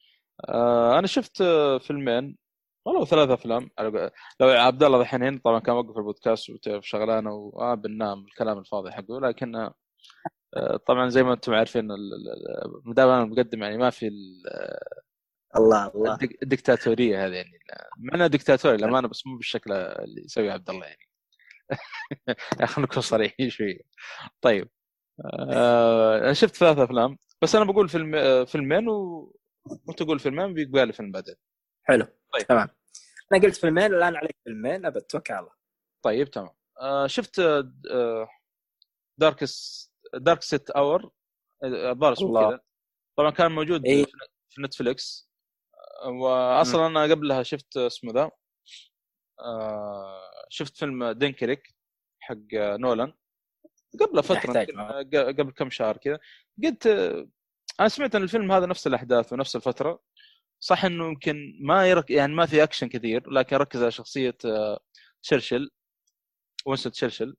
[0.48, 2.38] آه أنا شفت آه، فيلمين
[2.84, 3.70] والله ثلاث أفلام.
[3.78, 4.10] على
[4.40, 8.90] لو عبد الله الحين هنا طبعا كان وقف البودكاست وتعرف شغلانة وآه بننام الكلام الفاضي
[8.92, 11.86] حقه لكن آه، طبعا زي ما أنتم عارفين
[12.84, 14.42] ما دام أنا المقدم يعني ما في ال-
[15.56, 16.14] الله الله.
[16.14, 17.58] الدك- الدكتاتورية هذه يعني.
[17.98, 21.08] مع انها دكتاتوري للامانه بس مو بالشكل اللي يسويه عبد الله يعني.
[22.66, 23.80] خلينا نكون صريحين شوية
[24.40, 24.68] طيب
[25.50, 29.32] آه أنا شفت ثلاث أفلام بس أنا بقول فيلم آه، فيلمين و...
[29.88, 31.34] وأنت تقول فيلمين بيقبل لي فيلم بعدين.
[31.84, 32.46] حلو طيب.
[32.46, 32.68] تمام.
[33.32, 35.54] أنا قلت فيلمين والان عليك فيلمين أبد توكل على الله.
[36.04, 36.50] طيب تمام.
[36.80, 38.28] آه شفت آه
[39.20, 39.84] Darkest
[40.14, 41.10] Darkest Hour
[41.64, 42.50] الظاهر اسمه الله.
[42.50, 42.60] كذا.
[43.18, 44.04] طبعا كان موجود إيه.
[44.50, 45.30] في Netflix
[46.04, 48.30] آه، واصلا أنا قبلها شفت اسمه ذا
[49.40, 51.74] آه شفت فيلم دينكريك
[52.20, 53.12] حق آه، نولان.
[54.00, 54.66] قبل فترة.
[54.78, 56.18] آه، قبل كم شهر كذا.
[56.64, 57.28] قلت آه،
[57.80, 60.02] أنا سمعت إن الفيلم هذا نفس الأحداث ونفس الفترة.
[60.60, 64.36] صح إنه يمكن ما يرك يعني ما في اكشن كثير لكن ركز على شخصية
[65.22, 65.70] تشرشل
[66.66, 67.36] وينستون تشرشل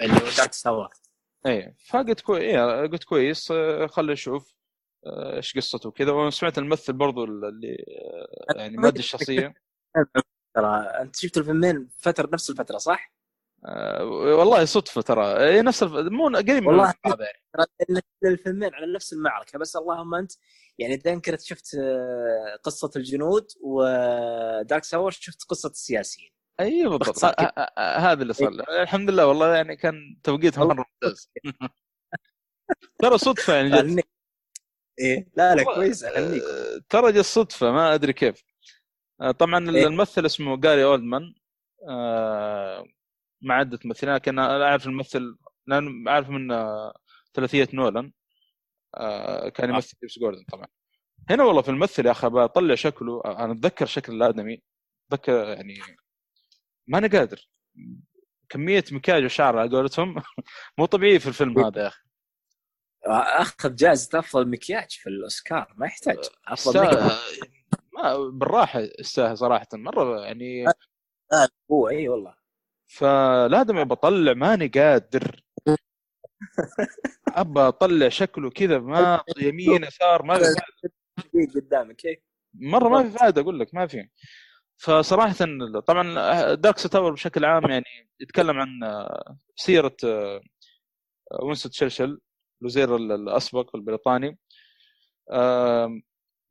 [0.00, 0.90] اللي هو Darkest Hour
[1.46, 4.54] إيه فقلت كويس إيه قلت كويس آه، خلينا نشوف
[5.06, 6.12] آه، إيش قصته وكذا.
[6.12, 7.84] وسمعت الممثل برضو اللي
[8.50, 9.54] آه، يعني مؤدي الشخصية.
[10.56, 13.12] ترى أنت شفت الفيلمين فترة نفس الفترة صح؟
[13.64, 15.36] آه، والله صدفة ترى.
[15.44, 15.92] إيه نفس الف...
[15.92, 18.02] مو قريب من والله بعض يعني.
[18.24, 19.58] الفيلمين على نفس المعركة.
[19.58, 20.32] بس اللهم أنت
[20.78, 26.30] يعني دنكرت شفت آه، قصة الجنود ودارك ساور شفت قصة السياسيين.
[26.60, 27.24] اي بالضبط.
[27.78, 28.52] هذا اللي صار
[28.82, 31.30] الحمد لله والله يعني كان توقيتها مرة ممتاز.
[33.02, 34.02] ترى صدفة يعني.
[34.98, 35.28] إيه.
[35.36, 38.44] لا لا كويس آه، ترى جت صدفة ما أدري كيف.
[39.20, 39.86] آه، طبعا إيه.
[39.86, 41.34] الممثل اسمه جاري أولدمان.
[41.88, 42.84] آه،
[43.42, 45.36] مع عدة ممثلين لكن أنا أعرف الممثل
[45.66, 46.94] لأن أعرف من آه،
[47.34, 48.12] ثلاثية نولان
[48.94, 50.66] آه، كان يمثل جيمس جوردن طبعا.
[51.30, 54.62] هنا والله في الممثل يا أخي بطلع شكله أنا أتذكر شكل الآدمي
[55.08, 55.74] أتذكر يعني
[56.86, 57.48] ماني قادر.
[58.48, 60.14] كمية مكياج وشعر على قولتهم
[60.78, 62.02] مو طبيعي في الفيلم هذا يا أخي.
[63.06, 66.16] أخذ جائزة أفضل مكياج في الأوسكار ما يحتاج
[66.48, 67.50] أفضل استا- مكياج.
[67.92, 70.64] ما بالراحة يستاهل صراحة مرة يعني
[71.70, 72.41] هو إي والله.
[72.96, 75.44] فلازم بطلع ماني قادر.
[77.28, 80.40] ابى أطلع شكله كذا ما يمين يسار ما
[81.54, 82.22] قدامك إيه.
[82.54, 84.08] مرة ما في فائده أقول لك ما في.
[84.76, 85.34] فصراحة
[85.86, 88.68] طبعا دارك تاور بشكل عام يعني يتكلم عن
[89.56, 89.96] سيرة
[91.42, 92.20] وينستون تشرشل
[92.60, 94.38] الوزير الأسبق البريطاني.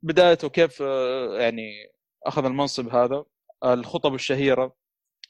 [0.02, 1.92] بدايته كيف آه، يعني
[2.26, 3.24] أخذ المنصب هذا
[3.64, 4.74] الخطب الشهيرة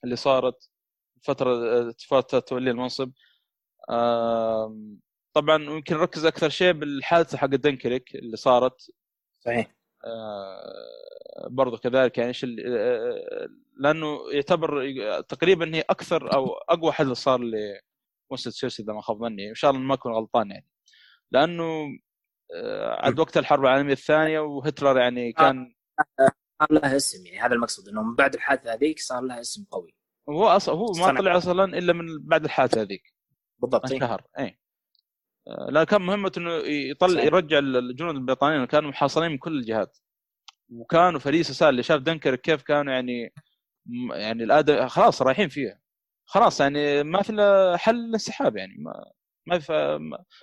[0.05, 0.72] اللي صارت.
[1.23, 3.13] فترة فترة تولي المنصب.
[5.35, 8.91] طبعا يمكن نركز أكثر شيء بالحادثة حق دنكريك اللي صارت.
[9.45, 9.75] صحيح.
[10.05, 14.81] آه، برضو كذلك يعني إيش اللي- آه، لأنه يعتبر
[15.21, 19.71] تقريبا هي أكثر أو أقوى حدث صار لمؤسسه تشيلسي إذا ما خاب ظني إن شاء
[19.71, 20.67] الله ما أكون غلطان يعني.
[21.33, 21.87] لأنه
[22.55, 25.75] آه، عاد وقت الحرب العالمية الثانية وهتلر يعني كان
[26.61, 27.41] صار لها اسم يعني.
[27.41, 29.95] هذا المقصود إنه من بعد الحادثة هذيك صار لها اسم قوي.
[30.29, 31.19] هو أصلا هو ما.
[31.19, 33.03] طلع أصلا إلا من بعد الحادثة هذيك.
[33.59, 33.93] بالضبط.
[33.93, 34.59] انشهر اي
[35.49, 37.23] آه، لا كان مهمته إنه يطلع.
[37.23, 39.99] يرجع الجنود البريطانيين كانوا محاصرين من كل الجهات.
[40.71, 43.33] وكانوا فريق سال اللي شاف دنكر كيف كانوا يعني
[44.15, 45.81] يعني الادم خلاص رايحين فيها.
[46.25, 47.33] خلاص يعني ما في
[47.79, 49.05] حل الانسحاب يعني ما
[49.47, 49.99] ما في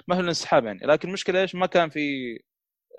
[0.07, 0.80] ما في الانسحاب يعني.
[0.84, 1.99] لكن المشكلة إيش؟ ما كان في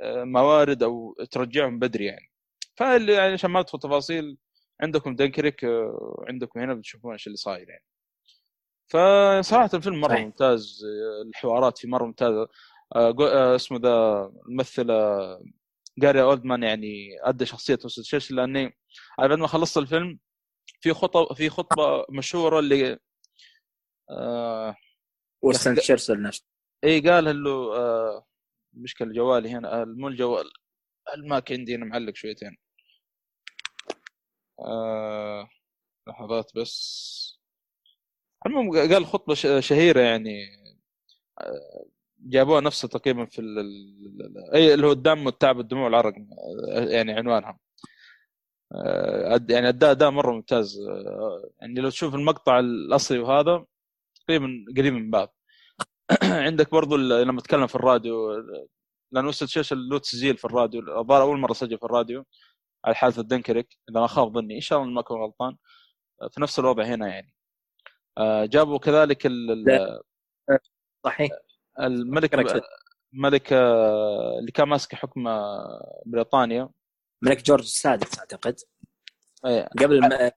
[0.02, 2.30] آه، موارد أو ترجعهم بدري يعني.
[2.76, 4.38] فاللي يعني عشان ما ندخل تفاصيل
[4.82, 7.84] عندكم دنكريك آه، عندكم هنا بتشوفون إيش اللي صاير يعني.
[8.86, 10.24] فصراحة الفيلم مرة صحيح.
[10.24, 12.48] ممتاز آه، الحوارات فيه مرة ممتازه
[12.96, 14.86] آه، اسمه ذا الممثل
[15.98, 18.64] جاري أولدمان يعني أدى شخصيه تشرشل لأني
[19.18, 20.18] أنا بعد ما خلصت الفيلم
[20.80, 22.98] في خطبه في خطبة مشهورة اللي
[24.10, 24.76] آه
[25.42, 26.44] وستن تشرسل نفسه.
[26.84, 28.26] إي قال له آه
[28.72, 30.50] مشكلة جوالي هنا مو الجوال
[31.14, 32.56] الماك عندي هنا معلق شويتين.
[34.66, 35.48] آه
[36.08, 37.40] لحظات بس.
[38.46, 40.46] المهم قال خطبة ش- شهيرة يعني.
[41.40, 41.86] آه،
[42.20, 43.42] جابوها نفسها تقريبا في
[44.54, 46.14] أي اللي هو الدم والتعب والدموع والعرق
[46.72, 47.58] آه، يعني عنوانها.
[49.50, 50.78] يعني أداء أداء مرة ممتاز.
[51.60, 53.64] يعني لو تشوف المقطع الأصلي وهذا
[54.26, 55.34] تقريبا قريب من بعض.
[56.24, 58.32] عندك برضو لما تكلم في الراديو
[59.12, 62.24] لأنه وصل شيش له تسجيل في الراديو الظاهر أول مرة سجل في الراديو.
[62.84, 65.56] على حادثه دنكريك إذا ما خاب ظني إن شاء الله ما اكون غلطان.
[66.22, 67.34] آه، في نفس الوضع هنا يعني.
[68.18, 70.02] آه، جابوا كذلك ال- لا.
[71.04, 71.30] صحيح.
[71.80, 72.62] الملك.
[73.12, 76.68] ملك آه، اللي كان ماسك حكم آه، بريطانيا.
[77.22, 78.56] ملك جورج السادس أعتقد.
[79.46, 80.30] إيه، قبل الم...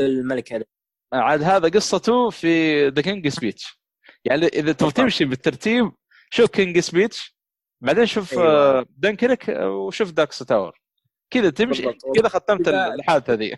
[0.00, 0.64] الملك هذا.
[1.12, 3.80] عاد هذا قصته في The King's Speech
[4.24, 5.92] يعني إذا تبغى تمشي بالترتيب
[6.30, 7.36] شوف King's Speech
[7.80, 8.78] بعدين شوف أيوة.
[8.78, 10.80] آه، دنكريك آه، وشوف Darkest Hour
[11.30, 11.82] كذا تمشي.
[12.16, 13.56] كذا ختمت الحادثه ذي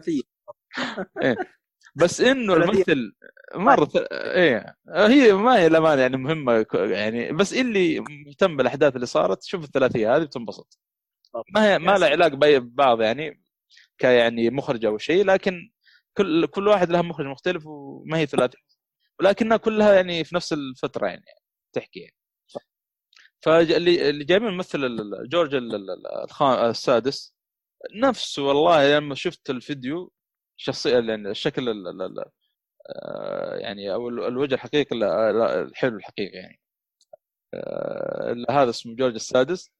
[0.00, 0.22] فيه
[1.94, 2.54] بس إنه.
[2.54, 3.14] الممثل
[3.54, 4.76] مرة إيه.
[4.88, 10.16] هي ما هي الامانه يعني مهمة يعني بس اللي مهتم بالأحداث اللي صارت شوف الثلاثية
[10.16, 10.78] هذه بتنبسط.
[11.54, 13.42] ما هي ما لها علاقة ببعض يعني
[13.98, 15.70] كيعني مخرج أو شيء لكن
[16.16, 18.58] كل كل واحد له مخرج مختلف وما هي ثلاثية.
[19.20, 21.24] ولكنها كلها يعني في نفس الفترة يعني
[21.72, 22.15] تحكي يعني.
[23.46, 24.80] فاللي اللي جايبين ممثل
[25.28, 25.54] جورج
[26.42, 27.34] السادس
[27.96, 30.12] نفسه والله لما شفت الفيديو
[30.56, 32.24] شخصية يعني الشكل ال- ال- ال-
[32.90, 35.02] آه، يعني أو ال- الوجه الحقيقي ال-
[35.68, 36.60] الحلو الحقيقي يعني.
[37.54, 39.70] آه، هذا اسمه جورج السادس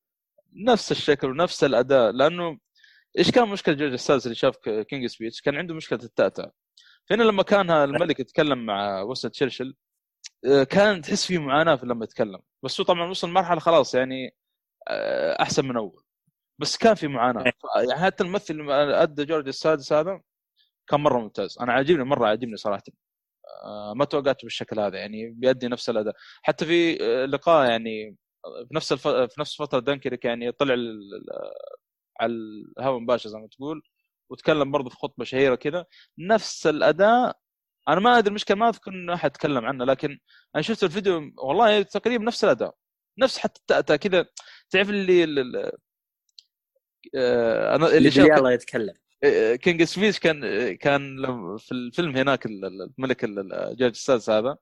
[0.55, 2.59] نفس الشكل ونفس الأداء لأنه
[3.19, 6.53] إيش كان مشكلة جورج السادس اللي شاف King's Speech؟ كان عنده مشكلة التأتأة
[7.11, 9.75] هنا لما كان الملك يتكلم مع ونستون تشرشل
[10.71, 12.41] كان تحس فيه معاناة في لما يتكلم.
[12.63, 14.35] بس هو طبعا وصل مرحله خلاص يعني
[14.89, 16.03] آه، أحسن من أول.
[16.59, 17.43] بس كان في معاناة.
[17.51, 20.21] ف- يعني حتى الممثل اللي أدى جورج السادس هذا
[20.89, 21.59] كان مرة ممتاز.
[21.61, 22.83] أنا عاجبني مرة عاجبني صراحة.
[23.65, 26.15] آه، ما توقعته بالشكل هذا يعني بيأدي نفس الأداء.
[26.43, 28.17] حتى في آه، لقاء يعني
[28.69, 29.09] في نفس الف...
[29.09, 30.75] في نفس فترة دنكريك يعني طلع
[32.21, 32.33] على
[32.79, 33.83] الهواء مباشر زي ما تقول
[34.31, 35.87] وتكلم برضه في خطبة شهيرة كذا
[36.19, 37.39] نفس الأداء
[37.89, 40.19] أنا ما أدري المشكلة ما أذكر إنه أحد تكلم عنه لكن
[40.55, 42.75] أنا شفت الفيديو والله تقريبا نفس الأداء
[43.19, 44.27] نفس حتى التأتأة كذا
[44.71, 45.73] تعرف اللي ال- ال-
[47.17, 48.95] آه، أنا اللي اللي شاف الله يتكلم.
[49.57, 50.41] King's Speech كان
[50.77, 51.17] كان
[51.59, 54.57] في الفيلم هناك ال- ال- الملك ال- ال- جورج السادس هذا.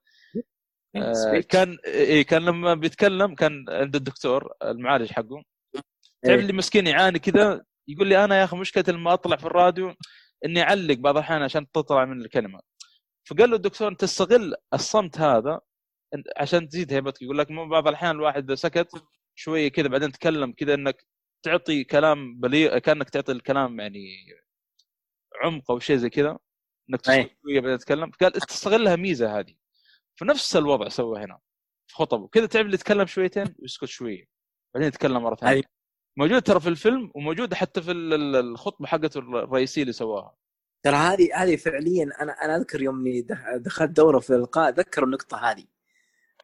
[0.96, 1.40] آه،.
[1.48, 5.42] كان إيه كان لما بيتكلم كان عند الدكتور المعالج حقه.
[5.74, 5.84] تعرف
[6.24, 6.34] إيه.
[6.34, 9.94] اللي مسكين يعاني كذا؟ يقول لي أنا يا أخي مشكلتي لما أطلع في الراديو
[10.44, 12.60] إني أعلق بعض الأحيان عشان تطلع من الكلمة.
[13.24, 15.60] فقال له الدكتور أنت تستغل الصمت هذا
[16.36, 17.22] عشان تزيد هيبتك.
[17.22, 18.88] يقول لك مو بعض الأحيان الواحد اذا سكت
[19.34, 21.06] شوية كذا بعدين تكلم كذا إنك
[21.42, 24.16] تعطي كلام بليغ كأنك تعطي الكلام يعني
[25.44, 26.38] عمق أو شيء زي كذا.
[26.90, 27.36] إنك تسكت.
[27.42, 28.10] شوية بعدين تتكلم.
[28.20, 29.54] قال تستغلها ميزة هذه.
[30.16, 31.38] فنفس الوضع سوى هنا
[31.86, 32.28] في خطبه.
[32.28, 34.24] كذا تعرف اللي يتكلم شويتين ويسكت شوية.
[34.74, 35.62] بعدين يتكلم مرة ثانية.
[36.16, 40.36] موجود ترى في الفيلم وموجود حتى في ال- ال- الخطبة حقته الرئيسية اللي سواها.
[40.84, 43.04] ترى هذه هذه فعليا أنا أنا أذكر يوم
[43.56, 45.64] دخلت دورة في الالقاء ذكر النقطة هذه.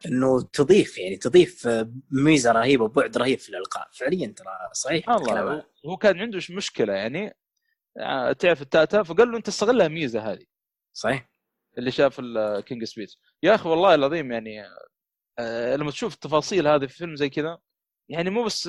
[0.05, 1.69] إنه تضيف يعني تضيف
[2.11, 3.89] ميزة رهيبة وبعد رهيب في الإلقاء.
[3.93, 5.65] فعليا ترى صحيح الله.
[5.85, 7.37] هو كان عنده مشكلة يعني
[7.97, 10.45] آه، تعرف التأتأة؟ فقال له أنت استغلها ميزة هذه.
[10.93, 11.31] صحيح.
[11.77, 14.63] اللي شاف ال King's Speech يا أخي والله العظيم يعني
[15.39, 17.57] آه، لما تشوف التفاصيل هذه في فيلم زي كذا
[18.11, 18.63] يعني مو بس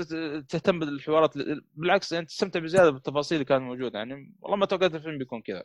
[0.49, 1.35] تهتم بالحوارات
[1.75, 3.99] بالعكس يعني تستمتع بزيادة بالتفاصيل اللي كانت موجودة.
[3.99, 5.65] يعني والله ما توقعت الفيلم بيكون كذا.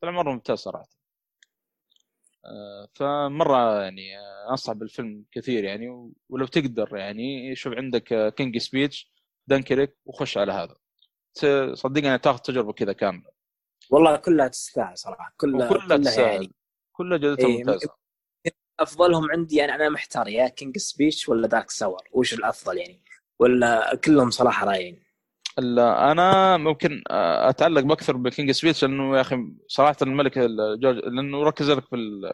[0.00, 0.88] طلع مرة ممتاز صراحة.
[2.44, 9.12] آه، فمرة يعني آه، أنصح بالفيلم كثير يعني ولو تقدر يعني شوف عندك King's Speech
[9.46, 10.74] Dunkirk وخش على هذا.
[11.74, 13.30] صدقني تاخذ تجربة كذا كاملة.
[13.90, 15.34] والله كلها تستاهل صراحة.
[15.36, 16.54] كلها كلها تساعد يعني.
[16.92, 17.88] كلها جودتها إيه، ممتازة.
[18.80, 23.00] أفضلهم عندي يعني أنا محتار يا King's Speech ولا Darkest Hour وش الأفضل يعني؟
[23.38, 25.02] ولا كلهم صراحة رايقين
[25.58, 29.36] لا أنا ممكن أتعلق بأكثر ب King's Speech لأنه يا أخي
[29.68, 32.24] صراحة الملك الجورج لأنه ركز لك في ال-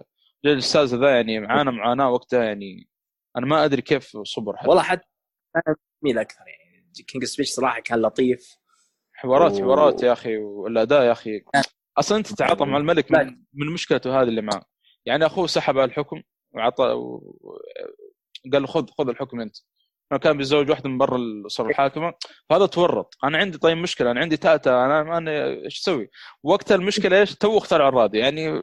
[0.45, 2.89] الجورج السادس ذا يعني عانى معاناة وقتها يعني.
[3.37, 4.69] أنا ما أدري كيف صبر حتى.
[4.69, 5.07] والله حتى
[5.57, 6.93] أنا ميل أكثر يعني.
[7.09, 8.57] King's Speech صراحة كان لطيف.
[9.15, 11.43] حوارات و- حوارات يا أخي والأداء يا أخي.
[11.99, 14.63] أصلا أنت تتعاطى مع الملك من, من مشكلته هذه اللي معاه
[15.07, 16.23] يعني أخوه سحب على الحكم.
[16.55, 17.35] وعطى و...
[18.53, 19.57] قال له خذ خذ الحكم انت.
[20.23, 22.15] كان بيتزوج واحدة من برا الأسرة الحاكمة.
[22.51, 23.15] فهذا تورط.
[23.25, 24.11] أنا عندي طيب مشكلة.
[24.11, 24.85] أنا عندي تاتا.
[24.85, 26.11] أنا ما أنا إيش أسوي؟
[26.43, 28.63] وقتها المشكلة إيش؟ تو اخترعوا الراديو يعني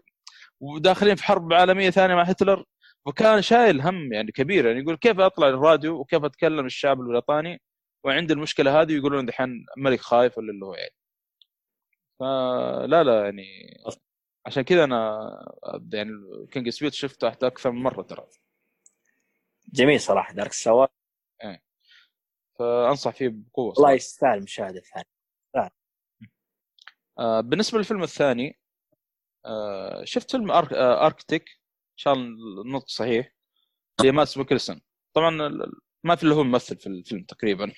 [0.59, 2.65] وداخلين في حرب عالمية ثانية مع هتلر.
[3.05, 4.65] وكان شايل هم يعني كبير.
[4.67, 7.61] يعني يقول كيف أطلع الراديو وكيف أتكلم الشعب البريطاني
[8.05, 10.95] وعندي المشكلة هذه؟ ويقولون دحين الملك خايف ولا اللي هو يعني.
[12.19, 13.43] فلا لا يعني
[14.45, 15.29] عشان كذا أنا
[15.93, 16.11] يعني
[16.51, 18.27] King's Speech شفته أكثر من مرة ترى.
[19.73, 20.87] جميل صراحة Darkest Hour
[22.59, 23.93] فأنصح فيه بقوة والله صراحة.
[23.93, 25.71] يستاهل مشاهدة ثانية.
[27.19, 28.59] آه بالنسبة للفيلم الثاني
[29.45, 30.73] آه شفت فيلم Arc...
[30.73, 31.49] آه Arctic
[31.91, 33.35] إن شاء الله النطق صحيح.
[34.03, 34.81] لمادس ميكلسون
[35.13, 35.29] طبعا
[36.03, 37.73] ما في إلا هو ممثل في الفيلم تقريبا.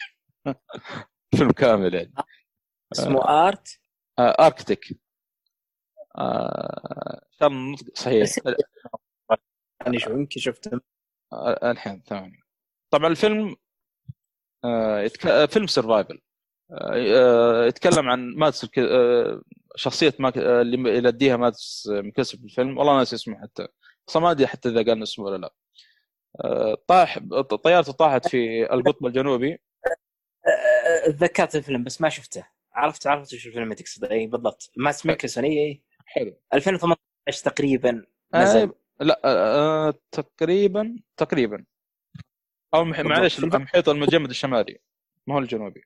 [1.37, 2.13] فيلم كامل يعني.
[2.93, 3.79] اسمه ارت
[4.19, 4.99] آه Arctic
[6.17, 8.29] آه الله النطق صحيح
[9.85, 10.81] يعني شو يمكن شفته.
[11.33, 12.39] آه، الحين ثواني.
[12.91, 13.55] طبعا الفيلم
[14.65, 15.25] آه يتك...
[15.27, 16.21] آه، فيلم survival
[16.71, 19.41] آه يتكلم عن الك- آه
[19.75, 20.37] شخصية ماك...
[20.37, 22.77] اللي يؤديها مادس ميكلسون في الفيلم.
[22.77, 23.67] والله ناسي اسمه حتى.
[24.09, 25.53] أصلا ما أدري حتى إذا قال اسمه ولا لا.
[26.87, 27.19] طاح
[27.63, 29.57] طيارته طاحت في القطب الجنوبي.
[31.05, 32.47] تذكرت الفيلم بس ما شفته.
[32.73, 34.71] عرفت عرفت وش الفيلم اللي تقصد إي بالضبط.
[34.77, 35.83] مادس ميكلسون إي إي.
[36.05, 36.35] حلو.
[36.53, 36.97] 2018
[37.43, 41.65] تقريبا آه نزل لا آه آه، تقريبا تقريبا.
[42.73, 42.83] أو.
[42.85, 44.79] معلش المحيط المجمد الشمالي.
[45.27, 45.83] ما هو الجنوبي.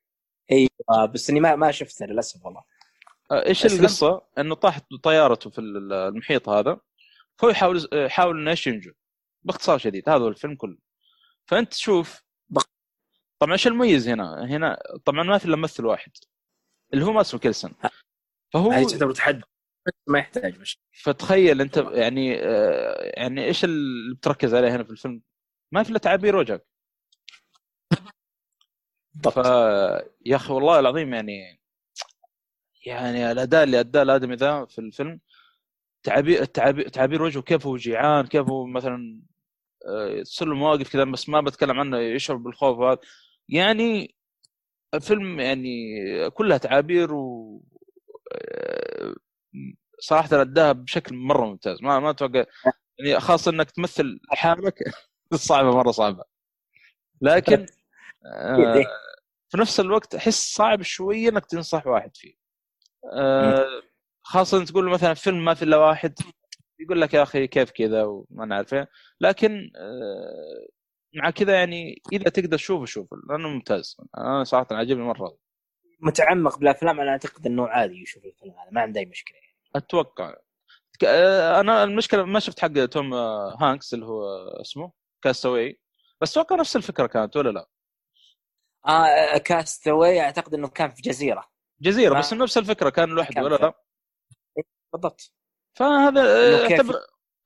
[0.52, 2.64] أيوه بس إني ما ما شفته للأسف والله.
[3.32, 3.66] آه، إيش.
[3.66, 6.80] القصة؟ إنه طاحت طيارته في ال- المحيط هذا
[7.38, 8.92] فهو يحاول يحاول إنه إيش ينجو
[9.44, 10.10] باختصار شديد.
[10.10, 10.78] هذا هو الفيلم كله.
[11.46, 12.24] فأنت تشوف
[13.40, 16.12] طبعا إيش المميز هنا؟ هنا طبعا ما في إلا ممثل واحد
[16.94, 17.74] اللي هو ماسو كيلسون
[18.54, 19.42] فهو هذه تعتبر تحدي
[20.08, 25.22] ما يحتاج مش فتخيل انت يعني آه، يعني إيش اللي بتركز عليه هنا في الفيلم؟
[25.72, 26.66] ما في إلا تعابير وجهك.
[29.24, 29.36] ف
[30.26, 31.60] يا أخي والله العظيم يعني
[32.86, 35.20] يعني الأداء اللي أداه الآدمي ذا في الفيلم
[36.04, 39.22] تعابير تعابير تعابير وجهه كيف هو جيعان كيف هو مثلا
[39.88, 43.00] آه، تصير له مواقف كذا بس ما بتكلم عنه يشعر بالخوف هذا
[43.50, 44.16] يعني
[45.02, 45.70] فيلم يعني
[46.32, 47.64] كلها تعابير و
[48.34, 49.16] آه،
[50.00, 51.82] صراحة أداها بشكل مرة ممتاز.
[51.82, 52.46] ما ما أتوقع
[53.00, 54.76] يعني خاصه إنك تمثل حالك
[55.34, 56.24] صعبة مرة صعبة.
[57.22, 57.66] لكن
[58.26, 58.86] آه،
[59.50, 62.34] في نفس الوقت أحس صعب شوية إنك تنصح واحد فيه.
[63.14, 63.82] آه،
[64.24, 66.14] خاصة تقول له مثلا فيلم ما في إلا واحد
[66.80, 68.88] يقول لك يا أخي كيف كذا وما نعرف إيه.
[69.22, 70.68] لكن آه،
[71.16, 73.98] مع كذا يعني إذا تقدر تشوفه شوفه لأنه ممتاز.
[74.18, 75.38] أنا صراحة عجبني مرة.
[76.00, 79.47] متعمق بالأفلام أنا أعتقد إنه عادي يشوف الفيلم هذا ما عنده أي مشكلة.
[79.76, 80.36] أتوقع.
[81.06, 84.92] آه، أنا المشكلة ما شفت حق توم آه، هانكس اللي هو اسمه
[85.22, 85.80] كاستاوي
[86.22, 87.68] بس أتوقع نفس الفكرة كانت ولا لا؟
[88.88, 91.48] آه كاستوي أعتقد إنه كان في جزيرة.
[91.82, 93.74] جزيرة ما- بس نفس الفكرة كان لوحده ولا لا؟
[94.94, 95.34] بالضبط.
[95.74, 96.94] فهذا آه، اعتبر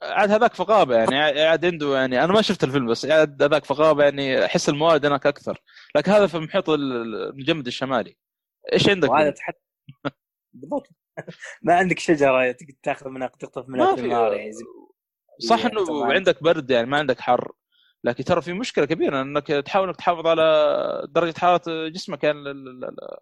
[0.04, 3.66] عاد هذاك في غابة يعني قاعد عنده يعني أنا ما شفت الفيلم بس قاعد هذاك
[3.66, 5.62] في غابة يعني أحس المواد هناك أكثر.
[5.96, 8.18] لكن هذا في محيط ال- المجمد الشمالي.
[8.74, 9.56] إيش عندك؟ وهذا تحت
[10.54, 10.88] بالضبط.
[11.64, 14.52] ما عندك شجرة تاخذ منها تقطف منها في ثمار يعني
[15.40, 16.14] صح يعني إنه طبعاً.
[16.14, 17.52] عندك برد يعني ما عندك حر
[18.04, 22.48] لكن ترى في مشكلة كبيرة إنك تحاول إنك تحافظ على درجة حرارة جسمك يعني ال-
[22.48, 23.18] ال- ال-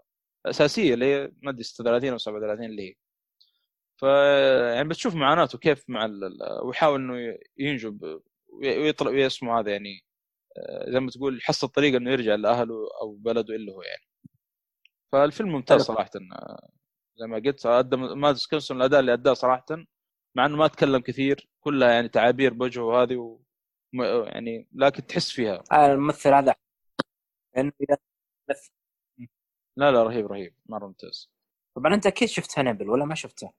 [0.45, 2.93] الأساسية اللي هي ما أدري 36 أو 37 اللي هي
[3.97, 4.03] ف
[4.75, 6.09] يعني بتشوف معاناته كيف مع
[6.63, 8.21] ويحاول إنه ينجب
[8.61, 10.03] ويطلع ويسمه هذا يعني
[10.57, 14.03] آه، زي ما تقول يحصل طريقه إنه يرجع لأهله أو بلده اللي هو يعني
[15.11, 15.81] فالفيلم ممتاز.
[15.81, 16.69] صراحة آه،
[17.19, 19.65] زي ما قلت أدى مادس كنسون الأداء اللي أداه صراحة
[20.35, 23.39] مع إنه ما تكلم كثير كلها يعني تعابير بوجهه وهذه و...
[24.23, 25.63] يعني لكن تحس فيها.
[25.71, 26.55] آه الممثل هذا.
[27.57, 27.97] إذا
[28.49, 28.71] مثل-
[29.77, 30.55] لا لا رهيب رهيب.
[30.65, 31.31] مرة ممتاز.
[31.75, 33.51] طبعا أنت أكيد شفت هانبل ولا ما شفته؟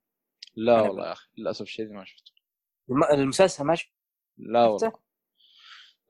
[0.56, 2.32] لا أنا والله يا أخي للأسف الشديد ما شفته.
[2.90, 3.92] الم- المسلسل ما شفته؟
[4.38, 4.92] لا والله.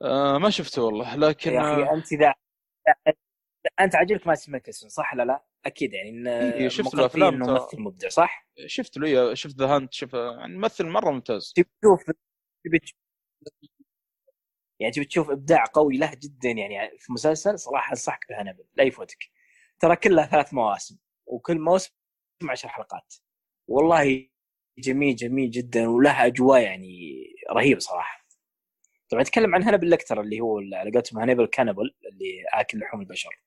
[0.03, 2.35] آه ما شفته والله لكن يا آه، أخي أنت اذا
[3.81, 7.35] أنت عاجبك مادس ميكلسون صح ولا لا؟ أكيد يعني إن إيه، شفت مقر فيه الأفلام
[7.35, 7.53] إنه.
[7.53, 12.97] ممثل مبدع صح؟ شفت له شفت The Hunt شوف يعني ممثل مرة ممتاز تبي تشوف
[14.81, 19.19] يعني تبي تشوف إبداع قوي له جدا يعني في مسلسل صراحة أنصحك بهانبل لا يفوتك
[19.81, 21.93] ترى كلها ثلاث مواسم وكل موسم
[22.51, 23.15] عشر حلقات
[23.69, 24.29] والله
[24.79, 28.27] جميل جميل جدا وله أجواء يعني رهيبة صراحة
[29.11, 33.43] طبعا أتكلم عن هانبل لكتر اللي هو على قولتهم هانبل كانبل اللي آكل لحوم البشر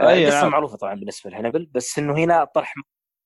[0.00, 0.50] أي قصة نعم.
[0.50, 2.74] معروفة طبعا بالنسبة لهانبل بس إنه هنا طرح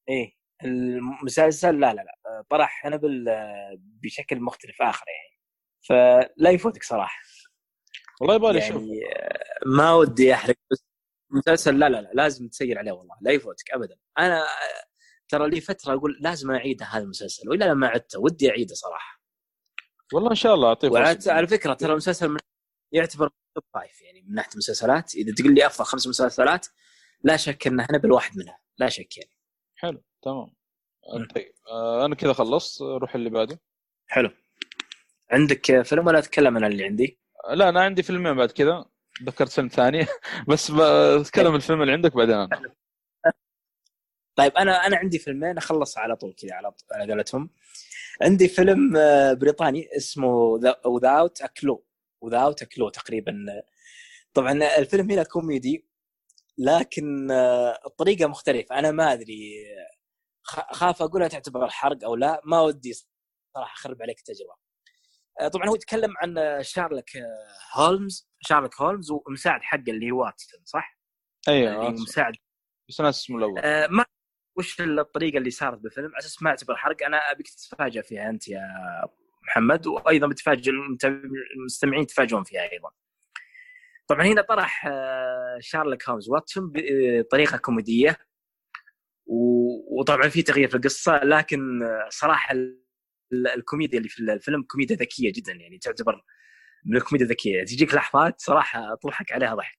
[0.08, 5.40] إيه المسلسل لا لا لا طرح هانبل آه، بشكل مختلف آخر يعني.
[5.88, 7.18] فلا يفوتك صراحة.
[8.20, 8.82] والله يبغى لي أشوف.
[8.82, 10.84] يعني آه، ما ودي أحرق بس
[11.32, 13.96] المسلسل لا لا لا لازم تسير عليه والله لا يفوتك ابدا.
[14.18, 14.84] أنا آه،
[15.28, 19.20] ترى لي فترة أقول لازم أعيده هذا المسلسل والا لما عدته ودي أعيده صراحة.
[20.12, 21.32] والله إن شاء الله أعطيه فرصة.
[21.32, 22.38] على فكرة ترى المسلسل من
[22.94, 25.14] يعتبر top five يعني من ناحية المسلسلات.
[25.14, 26.66] إذا تقول لي أفضل خمس مسلسلات
[27.22, 29.30] لا شك إن هنبل واحد منها لا شك يعني.
[29.76, 30.54] حلو تمام.
[31.34, 33.60] طيب آه أنا كذا خلصت روح اللي بعده.
[34.06, 34.30] حلو.
[35.30, 37.18] عندك فيلم ولا اتكلم أنا اللي عندي؟
[37.48, 38.84] آه، لا أنا عندي فيلمين بعد كذا.
[39.22, 40.06] ذكرت فيلم ثاني
[40.48, 40.70] بس
[41.20, 42.74] بتكلم الفيلم اللي عندك بعدين أنا.
[44.36, 47.50] طيب أنا أنا عندي فيلمين أخلص على طول كذا على على قولتهم.
[48.22, 50.28] عندي فيلم آه، بريطاني اسمه
[50.84, 51.84] Without a Clue
[52.24, 53.34] Without a Clue تقريبا.
[54.34, 55.88] طبعا الفيلم هنا كوميدي
[56.58, 57.30] لكن
[57.86, 58.78] الطريقة مختلفة.
[58.78, 59.64] أنا ما أدري
[60.72, 62.92] خاف اقولها تعتبر حرق أو لا ما ودي
[63.54, 64.54] صراحة أخرب عليك التجربة.
[65.52, 70.98] طبعا هو يتكلم عن شارلوك آه، هولمز شارلوك هولمز ومساعد حقه اللي هو واتسون صح؟
[71.48, 72.34] أيوه اللي مساعد.
[72.88, 73.58] بس ناس أسمه الأول.
[73.58, 74.04] آه، ما
[74.58, 77.02] وش الطريقة اللي صارت بالفيلم على أساس ما أعتبر حرق.
[77.02, 78.60] أنا ابيك تتفاجئ فيها أنت يا
[79.46, 80.70] محمد وأيضا بتفاجئ
[81.56, 82.90] المستمعين يتفاجئون فيها أيضا.
[84.08, 88.18] طبعا هنا طرح آه، شارلوك هولمز واتسون بطريقه كوميدية
[89.26, 92.84] و- وطبعا في تغيير في القصة لكن آه، صراحة ال-
[93.32, 96.24] ال- الكوميديا اللي في الفيلم كوميديا ذكية جدا يعني تعتبر
[96.84, 99.78] من الكوميديا الذكية تجيك لحظات صراحة تضحك عليها ضحك.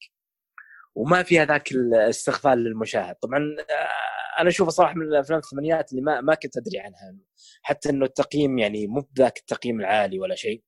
[0.95, 3.15] وما فيها ذاك الاستغفال للمشاهد.
[3.15, 7.17] طبعا آه، أنا أشوفه صراحة من الأفلام الثمانينات اللي ما ما كنت أدري عنها.
[7.61, 10.63] حتى إنه التقييم يعني مو بذاك التقييم العالي ولا شيء.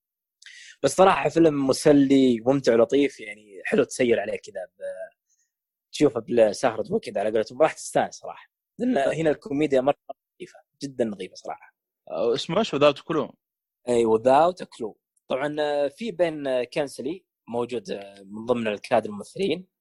[0.83, 4.67] بس صراحة فيلم مسلي وممتع ولطيف يعني حلو تسير عليه كذا
[5.91, 8.51] تشوفه بسهرة وكذا على قولتهم راح تستانس صراحة.
[8.79, 9.95] لأن هنا الكوميديا مرة
[10.41, 11.75] نظيفه جدا نظيفه صراحة.
[12.09, 13.35] آه، اسمه إيش؟ Without a Clue
[13.89, 14.97] إي Without a Clue
[15.27, 17.91] طبعا آه، في بين كينغسلي موجود
[18.25, 19.76] من ضمن الكادر الممثلين.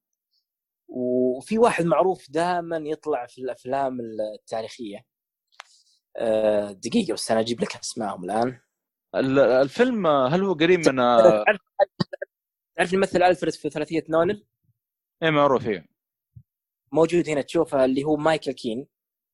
[0.88, 3.98] وفي واحد معروف دائما يطلع في الأفلام
[4.40, 4.98] التاريخية.
[6.16, 8.60] آه، دقيقة بس أنا أجيب لك أسمائهم الآن.
[9.14, 11.44] ال- الفيلم آه، هل هو قريب من آه،
[12.76, 14.46] تعرف الممثل ألفريد في ثلاثية نولان
[15.22, 15.86] إيه معروف إيه.
[16.92, 18.86] موجود هنا تشوفه اللي هو مايكل كين.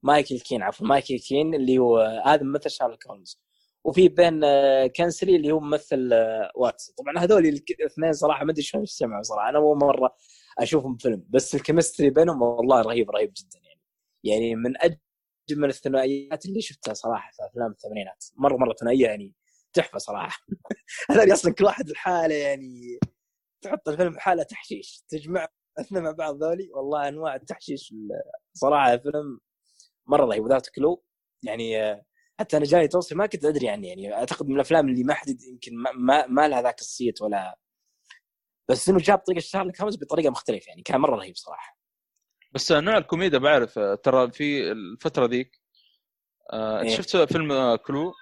[0.03, 3.41] مايكل كين عفوا مايكل كين اللي هو هذا ممثل شارلوك هولمز.
[3.85, 4.41] وفي بين
[4.87, 6.11] كينغسلي اللي هو ممثل
[6.57, 9.49] واتسون طبعا هذول الاثنين صراحة ما أدري شلون اجتمعوا صراحة.
[9.49, 10.15] أنا أول مرة
[10.59, 11.25] أشوفهم فيلم.
[11.29, 13.81] بس ال chemistry بينهم والله رهيب رهيب جدا يعني.
[14.25, 14.73] يعني من
[15.51, 18.25] أجمل الثنائيات اللي شفتها صراحة في أفلام الثمانينات.
[18.37, 19.35] مرة مرة ثنائية يعني
[19.73, 20.39] تحفة صراحة.
[21.11, 22.99] هذول أصلا كل واحد لحاله يعني
[23.63, 25.05] تحط الفيلم حالة تحشيش.
[25.09, 25.49] تجمع
[25.81, 28.09] اثنين مع بعض ذولي والله أنواع التحشيش ال-
[28.55, 29.39] صراحة فيلم
[30.07, 30.45] مرة رهيب.
[30.45, 31.05] وذات كلو
[31.45, 32.05] يعني آه،
[32.41, 35.43] حتى أنا جاني توصي ما كنت أدري عنه يعني أعتقد من الأفلام اللي ما حد
[35.43, 37.59] يمكن ما, ما, ما لها ذاك الصيت ولا
[38.69, 41.79] بس إنه جاب طريقة شارلوك هومز بطريقة مختلفة يعني كان مرة رهيب صراحة.
[42.53, 45.61] بس نوع الكوميديا بعرف آه، ترى في الفترة ذيك
[46.53, 46.97] آه، إيه.
[46.97, 48.13] شفت فيلم آه، Clue؟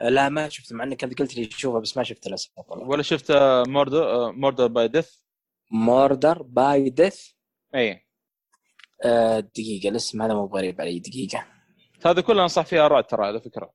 [0.00, 3.02] آه، لا ما شفت مع إنك انت قلت لي شوفه بس ما شفته للأسف ولا
[3.02, 3.32] شفت
[3.66, 5.16] Murder Murder by Death؟
[5.70, 7.30] Murder by Death؟
[7.74, 8.06] اي
[9.04, 11.46] آه، دقيقة الاسم هذا مو غريب علي دقيقة.
[12.06, 13.72] هذا كله أنصح فيه آراء ترى على فكرة.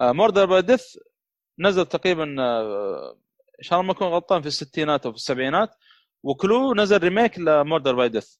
[0.00, 0.96] Murder by Death
[1.58, 3.18] نزل تقريبا آه،
[3.60, 5.74] ان شاء الله ما اكون غلطان في الستينات أو في السبعينات
[6.22, 8.36] و Clue نزل remake ل Murder by Death.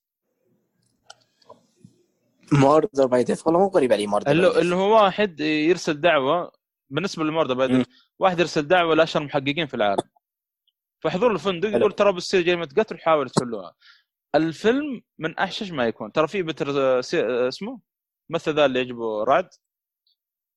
[2.51, 6.51] Murder by Death؟ والله مو غريب علي Murder اللي, اللي هو واحد يرسل دعوة
[6.89, 7.67] بالنسبة ل Murder by.
[7.67, 7.87] Death.
[8.19, 10.03] واحد يرسل دعوة لأشهر المحققين في العالم.
[10.99, 11.69] فحضور الفندق.
[11.69, 13.73] يقول ترى بتصير جريمه قتل حاول تحلوها
[14.35, 16.11] الفيلم من أحشش ما يكون.
[16.11, 16.99] ترى في بتر
[17.47, 17.79] اسمه؟
[18.29, 19.49] مثل ذا اللي يعجبه رعد.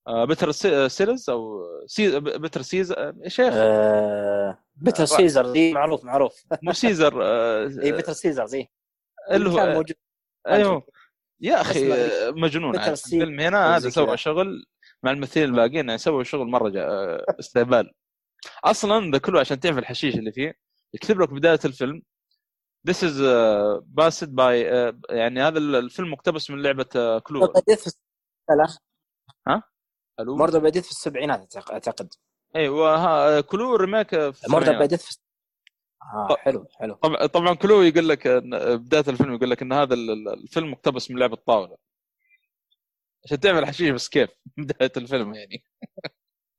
[0.09, 0.89] بيتر سي...
[0.89, 2.21] سيلرز أو سي...
[2.21, 3.53] بيتر سيلرز آه، يا شيخ.
[3.57, 4.59] آه،
[5.01, 6.45] آه، سيلرز دي معروف معروف.
[6.63, 8.69] مو سيلرز آه، اي بيتر سيزر زي
[9.31, 9.97] اللي كان هو موجود
[10.49, 10.87] أيوه.
[11.41, 12.79] يا أخي آه، مجنون.
[12.79, 14.17] الفيلم هنا هذا سوى.
[14.17, 14.65] شغل
[15.03, 16.85] مع الممثلين الباقيين يعني سووا شغل مرة جا...
[16.87, 17.93] آه، استهبال.
[18.65, 20.55] أصلا ذا كله عشان تعرف الحشيش اللي فيه
[20.95, 22.03] يكتب لك بداية الفيلم.
[22.91, 27.53] This is uh, based by uh, يعني هذا الفيلم مقتبس من لعبة uh, Clue Murder
[27.53, 27.97] by Death في
[29.47, 29.63] لا
[30.21, 32.09] ألو؟ by Death في السبعينات أعتقد.
[32.57, 34.87] أيوه ها- Clue remake في Murder by.
[34.87, 35.17] Death في
[36.29, 36.95] طب- حلو حلو.
[36.95, 41.11] طبعا طبعا Clue يقول لك بداية الفيلم يقول لك إن هذا ال- ال- الفيلم مقتبس
[41.11, 41.77] من لعبه طاوله
[43.25, 45.65] عشان تعمل حشيش بس كيف؟ بداية الفيلم يعني.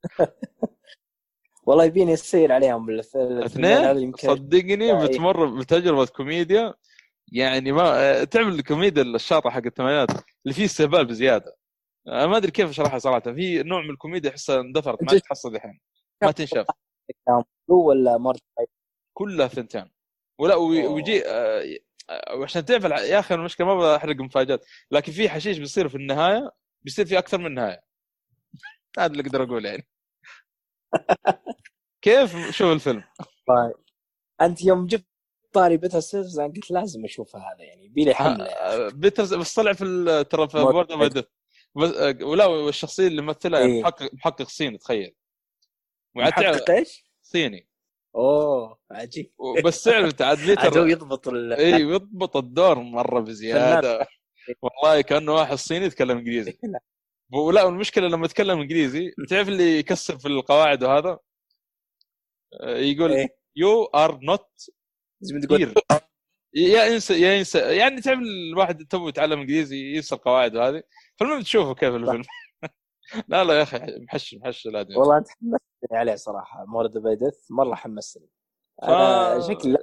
[1.66, 5.06] والله يبيني يصير عليهم الف- الفيلمين هذول اثنين؟ يمكن صدقني إيه.
[5.06, 6.74] بتمر بتجربة كوميديا.
[7.32, 11.56] يعني ما تعمل الكوميديا الشاطحة حق الثمانينات اللي فيه استهبال بزيادة.
[12.08, 13.32] أنا ما أدري كيف اشرحها صراحة.
[13.32, 15.80] في نوع من الكوميديا احسها اندثرت ما تحصل الحين.
[16.22, 16.66] ما تنشاف.
[17.70, 18.32] هو ولا
[19.14, 19.90] كلها ثنتين.
[20.40, 20.54] ولا.
[20.54, 21.78] ويجي آه،
[22.10, 24.64] آه، وعشان تعرف يا أخي المشكلة ما بحرق مفاجآت.
[24.90, 26.50] لكن في حشيش بيصير في النهاية
[26.82, 27.80] بيصير في أكثر من نهاية.
[28.98, 29.88] هذا اللي أقدر اقوله يعني.
[32.02, 33.04] كيف شوف الفيلم؟
[33.48, 33.74] طيب.
[34.40, 35.06] أنت يوم جبت
[35.52, 38.44] طاري بيتر أنا قلت لازم اشوفه هذا يعني بيلي حملة.
[38.44, 41.24] آه، بيترز بس طلع في ترى في بورد اوف آه،
[42.22, 43.80] ولا والشخصية اللي مثلها إيه.
[43.80, 45.14] محقق محقق صيني تخيل.
[46.14, 47.68] محقق إيش؟ صيني.
[48.14, 49.32] أوه عجيب.
[49.64, 51.52] بس تعرف عاد بيتر يضبط ال...
[51.52, 54.06] اي يضبط الدور مرة بزيادة.
[54.62, 56.58] والله كأنه واحد صيني يتكلم إنجليزي.
[57.32, 61.18] ولا والمشكلة لما يتكلم إنجليزي تعرف اللي يكسر في القواعد وهذا؟
[62.60, 63.36] آه، يقول إيه.
[63.56, 64.70] you are not
[66.54, 70.82] يا انسى يا انسى يعني تعرف الواحد تو يتعلم إنجليزي ينسى القواعد وهذه.
[71.20, 72.22] فالمهم تشوفه كيف الفيلم.
[73.28, 74.78] لا لا يا أخي محش محش لا.
[74.96, 76.64] والله انت حمستني عليه صراحة.
[76.64, 78.28] Murder by Death مرة حمستني
[78.82, 79.78] ف- شكلي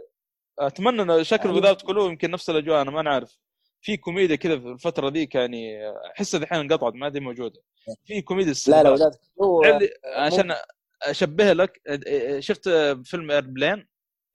[0.60, 3.38] أتمنى إن شكل يعني- وذات Clue يمكن نفس الأجواء أنا ما نعرف.
[3.82, 7.62] في كوميديا كذا في الفترة ذيك يعني احسها الحين انقطعت ما دي موجودة.
[8.06, 8.90] في كوميديا لا لا.
[8.90, 9.20] وذات
[9.82, 10.56] لي- عشان
[11.04, 11.82] أشبه لك
[12.40, 12.70] شفت
[13.04, 13.88] فيلم Airplane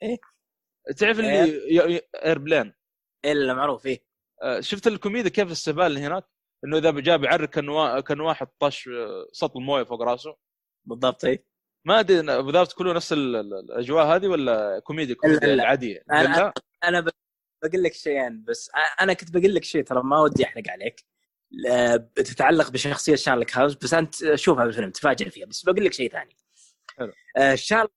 [0.03, 0.17] إيه.
[0.97, 2.75] تعرف اللي Airplane
[3.25, 4.05] الا معروف إيه.
[4.61, 6.25] شفت الكوميديا كيف الاستهبال اللي هناك؟
[6.65, 8.01] إنه إذا جاب يعرق كان وا...
[8.01, 8.91] كان واحد طش
[9.33, 10.37] سطل مويه فوق راسه.
[10.85, 11.45] بالضبط إيه
[11.87, 15.55] ما أدري بالضبط كله نفس ال- ال- الأجواء هذه ولا كوميديا كوميديا.
[15.55, 16.03] العاديه
[16.85, 17.11] أنا ب-
[17.65, 18.71] بقول لك شيئين بس
[19.01, 21.05] أنا كنت بقول لك شيء ترى ما ودي أحرق عليك.
[21.51, 26.11] لا، بتتعلق بشخصية شارلوك هولمز بس أنت شوفها بالفيلم تفاجئ فيها بس بقول لك شيء
[26.13, 26.37] ثاني.
[27.37, 27.93] آه، شارلوك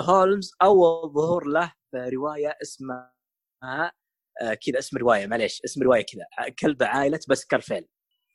[0.00, 3.12] هولمز أول ظهور له في رواية اسمها
[3.62, 6.24] آه، كذا اسم رواية معليش اسم رواية كذا
[6.60, 7.86] كلب عائلة باسكرفيل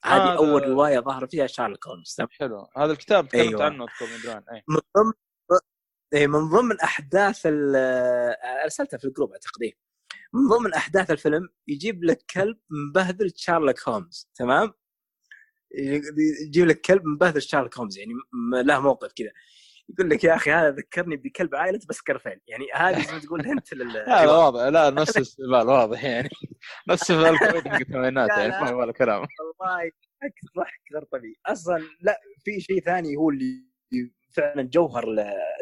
[0.06, 2.16] هذه أول رواية ظهر فيها شارلوك هولمز.
[2.18, 2.68] تمام؟ حلو.
[2.78, 3.64] هذا الكتاب تكلمت أيوة.
[3.66, 4.44] عنه أذكر من زمان.
[4.52, 5.14] اي من ضمن
[6.14, 9.72] إيه، من ضمن أحداث آه، أرسلتها في ال group اعتقد.
[10.34, 14.74] من ضمن أحداث الفيلم يجيب لك كلب مبهذل شارلوك هولمز تمام؟
[16.48, 18.14] يجيب لك كلب مبهذل شارلوك هولمز يعني
[18.64, 19.32] له موقف كذا.
[19.90, 23.74] يقول لك يا أخي هذا ذكرني بكلب عائلة باسكرفيل يعني هذه زي ما تقول أنت
[23.74, 24.62] لل لا واضح.
[24.62, 26.30] لا نفس الاستهبال واضح يعني.
[26.90, 29.92] نفس حق الثمانينات يعني هو ولا كلام والله
[30.58, 31.36] ضحك غير طبيعي.
[31.46, 33.64] أصلا لا في شيء ثاني هو اللي
[34.34, 35.06] فعلا جوهر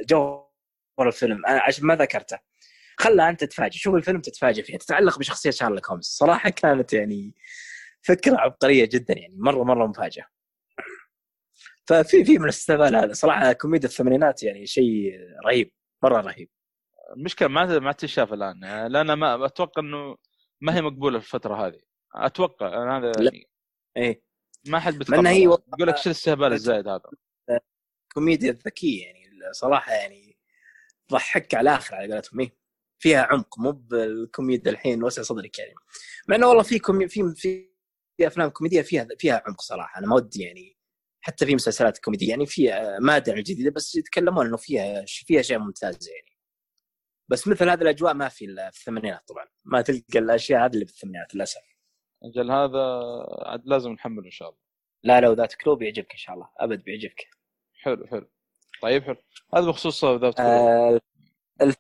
[0.10, 0.48] جوهر
[1.02, 1.46] الفيلم.
[1.46, 2.38] أنا عشان ما ذكرته.
[2.98, 4.78] خلها أنت تتفاجئ شوف الفيلم تتفاجئ فيها.
[4.78, 7.36] تتعلق بشخصية شارلوك هومز صراحة كانت يعني
[8.02, 9.36] فكرة عبقرية جدا يعني.
[9.38, 10.26] مرة مرة مفاجأة.
[11.90, 13.14] ففي في من الاستهبال هذا.
[13.14, 15.12] صراحة كوميديا الثمانينات يعني شيء
[15.46, 15.72] رهيب
[16.04, 16.50] مرة رهيب.
[17.18, 18.88] المشكلة ما ما تشاف الآن.
[18.88, 20.16] لأن ما أتوقع إنه
[20.62, 21.80] ما هي مقبولة في الفترة هذه.
[22.16, 23.32] أتوقع أنا هذا لا.
[23.34, 23.50] يعني
[23.98, 24.22] إيه.
[24.68, 27.02] ما حد بيتقبل هي يقول لك شيل الاستهبال الزايد هذا.
[28.14, 29.20] كوميديا ذكية يعني.
[29.52, 30.38] صراحة يعني
[31.12, 32.40] ضحك على الآخر على قولتهم.
[32.40, 32.56] إيه.
[33.00, 35.74] فيها عمق مو بالكوميديا الحين وسع صدرك يعني.
[36.28, 37.70] مع إنه والله في كومي في في
[38.28, 40.00] أفلام كوميدية فيها فيها عمق صراحة.
[40.00, 40.79] أنا ما ودي يعني
[41.22, 42.72] حتى في مسلسلات كوميدية يعني في
[43.02, 46.38] مادة جديدة بس يتكلمون إنه فيها فيها اشياء ممتازه يعني.
[47.30, 50.86] بس مثل هذه الأجواء ما في إلا في الثمانينات طبعا ما تلقى الأشياء هذه اللي
[50.86, 51.62] في الثمانينات للأسف.
[52.24, 53.02] أجل هذا
[53.46, 54.60] عاد لازم نحمله إن شاء الله.
[55.04, 57.28] لا لو ذات كلو بيعجبك إن شاء الله أبد بيعجبك.
[57.74, 58.30] حلو حلو.
[58.82, 59.18] طيب حلو.
[59.56, 61.00] هذا بخصوص ذات آه
[61.62, 61.76] الف...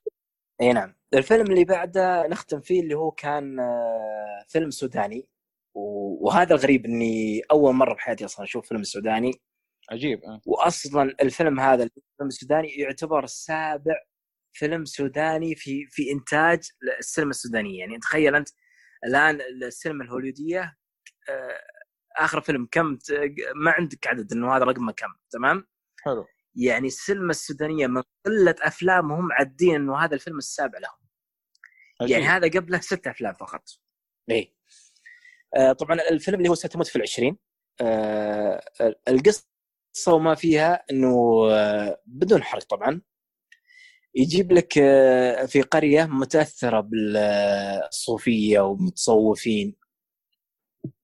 [0.62, 0.96] إي نعم.
[1.14, 5.30] الفيلم اللي بعده نختم فيه اللي هو كان آه فيلم سوداني.
[5.74, 9.32] وهذا الغريب إني أول مرة بحياتي أصلا أشوف فيلم سوداني.
[9.92, 10.42] عجيب أه.
[10.46, 13.96] واصلا الفيلم هذا الفيلم السوداني يعتبر سابع
[14.54, 16.60] فيلم سوداني في في إنتاج
[17.00, 17.80] السينما السودانية.
[17.80, 18.50] يعني تخيل أنت
[19.06, 20.78] الآن السينما الهوليودية
[21.30, 21.60] آه،
[22.18, 22.98] آخر فيلم كم
[23.56, 25.68] ما عندك عدد إنه هذا رقمه كم تمام؟
[26.06, 26.26] حلو.
[26.56, 31.10] يعني السينما السودانية من قلة أفلامهم عادين إنه هذا الفيلم السابع لهم.
[32.02, 32.18] عجيب.
[32.18, 33.64] يعني هذا قبله ست أفلام فقط.
[34.30, 34.59] إيه.
[35.80, 37.38] طبعا الفيلم اللي هو ستموت في العشرين.
[37.82, 38.62] آه
[39.08, 39.44] القصة
[40.08, 43.02] وما فيها إنه آه بدون حرق طبعا.
[44.16, 49.76] يجيب لك آه في قرية متأثرة بالصوفية ومتصوفين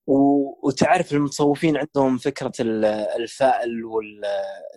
[0.08, 4.26] وتعرف المتصوفين عندهم فكرة ال- الفائل وال-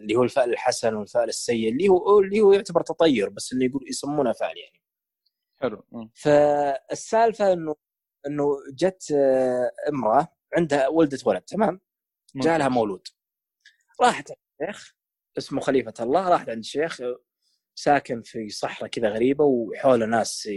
[0.01, 3.85] اللي هو الفائل الحسن والفائل السيء اللي هو اللي هو يعتبر تطير بس إنه يقول
[3.89, 4.83] يسمونه فائل يعني.
[5.61, 5.85] حلو.
[6.15, 7.75] فالسالفة إنه
[8.27, 11.81] إنه جت آه، امرأة عندها ولدت ولد تمام؟
[12.37, 12.69] جاء لها.
[12.69, 13.07] مولود.
[14.03, 14.39] راحت عند
[14.71, 14.95] الشيخ
[15.39, 17.01] اسمه خليفة الله راحت عند الشيخ
[17.75, 20.49] ساكن في صحراء كذا غريبة وحوله ناس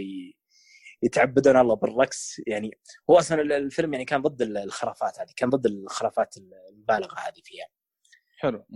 [1.02, 2.36] يتعبدون الله بالرقص.
[2.46, 2.70] يعني
[3.10, 7.40] هو أصلا ال- الفيلم يعني كان ضد ال- الخرافات هذه كان ضد الخرافات المبالغة هذه
[7.44, 7.66] فيها.
[8.38, 8.66] حلو.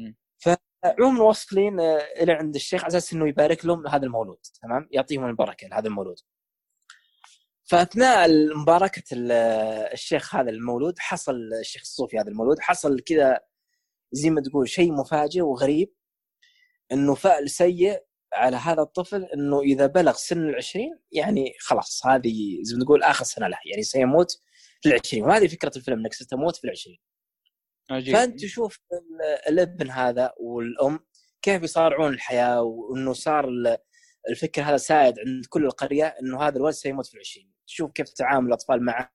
[0.46, 0.58] أه.
[0.84, 5.26] عموما واصلين آه، إلى عند الشيخ على أساس إنه يبارك لهم هذا المولود تمام؟ يعطيهم
[5.26, 6.16] البركة لهذا المولود.
[7.66, 9.32] فأثناء مباركه ال-
[9.92, 13.40] الشيخ هذا المولود حصل الشيخ الصوفي هذا المولود حصل كذا
[14.12, 15.92] زي ما تقول شيء مفاجئ وغريب
[16.92, 18.02] إنه فعل سيء
[18.34, 23.24] على هذا الطفل إنه إذا بلغ سن العشرين يعني خلاص هذه زي ما تقول آخر
[23.24, 24.32] سنة له يعني سيموت
[24.82, 25.24] في العشرين.
[25.24, 26.98] وهذه فكرة الفيلم إنك ستموت في العشرين.
[27.90, 28.14] عجيب.
[28.16, 31.00] فأنت تشوف ال- الابن هذا والأم
[31.42, 33.48] كيف يصارعون الحياة وإنه صار
[34.30, 37.52] الفكر هذا سائد عند كل القرية إنه هذا الولد سيموت في العشرين.
[37.66, 39.12] تشوف كيف تعامل الأطفال معه.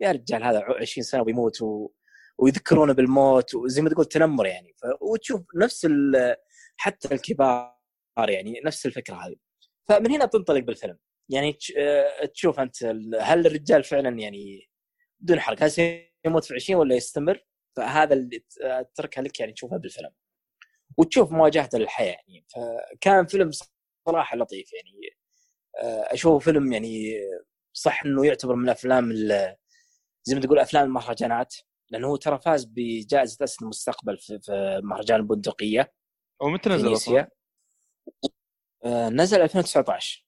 [0.00, 1.90] يا رجال هذا 20 سنة ويموت و...
[2.38, 4.74] ويذكرونه بالموت وزي ما تقول تنمر يعني.
[4.76, 4.86] ف...
[5.00, 6.36] وتشوف نفس ال...
[6.76, 7.74] حتى الكبار
[8.28, 9.36] يعني نفس الفكرة هذه.
[9.88, 10.98] فمن هنا تنطلق بالفيلم.
[11.28, 11.58] يعني.
[11.78, 12.84] آه، تشوف أنت
[13.20, 14.70] هل الرجال فعلا يعني
[15.20, 20.10] بدون حرق هل سيموت في 20 ولا يستمر؟ فهذا اللي أتركها لك يعني تشوفها بالفيلم.
[20.98, 22.46] وتشوف مواجهته للحياه يعني.
[22.48, 23.50] فكان فيلم
[24.06, 25.16] صراحة لطيف يعني.
[25.82, 27.14] آه، أشوفه فيلم يعني
[27.72, 29.56] صح إنه يعتبر من الأفلام ال-
[30.24, 31.54] زي ما تقول أفلام المهرجانات
[31.90, 34.40] لأنه هو ترى فاز بجائزة أسد المستقبل في,
[34.84, 35.92] مهرجان البندقية
[36.40, 37.28] ومتى نزل أصلا؟
[38.84, 40.24] آه، نزل 2019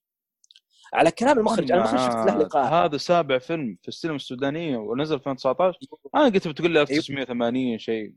[0.93, 2.73] على كلام المخرج أنا المخرج شفت له آه، لقاء.
[2.85, 5.77] هذا سابع فيلم في السينما السودانية ونزل 2019
[6.15, 8.15] أنا قلت بتقول لي 1980 شيء.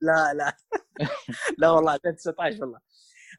[0.00, 0.56] لا لا.
[1.58, 2.78] لا والله 2019 والله.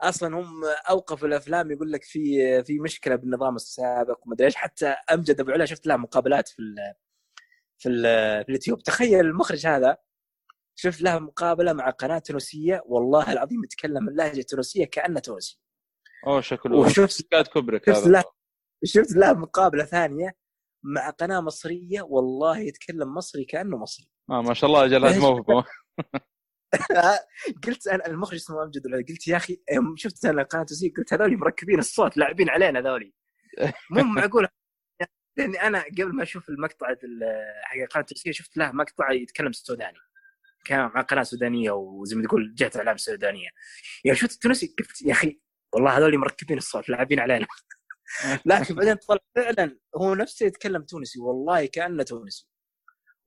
[0.01, 4.55] أصلا هم اوقفوا الأفلام يقول لك في في مشكلة بالنظام السابق ومدري إيش.
[4.55, 6.75] حتى أمجد أبو علا شفت له مقابلات في ال
[7.77, 8.01] في, ال
[8.43, 8.83] في اليوتيوب.
[8.83, 9.97] تخيل المخرج هذا
[10.75, 12.81] شفت له مقابلة مع قناة تونسية.
[12.85, 15.61] والله العظيم يتكلم اللهجة التونسية كأنه تونسي.
[16.27, 18.23] أوه شكله وشفت كوبريك شفت له
[18.85, 20.35] شفت له مقابلة ثانية
[20.83, 22.01] مع قناة مصرية.
[22.01, 24.09] والله يتكلم مصري كأنه مصري.
[24.29, 25.65] آه ما شاء الله إيش؟ موهبة.
[27.67, 31.37] قلت أنا المخرج اسمه أمجد قلت يا أخي يوم شفت أنا قناه تونسيه قلت هذول
[31.37, 33.13] مركبين الصوت لاعبين علينا هذولي
[33.91, 34.47] مو معقول.
[35.37, 39.97] لأني أنا قبل ما أشوف المقطع ال- حق القناه التونسيه شفت له مقطع يتكلم سوداني.
[40.65, 43.49] كان مع قناة سودانية وزي ما تقول جهة اعلام سودانية.
[44.05, 45.39] يوم شفت التونسي قلت يا أخي
[45.73, 47.47] والله هذول مركبين الصوت لاعبين علينا.
[48.45, 52.47] لكن بعدين طلع فعلا هو نفسه يتكلم تونسي والله كأنه تونسي.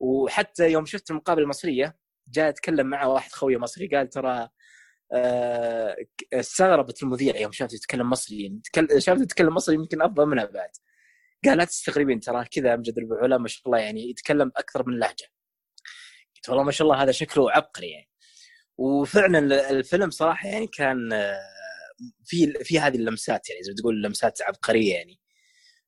[0.00, 1.96] وحتى يوم شفت المقابلة المصرية
[2.28, 4.48] جاء يتكلم معه واحد خويه مصري قال ترى
[5.12, 5.96] آه،
[6.32, 8.60] استغربت المذيع يوم شافته يتكلم مصري
[8.98, 10.70] شافته يتكلم مصري يمكن أفضل منها بعد.
[11.44, 15.26] قال لا تستغربين ترى كذا امجد البعوله ما شاء الله يعني يتكلم أكثر من لهجة.
[16.36, 18.08] قلت والله ما شاء الله هذا شكله عبقري يعني.
[18.78, 21.38] وفعلا ال- الفيلم صراحة يعني كان آه،
[22.24, 25.20] في في هذه اللمسات يعني زي ما تقول لمسات عبقرية يعني.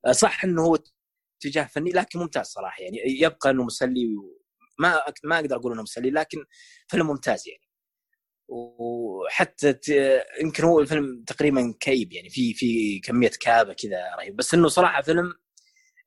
[0.06, 0.78] آه، صح إنه هو
[1.42, 4.06] اتجاه فني لكن ممتاز صراحة يعني يبقى إنه مسلي.
[4.78, 6.44] ما ما أقدر أقول إنه مسلي لكن
[6.88, 7.68] فيلم ممتاز يعني.
[8.48, 9.88] وحتى ت...
[10.42, 15.02] يمكن هو الفيلم تقريبا كئيب يعني في في كمية كآبة كذا رهيب بس إنه صراحة
[15.02, 15.34] فيلم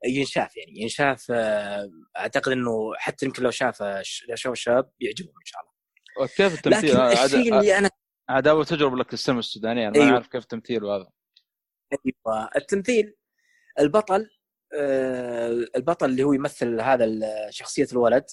[0.06, 1.32] ينشاف يعني ينشاف
[2.18, 3.96] أعتقد إنه حتى يمكن لو شافه
[4.30, 6.28] لو شافه الشباب يعجبهم إن شاء الله.
[6.28, 7.90] كيف التمثيل؟ لكن عاد- الشيء اللي أنا
[8.30, 10.14] عاد أول تجربة لك للسينما السودانية أنا ما أيوه.
[10.14, 11.08] أعرف كيف تمثيل وهذا.
[11.94, 13.16] أيوه التمثيل
[13.80, 14.30] البطل
[14.74, 17.08] آه، البطل اللي هو يمثل هذا
[17.50, 18.26] شخصية الولد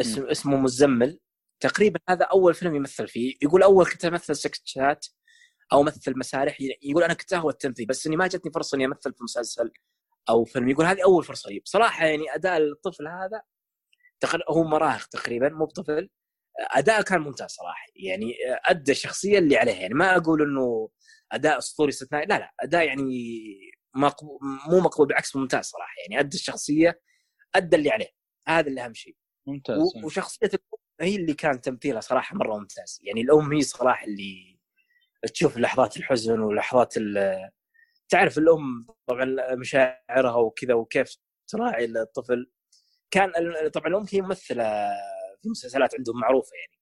[0.00, 1.20] اسمه اسمه مزمل.
[1.60, 3.34] تقريبا هذا أول فيلم يمثل فيه.
[3.42, 5.06] يقول أول كنت أمثل سكتشات
[5.72, 6.58] أو أمثل مسارح.
[6.82, 9.70] يقول أنا كنت اهوى التمثيل بس إني ما جتني فرصة إني أمثل في مسلسل
[10.28, 10.68] أو فيلم.
[10.68, 11.50] يقول هذه أول فرصة.
[11.50, 13.42] لي بصراحه يعني أداء الطفل هذا
[14.50, 16.10] هو مراهق تقريبا مو بطفل.
[16.60, 17.86] أداءه كان ممتاز صراحة.
[17.96, 18.34] يعني
[18.64, 20.88] أدى الشخصيه اللي عليها يعني ما أقول إنه
[21.32, 22.26] أداء أسطوري استثنائي.
[22.26, 23.04] لا لا أداء يعني
[23.96, 24.38] مقبول
[24.70, 25.94] مو مقبول بالعكس ممتاز صراحة.
[26.02, 27.00] يعني أدى الشخصية
[27.54, 28.08] أدى اللي عليه.
[28.48, 29.16] هذا اللي أهم شيء.
[29.46, 30.60] ممتاز وشخصية الأم
[31.00, 33.00] هي اللي كان تمثيلها صراحة مرة ممتاز.
[33.02, 34.58] يعني الأم هي صراحة اللي
[35.34, 36.94] تشوف لحظات الحزن ولحظات
[38.08, 41.16] تعرف الأم طبعا مشاعرها وكذا وكيف
[41.48, 42.50] تراعي الطفل.
[43.10, 43.32] كان
[43.74, 44.64] طبعا الأم هي ممثلة
[45.42, 46.80] في مسلسلات عندهم معروفة يعني.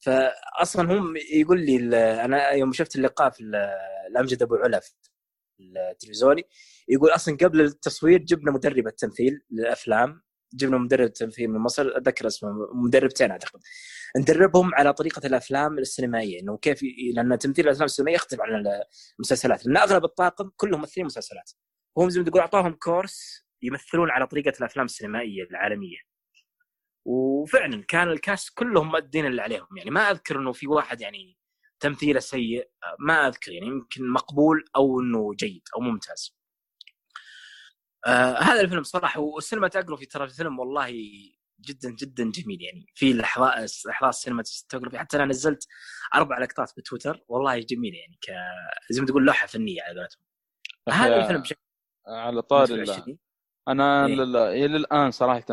[0.00, 1.76] فاصلا هم يقول لي
[2.24, 3.54] أنا يوم شفت اللقاء في ال-
[4.10, 4.92] الأمجد أبو علا في
[5.60, 6.42] التلفزيوني
[6.88, 10.22] يقول أصلا قبل التصوير جبنا مدربه تمثيل للأفلام.
[10.54, 13.60] جبنا مدرب تمثيل من مصر أتذكر اسمه مدربتين أعتقد.
[14.16, 16.80] ندربهم على طريقة الأفلام السينمائية إنه كيف
[17.14, 18.64] لأن تمثيل الأفلام السينمائية يختلف عن
[19.18, 19.66] المسلسلات.
[19.66, 21.52] لأن أغلب الطاقم كلهم ممثلين مسلسلات.
[21.96, 25.98] وهم زي ما تقول أعطاهم course يمثلون على طريقة الأفلام السينمائية العالمية.
[27.04, 29.66] وفعلا كان ال cast كلهم مؤدين اللي عليهم.
[29.76, 31.38] يعني ما أذكر إنه في واحد يعني
[31.80, 33.52] تمثيله سيء ما أذكر.
[33.52, 36.35] يعني يمكن مقبول أو إنه جيد أو ممتاز.
[38.06, 40.90] آه هذا الفيلم صراحة وال cinematography ترى الفيلم والله
[41.60, 42.86] جدا جدا جميل يعني.
[42.94, 45.66] في لحظات لحظات cinematography حتى أنا نزلت
[46.14, 48.30] أربع لقطات بتويتر والله جميل يعني ك
[48.90, 50.20] زي ما تقول لوحة فنية على قولتهم.
[50.88, 51.60] هذا الفيلم بشكل
[52.06, 53.18] على طاري ال- 2020
[53.68, 54.14] أنا إيه.
[54.66, 55.44] إلى الآن صراحة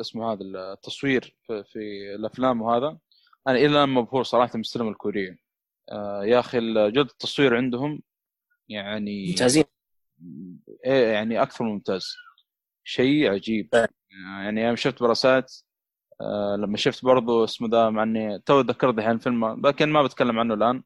[0.00, 1.78] اسمه هذا التصوير في, في
[2.14, 2.98] الأفلام وهذا
[3.48, 5.36] أنا إلى الآن مبهور صراحة من السينما الكورية.
[5.92, 6.58] آه، يا أخي
[6.90, 8.02] جودة التصوير عندهم
[8.68, 9.64] يعني ممتازين.
[10.84, 12.14] يعني أكثر ممتاز.
[12.84, 13.68] شيء عجيب.
[13.72, 13.88] فعلا.
[14.42, 15.52] يعني يوم شفت براسات
[16.20, 20.38] آه، لما شفت برضو اسمه ذا مع إني تو ذكرت الحين فيلم لكن ما بتكلم
[20.38, 20.82] عنه الآن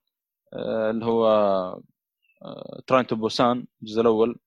[0.53, 1.81] آه، اللي هو
[2.87, 4.39] Train to Busan الجزء الأول.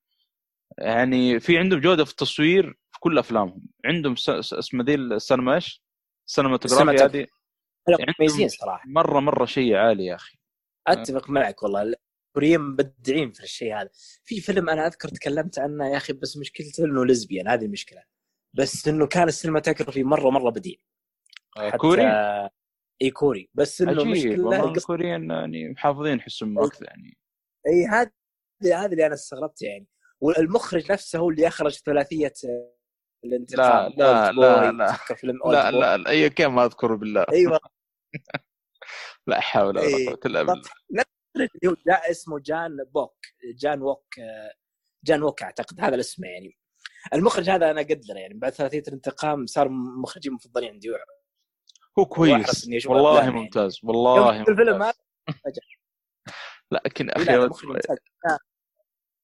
[0.78, 3.62] يعني في عندهم جودة في التصوير في كل أفلامهم.
[3.86, 5.84] عندهم اسمه ذي السينما إيش؟
[6.28, 7.28] ال cinematography ال cinematog- هذه.
[8.20, 8.84] مميزين صراحة.
[8.90, 10.38] مرة مرة شيء عالي يا أخي.
[10.88, 11.94] أتفق معك والله.
[12.30, 13.90] الكوريين مبدعين في الشيء هذا.
[14.24, 18.04] في فيلم أنا أذكر تكلمت عنه يا أخي بس مشكلته إنه lesbian هذه المشكلة.
[18.54, 20.76] بس إنه كان ال cinematography مرة مرة بديع.
[21.58, 22.04] آه، كوري؟
[23.02, 23.50] إي كوري.
[23.54, 27.18] بس إنه مشكلة الكوريين يعني محافظين احسهم أكثر يعني.
[27.68, 28.12] إي هذه
[28.64, 29.88] هذه اللي أنا استغربت يعني.
[30.22, 32.34] والمخرج نفسه هو اللي أخرج ثلاثية
[33.26, 33.94] الانتقام.
[33.98, 34.94] لا، لا، لا.
[34.94, 35.80] فيلم Old لا Boy.
[35.80, 37.26] لا لا أي كم ما اذكر بالله.
[37.32, 37.60] أيوه.
[39.28, 39.82] لا حول ولا.
[39.82, 40.64] قوة إلا بالله.
[41.42, 43.18] اللي هو جاء اسمه جان بوك
[43.58, 44.54] جان ووك آه،
[45.06, 46.58] جان ووك أعتقد هذا الاسم يعني.
[47.14, 50.90] المخرج هذا أنا اقدره يعني بعد ثلاثية الانتقام صار من مخرجين مفضلين عندي.
[52.00, 52.68] هو كويس.
[52.88, 53.32] والله يعني.
[53.32, 54.92] ممتاز والله يوم الفيلم
[56.72, 57.50] لكن أخي بوي.
[57.68, 57.98] ممتاز.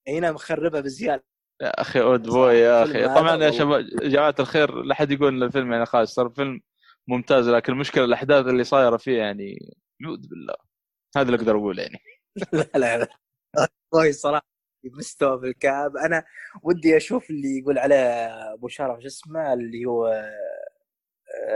[0.08, 1.24] هنا- مخربة بزيادة.
[1.62, 3.06] يا أخي أود بوي يا أخي.
[3.06, 3.52] طبعا يا والله.
[3.52, 6.62] شباب جماعة الخير لا احد يقول إن الفيلم يعني خايس صار فيلم
[7.08, 10.56] ممتاز لكن المشكلة الأحداث اللي صايرة فيه يعني نعوذ بالله.
[11.18, 12.00] هذا اللي أقدر أقوله يعني.
[12.54, 13.08] لا لا لا.
[13.90, 14.46] كويس صراحة
[14.84, 16.24] مستوى في الكاب أنا
[16.64, 17.98] ودي أشوف اللي يقول عليه
[18.54, 20.24] أبو شرف شو اسمه؟ اللي هو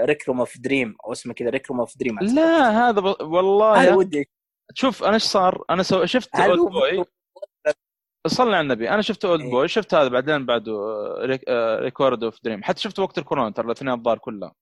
[0.03, 3.05] Requiem of Dream أو اسمه كذا Requiem of Dream لا هذا ب...
[3.21, 4.29] والله هذا يا- ودي
[4.73, 6.05] شوف أنا إيش صار؟ أنا سو...
[6.05, 7.05] شفت Old Boy
[8.27, 8.89] صلي على النبي.
[8.89, 9.51] أنا شفت Old إيه.
[9.51, 10.73] Boy شفت هذا بعدين بعده
[11.79, 14.53] Requiem of Dream حتى شفت وقت الكورونا ترى الاثنين الظاهر كلها.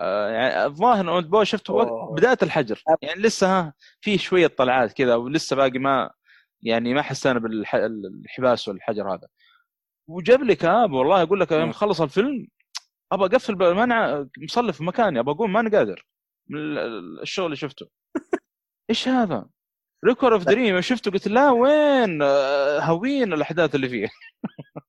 [0.00, 2.14] يعني الظاهر Old Boy شفت وقت أوه.
[2.14, 6.10] بداية الحجر يعني لسه ها في شوية طلعات كذا ولسه باقي ما
[6.62, 9.28] يعني ما حسينا بالحباس والحجر هذا
[10.08, 11.72] وجاب لي كآبة والله أقول لك يوم.
[11.72, 12.46] خلص الفيلم
[13.12, 16.06] ابى أقفل ب- مانع مصلف في مكاني ابى اقوم ماني قادر
[16.48, 17.88] من ال- الشغل اللي شفته
[18.90, 19.46] إيش هذا؟
[20.04, 24.08] Requiem of Dream شفته قلت لا وين آه، هوين الأحداث اللي فيه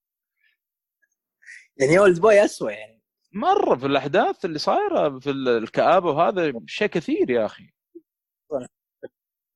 [1.79, 2.96] يعني Oldboy اسوء يعني
[3.37, 7.69] مرة في الأحداث اللي صايرة في ال- الكآبة وهذا شيء كثير يا أخي.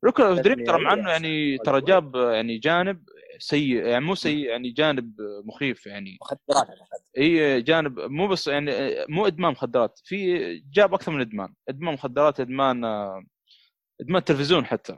[0.06, 1.58] Requiem of Dream ترى مع انه يعني.
[1.58, 3.03] ترى جاب يعني جانب
[3.40, 6.18] سيء يعني مو سيء يعني جانب مخيف يعني.
[6.22, 6.68] مخدرات.
[7.18, 8.72] إي جانب مو بس يعني
[9.10, 11.53] مو إدمان مخدرات في جاب أكثر من إدمان.
[11.70, 12.86] إدمان مخدرات إدمان
[14.02, 14.98] إدمان تلفزيون حتى.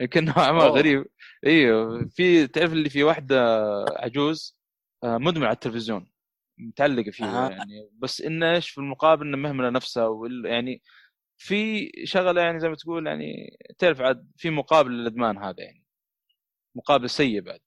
[0.00, 0.64] يمكن نوعا ما.
[0.64, 1.06] غريب.
[1.46, 3.64] أيوه في تعرف اللي في واحدة
[3.96, 4.56] عجوز
[5.04, 6.10] آه، مدمنه على التلفزيون.
[6.58, 7.50] متعلقة فيه أها.
[7.50, 10.82] يعني بس إنه إيش في المقابل إنه مهملة نفسها وال- يعني
[11.38, 15.84] في شغلة يعني زي ما تقول يعني تعرف عاد في مقابل للإدمان هذا يعني
[16.74, 17.60] مقابل سيء بعد.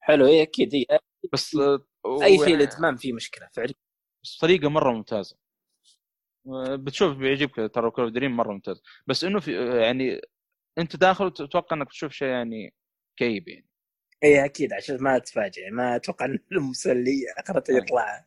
[0.00, 0.86] حلو اي أكيد اي
[1.32, 1.84] بس آه،
[2.24, 3.74] أي شيء الادمان فيه مشكلة فعلا
[4.24, 5.36] بس طريقة مرة ممتازة.
[6.76, 10.20] بتشوف بيعجبك ترى Requiem Dream مرة ممتاز بس إنه في يعني
[10.78, 12.74] أنت داخل تتوقع إنك تشوف شيء يعني
[13.16, 13.66] كئيب يعني.
[14.24, 15.70] اي أكيد عشان ما تفاجئ.
[15.70, 18.26] ما أتوقع إن المسلي اخرته يطلع.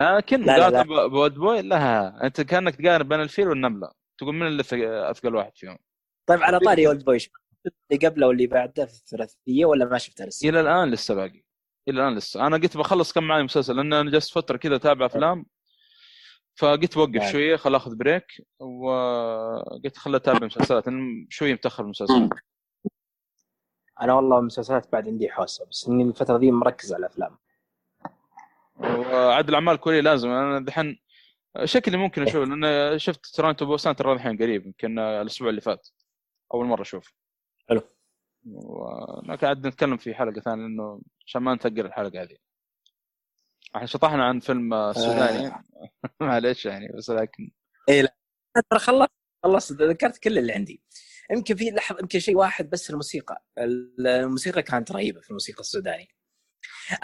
[0.00, 0.82] لكن لا، لا، لا.
[0.82, 3.90] مقارنه ب Oldboy لها أنت كأنك تقارن بين الفيل والنملة.
[4.18, 5.78] تقول من اللي ثق- أثقل واحد فيهم؟
[6.28, 7.18] طيب على طاري Oldboy
[7.92, 11.42] اللي قبله واللي بعده في الثلاثية ولا ما شفتها لسه؟ إلى الآن لسه باقي.
[11.88, 12.46] إلى الآن لسه.
[12.46, 15.46] أنا قلت بخلص كم معي مسلسل لأن أنا جلست فترة كذا أتابع أفلام.
[16.58, 17.32] فقلت بوقف نعم.
[17.32, 18.24] شوية خل اخذ break
[18.60, 20.84] وقلت خل أتابع مسلسلات
[21.28, 22.30] شوية متأخر المسلسلات
[24.00, 27.38] أنا والله مسلسلات بعد عندي حوسة بس إني الفترة دي مركز على الأفلام.
[28.80, 30.98] وعد الاعمال الكوريه لازم أنا دحين
[31.64, 35.88] شكلي ممكن أشوف لأن شفت تورنتو بوسان ترى الحين قريب يمكن الأسبوع اللي فات
[36.54, 37.14] أول مرة أشوف
[37.68, 37.82] حلو.
[38.46, 42.36] وقاعد نتكلم في حلقة ثانية لأنه عشان ما نثقل الحلقة هذه.
[43.76, 44.90] إحنا شطحنا عن فيلم آه.
[44.90, 45.52] السوداني
[46.20, 47.50] معليش يعني بس لكن
[48.70, 49.10] ترى خلصت
[49.44, 50.82] خلصت ذكرت كل اللي عندي.
[51.30, 53.42] يمكن في لحظة يمكن شيء واحد بس الموسيقى.
[53.58, 56.08] الموسيقى كانت رهيبة في الموسيقى السوداني.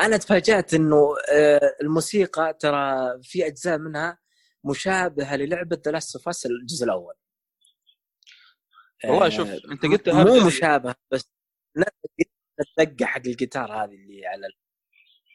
[0.01, 4.19] أنا تفاجأت إنه آه، الموسيقى ترى في أجزاء منها
[4.65, 7.15] مشابهة للعبة The Last of الجزء الأول.
[9.05, 11.31] والله آه، شوف أنت قلت مو هذا- مشابه بس
[12.79, 14.47] الدقه حق الجيتار هذه اللي على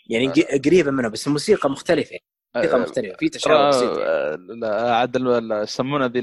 [0.10, 2.20] يعني ق- قريبة منه بس الموسيقى مختلفة.
[2.56, 4.03] موسيقى مختلفة في تشابه بسيط يعني.
[4.03, 5.16] آه، لا، عاد
[5.64, 6.20] يسمونها ذي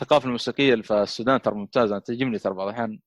[0.00, 1.98] الثقافة الموسيقية في السودان ترى ممتازة.
[1.98, 2.98] تعجبني ترى بعض الأحيان.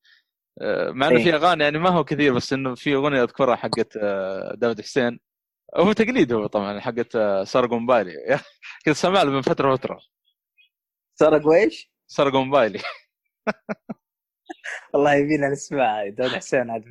[0.62, 1.24] آه، مع إنه إيه.
[1.24, 5.20] في أغاني يعني ما هو كثير بس إنه في أغنية أذكرها حقت آه، داود حسين.
[5.76, 8.14] هو تقليد هو طبعا حقت آه، سرقوا موبايلي
[8.86, 10.00] كنت سامع له من فترة فتره
[11.20, 12.80] سرق ويش؟ سرقوا موبايلي
[14.94, 16.84] والله يبينا نسمعها داود حسين هذا.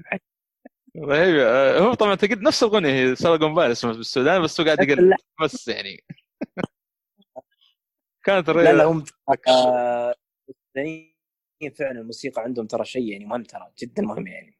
[0.98, 1.36] رهيب
[1.82, 5.14] هو طبعا تقليد نفس الأغنية هي سرقوا موبايلي اسمها بالسودان بس هو قاعد يقلد.
[5.42, 6.04] بس يعني.
[8.26, 9.04] كانت لا, لا هم
[9.48, 10.14] آه،
[11.78, 14.58] فعلا الموسيقى عندهم ترى شيء يعني مهم ترى جدا مهم يعني.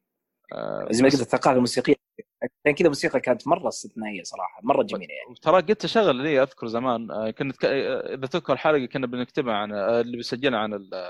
[0.53, 1.95] آه، زي ما قلت الثقافة الموسيقية
[2.43, 5.35] عشان كذا الموسيقى كانت مرة استثنائية صراحة مرة جميلة يعني.
[5.41, 7.65] ترى قلت اشغل لي أذكر زمان آه، كنا نتك...
[7.65, 11.03] آه، إذا تذكر الحلقة كنا بنكتبها عن آه، اللي بيسجلها عن ال-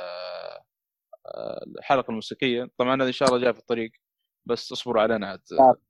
[1.78, 2.70] الحلقة الموسيقية.
[2.78, 3.92] طبعا هذا إن شاء الله جاي في الطريق
[4.46, 5.42] بس اصبروا علينا عاد.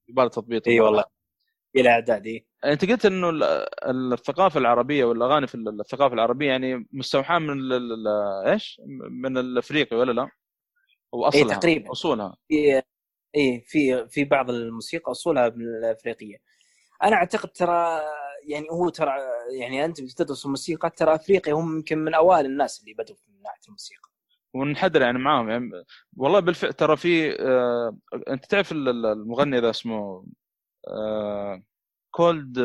[0.10, 1.03] يبغى تضبيط إي والله.
[1.76, 2.46] إلى أعدادي.
[2.65, 3.43] انت قلت انه ال-
[4.13, 8.07] الثقافة العربية والأغاني في الثقافة العربية يعني مستوحاة من ال- ال-
[8.47, 10.29] إيش؟ من الأفريقي ولا لا؟
[11.11, 11.91] واصلها إيه، تقريباً.
[11.91, 12.81] أصولها في
[13.35, 16.38] اي في في بعض الموسيقى أصولها من الافريقيه
[17.03, 18.01] أنا أعتقد ترى
[18.47, 19.11] يعني هو ترى
[19.59, 23.59] يعني أنت بتدرس الموسيقى ترى أفريقيا هم يمكن من أوائل الناس اللي بدوا من ناحية
[23.67, 24.09] الموسيقى
[24.53, 25.71] ونحدر يعني معاهم يعني
[26.17, 27.97] والله بالفعل ترى في آه
[28.29, 30.25] أنت تعرف ال- ال- المغني ذا اسمه
[30.88, 31.63] آه
[32.11, 32.57] cold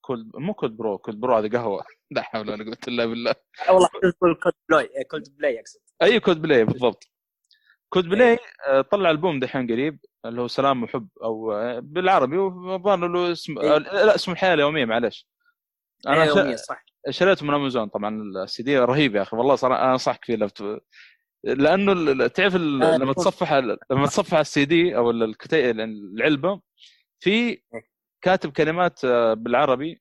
[0.00, 1.84] cold مو cold brew cold brew هذه قهوة.
[2.10, 3.34] لا حول ولا قوة إلا بالله.
[3.68, 3.88] آه، والله
[4.20, 5.80] Coldplay Coldplay أقصد.
[6.02, 7.04] أي كولد بلاي بالضبط.
[7.88, 8.38] كولد بلاي
[8.68, 13.58] آه، طلع ألبوم دحين قريب اللي هو سلام وحب أو آه، بالعربي وظن له اسم
[13.58, 13.78] إيه.
[13.78, 15.28] لا اسمه الحياة اليوميه معلش
[16.06, 16.84] أنا يوميا صح.
[17.10, 20.48] شريته من أمازون طبعا السي دي رهيب يا أخي والله صراحة أنا أنصحك فيه لو
[20.48, 20.80] ت-
[21.44, 23.12] لأنه تعرف ال- لما.
[23.12, 25.70] تصفح لما تصفح السي دي أو ال- الكتي...
[25.70, 26.60] العلبه
[27.20, 27.62] في
[28.24, 30.00] كاتب كلمات آه، بالعربي.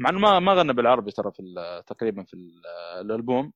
[0.00, 1.42] مع إنه ما ما غنى بالعربي ترى في
[1.86, 2.66] تقريبا في ال-
[3.00, 3.52] الألبوم.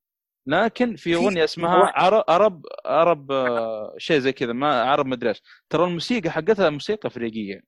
[0.46, 1.92] لكن في أغنية اسمها.
[1.94, 5.42] عرب عرب عرب آه، شيء زي كذا ما عرب مدري إيش.
[5.70, 7.60] ترى الموسيقى حقتها موسيقى افريقيه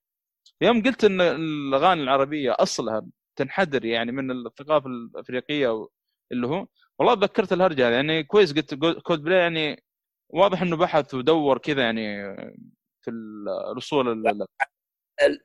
[0.61, 3.07] يوم قلت إن الأغاني العربية اصلها
[3.37, 5.87] تنحدر يعني من الثقافة الأفريقية
[6.33, 6.67] اللي هو
[6.99, 7.89] والله تذكرت الهرجة.
[7.89, 9.85] هذه يعني كويس قلت كود بلاي يعني
[10.31, 12.37] واضح إنه بحث ودور كذا يعني
[13.05, 13.11] في
[13.73, 14.47] الاصول ال- ال-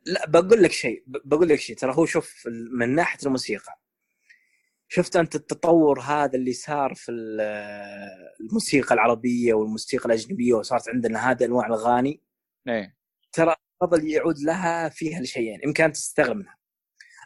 [0.06, 3.80] لا بقول لك شيء بقول لك شيء ترى هو شوف من ناحية الموسيقى.
[4.88, 7.42] شفت أنت التطور هذا اللي صار في ال-
[8.42, 12.22] الموسيقى العربية والموسيقى الأجنبية وصارت عندنا هذه أنواع الأغاني؟
[12.68, 12.96] إيه.
[13.34, 16.58] ترى فضل يعود لها فيها لشيئين امكان تستغل منها.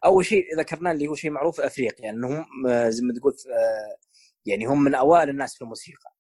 [0.05, 3.97] أول شيء ذكرناه اللي هو شيء معروف في أفريقيا انهم آه، زي ما تقول آه،
[4.45, 6.13] يعني هم من أوائل الناس في الموسيقى.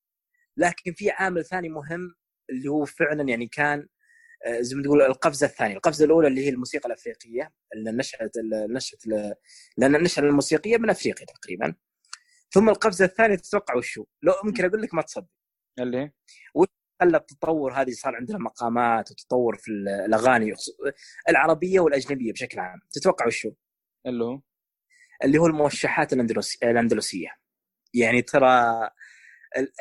[0.57, 2.15] لكن في عامل ثاني مهم
[2.49, 3.87] اللي هو فعلا يعني كان
[4.59, 8.31] زي ما تقول القفزة الثانية، القفزة الأولى اللي هي الموسيقى الأفريقية اللي نشات
[8.69, 9.07] نشات
[9.77, 11.75] لأن النشأة الموسيقية من أفريقيا تقريبا.
[12.51, 15.27] ثم القفزة الثانية تتوقع وشو؟ لو ممكن أقول لك ما تصدق.
[15.79, 16.11] اللي هي؟
[17.01, 19.71] خلى التطور هذه صار عندنا مقامات وتطور في
[20.05, 20.53] الأغاني
[21.29, 23.51] العربية والأجنبية بشكل عام، تتوقع وشو؟
[24.05, 24.41] اللي هو؟
[25.23, 27.29] اللي هو الموشحات الاندلسيه الأندلسية.
[27.93, 28.89] يعني ترى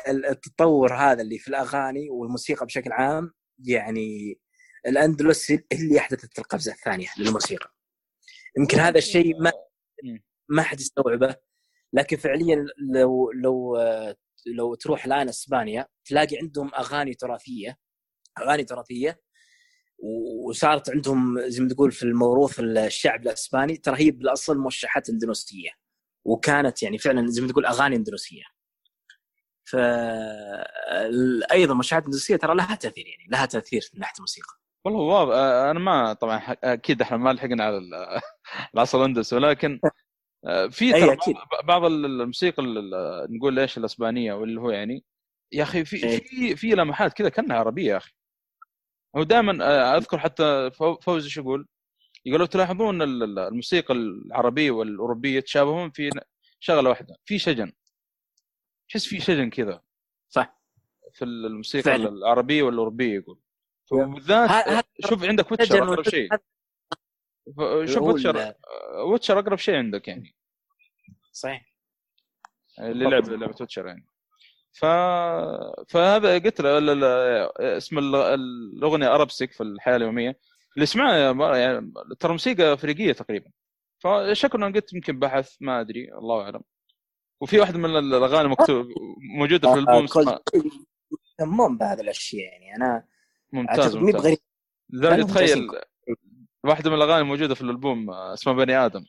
[0.07, 4.39] التطور هذا اللي في الأغاني والموسيقى بشكل عام يعني
[4.87, 7.73] الأندلس اللي أحدثت القفزة الثانية للموسيقى.
[8.57, 9.51] يمكن هذا الشيء ما
[10.49, 11.35] ما حد يستوعبه
[11.93, 13.77] لكن فعليا لو لو
[14.45, 17.77] لو تروح الآن إسبانيا تلاقي عندهم أغاني تراثية
[18.39, 19.21] أغاني تراثية
[20.47, 25.69] وصارت عندهم زي ما تقول في الموروث الشعب الإسباني ترى هي بالأصل موشحات إندونيسية
[26.25, 28.43] وكانت يعني فعلا زي ما تقول أغاني إندونيسية.
[29.65, 29.75] ف
[31.51, 34.62] أيضا الموشحات الاندونيسيه ترى لها تأثير يعني لها تأثير من ناحية الموسيقى.
[34.85, 35.33] والله واضح.
[35.35, 37.77] آه، أنا ما طبعا أكيد إحنا ما لحقنا على
[38.75, 39.79] العصر الاندلسي ولكن
[40.45, 41.17] آه، في ترى
[41.63, 42.63] بعض الموسيقى
[43.29, 45.03] نقول إيش الأسبانية واللي هو يعني
[45.51, 48.11] يا أخي في في في لمحات كذا كأنها عربية يا أخي.
[49.17, 51.67] هو دائما آه، أذكر حتى فوزي شو يقول؟
[52.25, 56.09] يقول لو تلاحظون الموسيقى العربية والأوروبية تشابهون في
[56.59, 57.71] شغلة واحدة في شجن.
[58.89, 59.81] تحس في شجن كذا.
[60.29, 60.61] صح.
[61.13, 62.09] في الموسيقى فعلا.
[62.09, 63.39] العربية والأوروبية يقول.
[63.93, 66.29] وبالذات شوف عندك Witcher اقرب شيء
[67.85, 68.53] شوف Witcher
[69.05, 70.35] Witcher اقرب شيء عندك يعني
[71.31, 71.73] صحيح
[72.79, 74.07] اللي لعب لعبه Witcher يعني
[74.73, 74.85] ف
[75.87, 80.39] فهذا قلت له اسم الاغنيه اربسك في الحياة اليوميه
[80.75, 83.51] اللي سمعها يعني ترى موسيقى افريقيه تقريبا
[83.99, 86.61] فشكرا قلت يمكن بحث ما ادري الله اعلم
[87.41, 88.87] وفي واحدة من الاغاني مكتوب
[89.37, 90.07] موجوده في الالبوم
[91.39, 93.05] يهتمون بهذه الاشياء يعني أنا
[93.53, 94.21] ممتاز ممتاز.
[94.21, 94.37] غريب.
[94.89, 95.67] لدرجه تخيل
[96.63, 99.05] واحدة من الأغاني الموجودة في الألبوم اسمها بني آدم.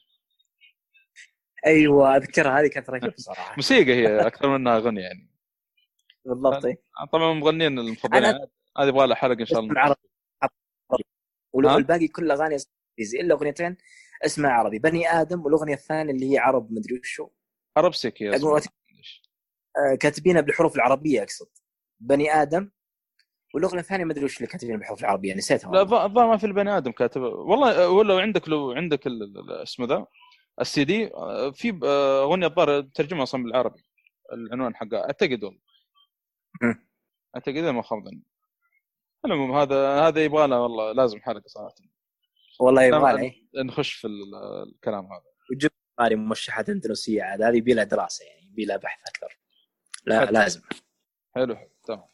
[1.66, 3.15] أيوه أذكرها هذه كانت رهيبة.
[3.27, 5.31] صراحة موسيقى هي أكثر منها أغنية يعني.
[6.25, 6.66] بالضبط.
[7.12, 8.25] طبعا المغنيين المفضلين.
[8.79, 9.81] هذه يبغى لها حلقة إن شاء الله.
[9.81, 11.05] عربي.
[11.53, 12.57] ولو الباقي كل أغاني
[12.99, 13.77] إنجليزي إلا أغنيتين
[14.25, 14.79] اسمها عربي.
[14.79, 17.29] بني آدم والأغنية الثانية اللي هي عرب مدري وشو.
[17.77, 18.31] عرب سكي
[19.77, 21.49] آه، كاتبينها بالحروف العربية أقصد.
[22.01, 22.71] بني آدم
[23.55, 26.77] والاغنيه الثانية ما أدري وش اللي كاتبين بالحروف العربية نسيتها لا الظاهر ما في البني
[26.77, 27.23] آدم كاتب.
[27.23, 29.01] والله ولا عندك لو عندك
[29.63, 30.07] اسمه ذا
[30.61, 31.11] السي دي
[31.55, 31.81] في
[32.23, 33.85] أغنية الظاهر ترجمها أصلا بالعربي
[34.33, 35.05] العنوان حقها.
[35.05, 35.61] أعتقد والله.
[37.37, 38.03] أعتقد ما خاب
[39.25, 41.75] المهم هذا هذا يبغى له والله لازم حلقة صراحة.
[42.61, 43.33] والله يبغى له.
[43.65, 44.09] نخش في
[44.67, 45.25] الكلام هذا.
[45.51, 49.39] وجبت هذه موشحات اندونيسيه عاد هذه يبي لها دراسة يعني يبي لها بحث أكثر.
[50.07, 50.31] لا حلو.
[50.31, 50.61] لازم.
[51.35, 51.71] حلو حلو.
[51.85, 52.14] تمام.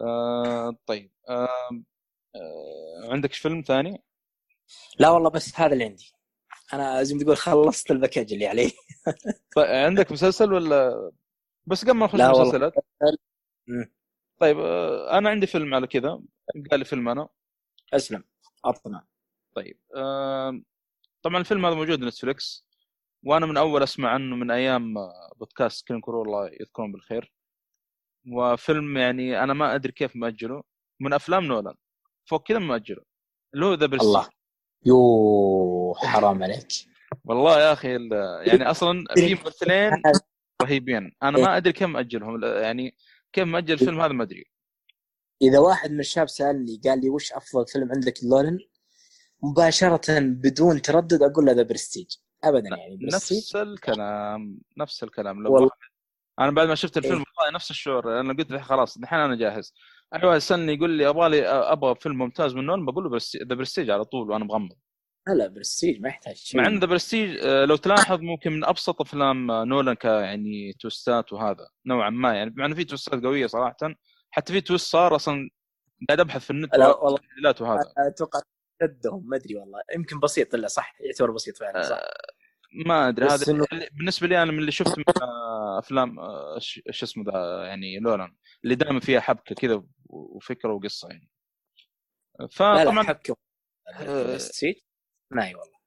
[0.00, 1.48] آه طيب آه
[2.36, 4.02] آه عندك فيلم ثاني؟
[4.98, 6.12] لا والله بس هذا اللي عندي.
[6.72, 8.72] أنا زي ما تقول خلصت ال package اللي علي.
[9.56, 11.10] طيب عندك مسلسل ولا؟
[11.66, 12.72] بس قبل ما نخش المسلسلات.
[14.40, 16.22] طيب آه أنا عندي فيلم على كذا.
[16.70, 17.28] قال لي فيلم أنا.
[17.94, 18.24] أسلم.
[18.64, 19.04] اطمع
[19.56, 20.60] طيب آه
[21.22, 22.68] طبعا الفيلم هذا موجود Netflix
[23.24, 24.94] وأنا من أول أسمع عنه من أيام
[25.36, 27.32] بودكاست كلين كرو الله يذكرهم بالخير.
[28.32, 30.62] وفيلم يعني أنا ما أدري كيف مأجله.
[31.00, 31.74] من أفلام نولان.
[32.24, 33.02] فوق كذا مأجله.
[33.54, 34.28] اللي هو The Prestige الله.
[34.86, 36.68] يو حرام عليك.
[37.24, 37.88] والله يا أخي
[38.46, 39.90] يعني أصلا في ممثلين
[40.62, 41.12] رهيبين.
[41.22, 42.44] أنا ما أدري كيف مأجلهم.
[42.44, 42.94] يعني
[43.32, 44.44] كيف مأجل الفيلم هذا ما أدري.
[45.42, 48.58] إذا واحد من الشباب سالني قال لي وش أفضل فيلم عندك لنولان
[49.42, 52.06] مباشرة بدون تردد أقول له The Prestige
[52.44, 53.38] ابدا يعني برستيج.
[53.38, 54.58] نفس الكلام.
[54.78, 55.42] نفس الكلام.
[55.42, 55.70] لو والله.
[56.38, 58.20] أنا بعد ما شفت الفيلم إيه؟ نفس الشعور.
[58.20, 59.74] أنا قلت خلاص الحين أنا جاهز.
[60.14, 63.18] اي واحد يسالني يقول لي أبغى لي أبغى فيلم ممتاز من نولان بقول له
[63.48, 64.72] The Prestige على طول وأنا مغمض.
[65.28, 66.60] لا لا برستيج ما يحتاج شيء.
[66.60, 70.72] مع إن The Prestige آه، لو تلاحظ ممكن من أبسط أفلام آه، نولان ك يعني
[70.72, 73.76] twist ات وهذا نوعا ما يعني مع انه في twist ات قوية صراحة
[74.30, 75.50] حتى في twist صار أصلا
[76.08, 77.20] قاعد أبحث في النت لا والله.
[77.60, 77.92] وهذا.
[77.98, 78.40] أتوقع
[78.82, 79.80] ردهم ما أدري والله.
[79.94, 81.96] يمكن بسيط إلا صح يعتبر بسيط فعلا صح.
[81.96, 82.37] آه
[82.72, 83.64] ما أدري هذا إنه...
[83.92, 85.04] بالنسبة لي أنا من اللي شفت من
[85.78, 91.28] أفلام آه، شو اسمه ذا يعني نولان اللي دائما فيها حبكة كذا وفكرة وقصة يعني.
[92.50, 93.36] فطبعا حبكة
[93.94, 94.38] آه،
[95.30, 95.78] ما هي والله.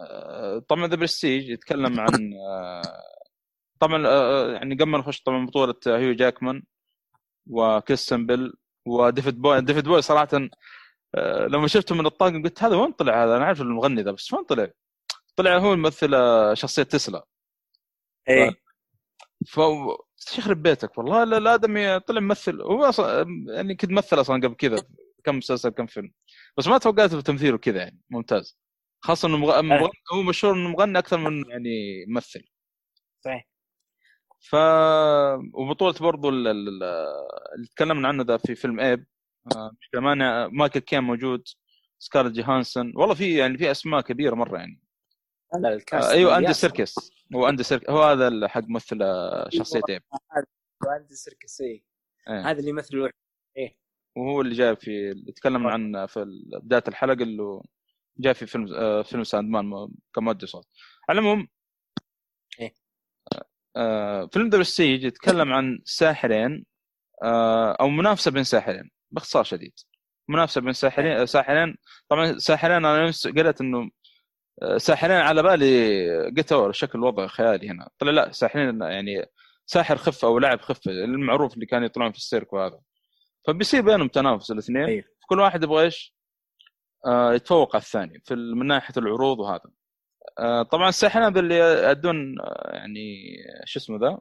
[0.00, 2.32] آه، طبعا The Prestige يتكلم عن
[3.80, 4.06] طبعا
[4.52, 6.62] يعني قبل ما نخش طبعا بطولة هيو جاكمان
[7.46, 8.52] وكريستن بيل
[8.86, 10.48] وديفيد بوي ديفيد بوي صراحة
[11.48, 14.44] لما شفته من الطاقم قلت هذا وين طلع هذا؟ أنا عارف المغني ذا بس وين
[14.44, 14.70] طلع؟
[15.40, 16.10] طلع هو يمثل
[16.56, 17.26] شخصية تسلا.
[18.28, 18.50] إيه.
[19.46, 19.60] ف
[20.38, 21.24] يخرب بيتك والله.
[21.24, 22.60] لا- الادمي طلع ممثل.
[22.62, 23.26] هو أصلا
[23.56, 24.76] يعني كنت ممثل أصلا قبل كذا
[25.24, 26.12] كم مسلسل كم فيلم.
[26.56, 28.58] بس ما توقعت في تمثيله كذا يعني ممتاز.
[29.00, 29.62] خاصة إنه مغ...
[29.62, 29.88] مغ...
[30.12, 32.48] هو مشهور إنه مغني أكثر من يعني ممثل.
[33.24, 33.48] صحيح.
[34.40, 34.54] ف
[35.54, 36.82] وبطولة برضو ال- ال- ال-
[37.54, 39.06] اللي تكلمنا عنه ذا في فيلم Ape
[39.56, 41.44] آه، كمان مايكل كين موجود.
[41.98, 42.92] سكارلت جوهانسون.
[42.96, 44.80] والله في يعني في أسماء كبيرة مرة يعني.
[45.58, 46.52] لا ال cast آه أيوه أندي.
[46.52, 46.94] سيركس
[47.34, 50.02] هو أندي سيركس هو هذا حق ممثل آه، شخصيه Ape
[50.86, 51.82] واندي سيركس إيه.
[52.28, 52.50] إيه.
[52.50, 53.14] هذا اللي يمثل الوحيد.
[54.16, 57.60] وهو اللي جاي في اللي تكلمنا عنه في ال- بداية الحلقة اللي
[58.18, 60.66] جاء في فيلم آه، فيلم Sandman كمؤدي صوت
[61.08, 61.48] على العموم
[62.60, 62.74] إيه.
[63.76, 66.66] آه، فيلم The Prestige يتكلم عن ساحرين
[67.22, 69.72] آه، أو منافسة بين ساحرين باختصار شديد
[70.28, 71.76] منافسة بين ساحرين آه، ساحرين
[72.08, 73.90] طبعا ساحرين أنا قلت إنه آه،
[74.76, 77.88] ساحرين على بالي قلت أوه، شكل الوضع خيالي هنا.
[77.98, 79.26] طلع لا ساحرين يعني
[79.66, 82.80] ساحر خفه أو لاعب خفه المعروف اللي كانوا يطلعون في السيرك وهذا.
[83.46, 84.84] فبيصير بينهم تنافس الاثنين.
[84.84, 85.04] أيوه.
[85.28, 86.14] كل واحد يبغى إيش؟
[87.06, 89.70] آه يتفوق على الثاني في من ناحية العروض وهذا.
[90.38, 93.26] آه طبعا الساحرين اللي يأدون آه يعني
[93.64, 94.18] شو اسمه ذا؟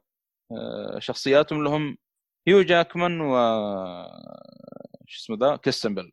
[0.51, 1.97] آه شخصياتهم لهم
[2.47, 3.35] هيو جاكمان و
[5.07, 6.11] شو اسمه ذا؟ كريستن بيل.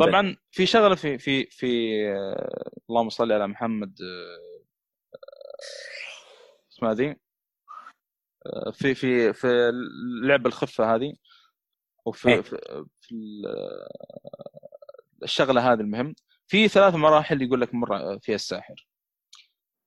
[0.00, 4.64] طبعا في شغلة في في في آه اللهم صل على محمد آه
[6.72, 7.16] اسمها ذي
[8.46, 9.70] آه في في في
[10.22, 11.14] لعب الخفة هذه
[12.06, 12.40] وفي إيه.
[12.40, 12.56] في,
[13.00, 13.88] في ال-
[15.22, 16.14] الشغلة هذه المهم.
[16.46, 18.86] في ثلاث مراحل يقول لك مر فيها الساحر.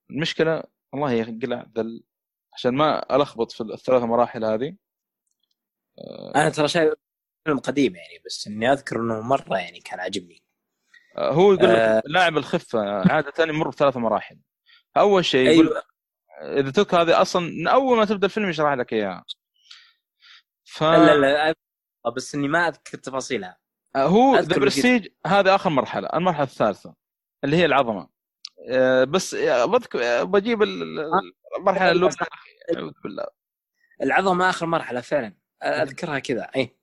[0.09, 0.63] المشكلة
[0.93, 2.03] والله يقلع ذل.
[2.53, 4.75] عشان ما ألخبط في الثلاث مراحل هذه
[6.35, 6.93] أنا ترى شايف
[7.48, 10.44] فيلم قديم يعني بس إني أذكر إنه مرة يعني كان عاجبني.
[11.18, 11.98] آه، هو يقول آه.
[11.98, 12.80] لك لاعب الخفة
[13.14, 14.40] عادة يمر بثلاث مراحل.
[14.98, 15.84] أول شيء يقول أيوه.
[16.60, 19.26] إذا تك هذه أصلا من أول ما تبدأ الفيلم يشرح لك إياها.
[20.65, 21.56] ف لا لا لا
[22.15, 23.57] بس إني ما أذكر تفاصيلها.
[23.95, 26.95] هو أذكر The Prestige هذا آخر مرحلة المرحلة الثالثة
[27.44, 28.10] اللي هي العظمة.
[28.69, 32.15] آه، بس آه، بذكر آه، بجيب ال- ال- المرحلة الأولى.
[33.03, 33.26] بالله.
[34.03, 35.34] العظمة آخر مرحلة فعلا.
[35.64, 36.49] أذكرها كذا.
[36.56, 36.76] اي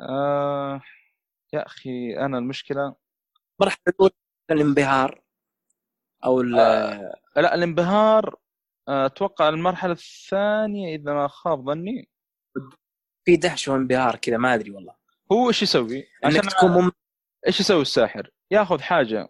[0.00, 0.80] آه
[1.52, 2.94] يا أخي أنا المشكلة
[3.60, 4.12] المرحله الأولى
[4.50, 5.22] الانبهار
[6.24, 6.44] أو آه.
[7.36, 8.36] لا الانبهار
[8.88, 12.08] آه، أتوقع المرحلة الثانية إذا ما خاب ظني
[13.24, 14.94] في دهش وانبهار كذا ما أدري والله
[15.32, 16.92] هو إيش يسوي؟ إنك تكون مم...
[17.46, 19.28] إيش يسوي الساحر؟ ياخذ حاجة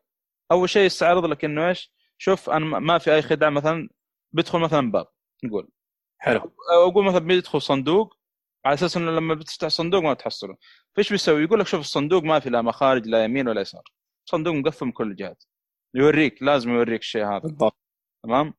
[0.52, 3.88] أول شيء يستعرض لك إنه إيش؟ شوف أنا ما في أي خداع مثلا
[4.32, 5.06] بيدخل مثلا باب
[5.44, 5.68] نقول
[6.18, 8.16] حلو أقول مثلا بيدخل صندوق
[8.64, 10.56] على أساس إنه لما بتفتح صندوق ما تحصله
[10.96, 13.82] فإيش بيسوي؟ يقول لك شوف الصندوق ما في لا مخارج لا يمين ولا يسار.
[14.24, 15.44] صندوق مقفل من كل الجهات
[15.94, 17.38] يوريك لازم يوريك الشيء هذا.
[17.38, 17.78] بالضبط.
[18.24, 18.54] تمام؟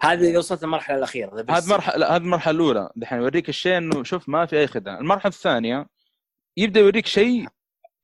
[0.00, 1.44] هذه اللي وصلت المرحله الأخيرة.
[1.50, 2.90] هذه مرحلة لا هذه المرحلة الأولى.
[2.96, 5.86] دحين يوريك الشيء إنه شوف ما في أي خداع المرحلة الثانية
[6.56, 7.46] يبدأ يوريك شيء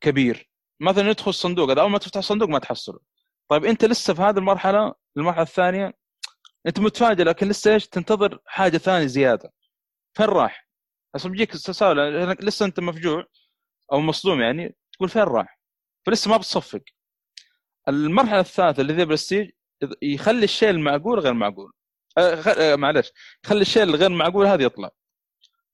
[0.01, 0.51] كبير.
[0.81, 2.99] مثلا يدخل الصندوق هذا أول ما تفتح الصندوق ما تحصله.
[3.49, 5.93] طيب أنت لسه في هذه المرحلة المرحلة الثانية
[6.67, 9.53] أنت متفاجئ لكن لسه إيش؟ تنتظر حاجة ثانية زيادة.
[10.15, 10.69] فين راح؟
[11.17, 11.99] أصلا بيجيك تساؤل
[12.47, 13.25] لسه أنت مفجوع
[13.93, 15.59] أو مصدوم يعني تقول فين راح؟
[16.07, 16.81] فلسه ما بتصفق.
[17.89, 19.51] المرحلة الثالثة اللي The Prestige
[20.03, 21.73] يخلي الشيء المعقول غير معقول.
[22.19, 23.13] خ- آه، معلش
[23.45, 24.91] يخلي الشيء الغير معقول هذا يطلع.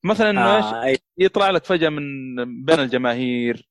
[0.04, 0.96] مثلا إنه آه.
[1.18, 2.04] يطلع لك فجأة من
[2.64, 3.68] بين الجماهير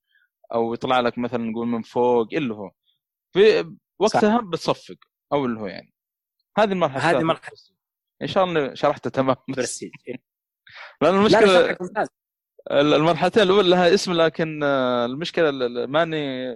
[0.54, 2.72] أو يطلع لك مثلا نقول من فوق اللي هو.
[3.34, 4.96] في وقتها بتصفق
[5.34, 5.94] أو اللي هو يعني.
[6.58, 7.34] هذه المرحلة هذه.
[7.34, 7.72] مرحلة-
[8.22, 9.36] إن شاء الله شرحتها تمام.
[9.50, 9.92] برستيج
[11.02, 12.08] لأن لا لا المشكلة ممتاز
[12.72, 16.56] المرحلتين الأولى لها اسم لكن آه، المشكلة ال- ال- ماني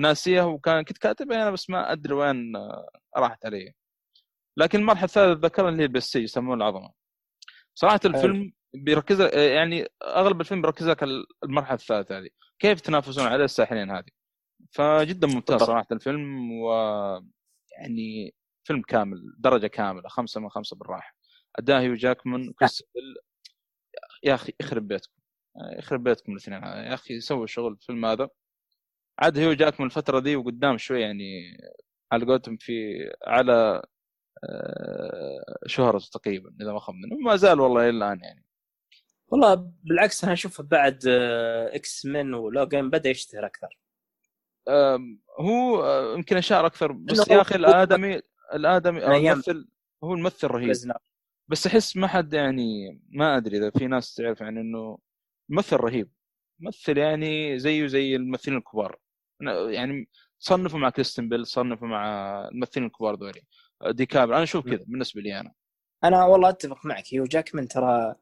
[0.00, 3.72] ناسيه وكان كنت كاتبها أنا بس ما أدري وين آه، راحت علي.
[4.56, 6.92] لكن المرحلة الثالثة اتذكرها اللي هي البستيج يسمونها العظمة.
[7.74, 12.28] صراحة الفيلم بيركز آه، يعني أغلب الفيلم بيركز لك ال- المرحلة الثالثة هذه.
[12.58, 14.10] كيف يتنافسون على الساحرين هذه؟
[14.72, 15.62] فجدا ممتاز.
[15.62, 16.72] صراحة الفيلم و
[17.78, 18.34] يعني
[18.64, 21.14] فيلم كامل درجة كاملة خمسة من خمسة بالراحة.
[21.58, 22.52] اداء هيو جاكمان
[24.22, 25.12] يا أخي يخرب بيتكم.
[25.78, 26.62] يخرب بيتكم الاثنين.
[26.62, 28.28] يا أخي سووا شغل الفيلم هذا.
[29.18, 31.58] عاد هيو جاكمان الفترة دي وقدام شوي يعني
[32.12, 33.82] على قولتهم في على
[34.44, 37.16] آه، شهرته تقريبا إذا ما خاب منه.
[37.24, 38.44] ما زال والله إلى الآن يعني.
[39.28, 43.78] والله بالعكس أنا أشوف بعد آه، إكس من ولوجان بدأ يشتهر أكثر.
[45.40, 46.92] هو آه، يمكن أشار أكثر.
[46.92, 48.20] بس يا أخي هو- الآدمي
[48.54, 49.06] الآدمي.
[49.06, 49.68] الممثل
[50.04, 50.70] هو الممثل رهيب.
[51.50, 54.98] بس أحس ما حد يعني ما أدري إذا في ناس تعرف يعني إنه
[55.48, 56.10] ممثل رهيب.
[56.60, 58.98] ممثل يعني زيه زي الممثلين الكبار.
[59.42, 60.08] أنا- يعني
[60.38, 62.08] صنفوا مع كريستن بيل صنفوا مع
[62.48, 63.42] الممثلين الكبار ذولي.
[63.86, 65.52] دي كابر أنا أشوف كذا بالنسبة لي أنا.
[66.04, 67.04] أنا والله أتفق معك.
[67.14, 68.14] هيو جاكمان ترى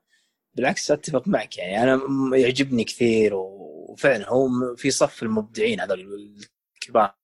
[0.54, 1.82] بالعكس أتفق معك يعني.
[1.82, 2.00] أنا
[2.36, 6.34] يعجبني كثير وفعلا هو في صف المبدعين هذول
[6.74, 7.14] الكبار.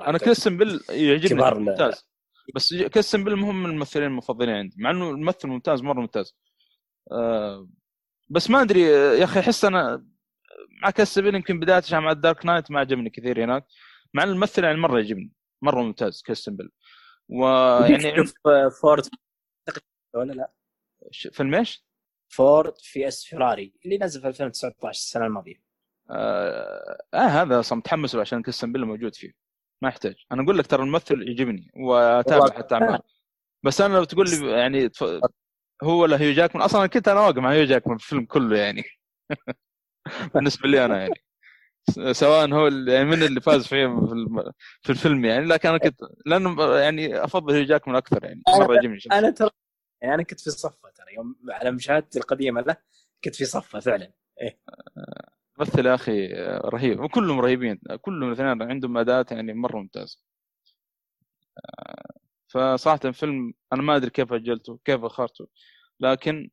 [0.00, 2.09] أنا كريستن بيل يعجبني ممتاز.
[2.54, 6.36] بس كريستن بيل مهم من الممثلين المفضلين عندي مع إنه الممثل ممتاز مرة ممتاز.
[7.12, 7.68] آه
[8.30, 10.06] بس ما أدري آه، يا أخي أحس أنا
[10.82, 13.66] مع كريستن بيل يمكن بدايته مع ال Dark Knight ما عجبني كثير هناك.
[14.14, 15.32] مع إن الممثل يعني مرة يعجبني
[15.62, 16.70] مرة ممتاز كريستن بيل
[17.28, 18.24] ويعني
[18.82, 19.04] فورد
[20.14, 20.52] ولا لا؟
[21.32, 21.84] فيلم إيش؟
[22.28, 25.62] Ford vs Ferrari اللي نزل في 2019 السنة الماضية.
[26.10, 29.32] آه, آه هذا أصلا متحمس له عشان كريستن بيل موجود فيه.
[29.82, 30.14] ما يحتاج.
[30.32, 32.50] أنا أقول لك ترى الممثل يعجبني وأتابع.
[32.50, 33.00] حتى اعماله
[33.62, 35.20] بس أنا لو تقول لي يعني تف-
[35.82, 38.82] هو ولا هيو جاكمان؟ أصلا كنت أنا واقف مع هيو جاكمان في الفيلم كله يعني.
[40.34, 41.14] بالنسبة لي أنا يعني.
[42.12, 44.52] سواء هو يعني من اللي فاز فيه في
[44.82, 48.42] في الفيلم يعني لكن أنا كنت لأنه يعني أفضل هيو جاكمان أكثر يعني.
[48.48, 48.98] مرة يعجبني.
[49.12, 49.50] أنا ترى
[50.02, 52.76] يعني أنا كنت في صفة ترى يوم على مشاهدتي القديمه له
[53.24, 54.12] كنت في صفة فعلا.
[55.60, 56.26] ممثل يا أخي
[56.64, 57.00] رهيب.
[57.00, 57.80] وكلهم رهيبين.
[58.00, 60.24] كلهم الاثنين عندهم اداء يعني مرة ممتاز.
[62.48, 65.48] فصراحة الفيلم أنا ما أدري كيف أجلته كيف أخرته.
[66.00, 66.50] لكن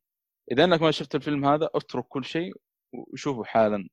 [0.52, 2.52] إذا إنك ما شفت الفيلم هذا اترك كل شيء
[2.92, 3.88] وشوفه حالا.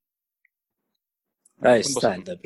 [1.58, 2.40] لا يستاهل ذا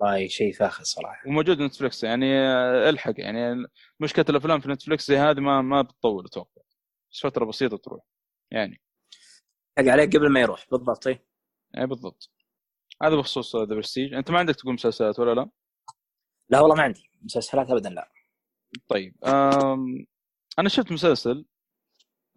[0.00, 1.28] والله شيء فاخر صراحة.
[1.28, 3.14] وموجود نتفلكس يعني آه، ألحق.
[3.18, 3.66] يعني
[4.00, 6.62] مشكلة الأفلام في نتفلكس زي هذه ما ما بتطول أتوقع.
[7.12, 8.04] بس فترة بسيطة تروح
[8.50, 8.80] يعني.
[9.78, 11.27] حق عليه قبل ما يروح بالضبط
[11.74, 12.30] يعني بالضبط.
[13.02, 14.14] هذا بخصوص The Prestige.
[14.14, 15.50] أنت ما عندك تقول مسلسلات ولا لا؟
[16.50, 18.12] لا والله ما عندي مسلسلات ابدا لا.
[18.88, 20.06] طيب أم...
[20.58, 21.44] أنا شفت مسلسل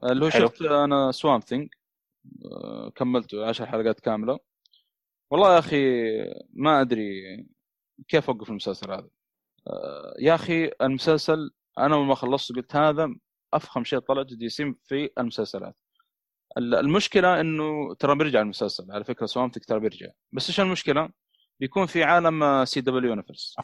[0.03, 0.47] اللي هو حلو.
[0.47, 1.69] شفت أنا Swamp Thing
[2.95, 4.39] كملته عشر حلقات كاملة.
[5.31, 5.77] والله يا أخي
[6.53, 7.21] ما أدري
[8.07, 9.09] كيف أوقف المسلسل هذا.
[9.67, 13.15] أه، يا أخي المسلسل أنا اول ما خلصت قلت هذا
[13.53, 15.75] أفخم شيء طلع DC في المسلسلات.
[15.75, 15.80] ال-
[16.57, 20.07] المشكلة إنه ترى بيرجع المسلسل على فكرة Swamp Thing ترى بيرجع.
[20.31, 21.09] بس إيش المشكلة؟
[21.59, 23.55] بيكون في عالم CW Universe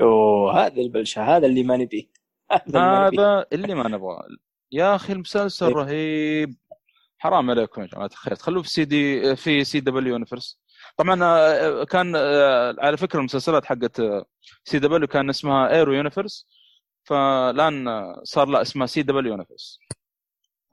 [0.00, 2.08] أوه هذا البلشة هذا اللي ما نبيه.
[2.50, 4.26] هذا اللي ما نبغاه.
[4.72, 5.74] يا أخي المسلسل إيه.
[5.74, 6.56] رهيب.
[7.18, 8.34] حرام عليكم يا جماعة الخير.
[8.34, 10.62] خلوه في سي دي في CW Universe
[10.96, 14.24] طبعا آه، كان آه، على فكرة المسلسلات حقت آه،
[14.64, 16.48] CW كان اسمها Arrow Universe
[17.04, 19.78] فالآن آه، صار لا اسمها CW Universe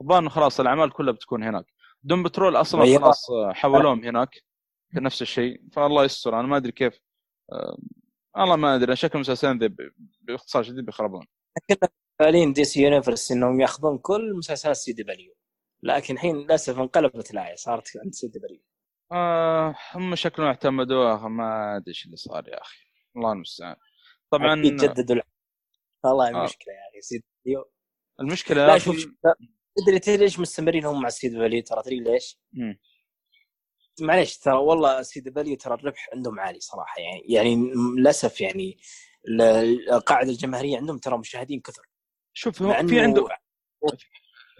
[0.00, 1.64] الظاهر خلاص الأعمال كلها بتكون هناك.
[2.02, 3.00] Doom Patrol أصلا طيب.
[3.00, 4.42] خلاص آه، حولوهم هناك
[4.94, 5.62] نفس الشيء.
[5.72, 7.00] فالله يستر أنا ما أدري كيف
[7.52, 7.78] آه،
[8.36, 8.96] والله ما أدري.
[8.96, 9.74] شكل المسلسلين ذي
[10.20, 11.26] باختصار شديد بيخربون.
[11.68, 11.88] كنا
[12.18, 15.34] متفائلين DC Universe إنهم يأخذون كل مسلسلات CW
[15.82, 18.60] لكن الحين للأسف انقلبت الآية صارت عند CW
[19.12, 22.78] آه هم شكلهم اعتمدوها ما أدري إيش اللي صار يا أخي.
[23.16, 23.76] الله المستعان.
[24.30, 25.22] طبعا جددوا
[26.04, 26.44] والله آه.
[26.44, 27.70] مشكله يا أخي CW
[28.20, 29.06] المشكلة لا شوف
[29.76, 32.38] تدري تدري ليش مستمرين هم مع CW ترى تدري ليش؟
[34.00, 37.56] معليش ترى والله CW ترى الربح عندهم عالي صراحة يعني يعني
[37.98, 38.78] للأسف يعني
[39.28, 41.82] ال- القاعدة الجماهيرية عندهم ترى مشاهدين كثر.
[42.32, 43.28] شوف في إنه- عنده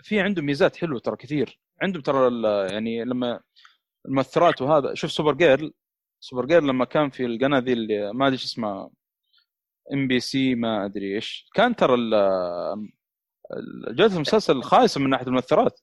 [0.02, 1.60] في عنده ميزات حلوة ترى كثير.
[1.82, 2.30] عندهم ترى
[2.72, 3.40] يعني لما
[4.06, 5.72] المؤثرات وهذا شوف Supergirl
[6.20, 8.90] Supergirl لما كان في القناة ذي اللي ما أدري إيش اسمها
[9.92, 11.94] إم بي سي ما أدري إيش كان ترى
[13.90, 15.81] جوده المسلسل خايسه من ناحية المؤثرات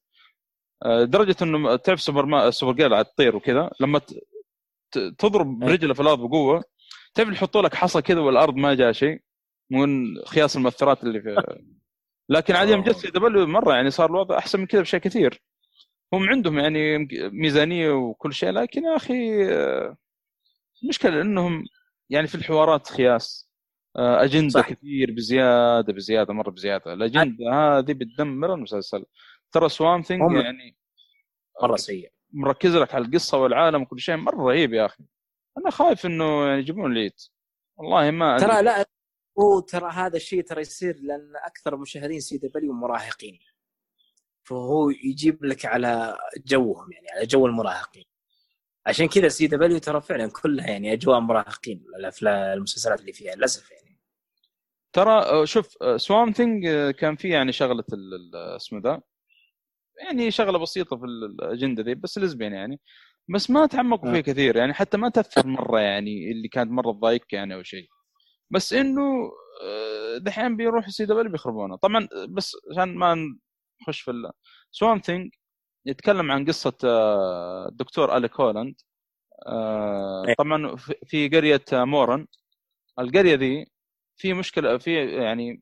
[0.85, 4.01] آه، لدرجه إنه تعرف سوبر ما Supergirl على تطير وكذا لما
[5.17, 5.69] تضرب إيه.
[5.69, 6.63] برجله في الأرض بقوة
[7.13, 9.21] تعرف يحطوا لك حصى كذا والأرض ما جاء شيء
[9.71, 11.35] من خياس المؤثرات اللي في
[12.29, 12.83] لكن عاد يوم.
[12.83, 15.41] جت CW مرة يعني صار الوضع أحسن من كذا بشيء كثير
[16.13, 19.97] هم عندهم يعني ميزانية وكل شيء لكن يا أخي آه،
[20.83, 21.65] المشكلة إنهم
[22.09, 23.46] يعني في الحوارات خياس آه،
[23.97, 24.69] أجندة صح.
[24.69, 26.93] كثير بزيادة بزيادة مرة بزيادة.
[26.93, 29.05] الأجندة هذه بتدمر المسلسل.
[29.51, 30.77] ترى Swamp Thing يعني
[31.63, 32.11] مرة سيء.
[32.33, 35.03] مركز لك على القصة والعالم وكل شيء مرة رهيب يا أخي.
[35.57, 37.13] أنا خايف إنه يعني يجيبون العيد
[37.77, 38.37] والله ما.
[38.37, 38.85] ترى لا
[39.39, 43.39] هو ترى هذا الشيء ترى يصير لأن أكثر مشاهدين CW مراهقين.
[44.43, 48.05] فهو يجيب لك على جوهم يعني على جو المراهقين.
[48.85, 53.76] عشان كذا CW ترى فعلا كلها يعني أجواء مراهقين الأفلام المسلسلات اللي فيها للأسف يعني.
[54.97, 57.83] ترى آه، شوف Swamp Thing كان فيه يعني شغلة
[58.35, 59.01] اسمه ذا
[60.03, 62.79] يعني شغلة بسيطة في ال- الأجندة ذي بس lesbian يعني
[63.29, 64.21] بس ما تعمقوا فيه آه.
[64.21, 67.87] كثير يعني حتى ما تأثر مرة يعني اللي كانت مرة تضايقك يعني أو شيء
[68.49, 69.01] بس إنه
[69.63, 73.37] آه، دحين بيروح CW بيخربونه طبعا آه، بس عشان ما
[73.81, 74.31] نخش في
[74.71, 75.31] Swamp Thing
[75.85, 78.75] يتكلم عن قصة آه، الدكتور أليك هولاند
[79.47, 80.33] آه، إيه.
[80.35, 82.27] طبعا في- قرية آه، مورن
[82.99, 83.65] القرية ذي
[84.17, 85.61] في مشكلة في يعني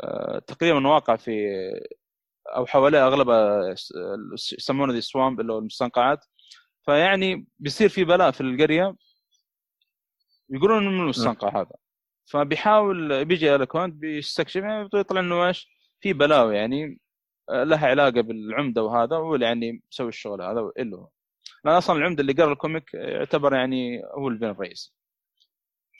[0.00, 1.46] آه، تقريبا واقع في
[2.56, 3.92] أو حواليه اغلبها س-
[4.52, 6.24] يسمونه the swamp اللي هو المستنقعات.
[6.84, 8.96] فيعني بيصير في بلاء في القرية.
[10.50, 11.70] يقولون إنه من المستنقع هذا.
[12.24, 15.68] فبيحاول بيجي الكوانت بيستكشف يعني يطلع إنه إيش؟
[16.00, 16.98] في بلاوي يعني
[17.50, 21.08] آه، لها علاقة بالعمدة وهذا هو اللي يعني مسوي الشغل هذا اللي هو
[21.64, 24.94] لأن أصلا العمدة اللي قرأ ال comic يعتبر يعني هو ال villain الرئيسي.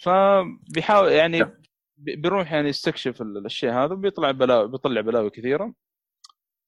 [0.02, 1.62] فبيحاول يعني بي-
[2.04, 5.74] بيروح يعني يستكشف ال- الشيء هذا وبيطلع بلاوي بيطلع بلاوي كثيرة.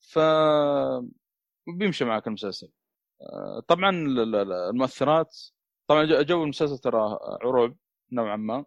[0.01, 0.19] ف
[1.79, 2.69] بيمشي معك المسلسل.
[3.23, 5.37] آه، طبعا ال- ال- المؤثرات
[5.89, 7.77] طبعا جو- المسلسل ترى رعب
[8.13, 8.65] نوعا ما.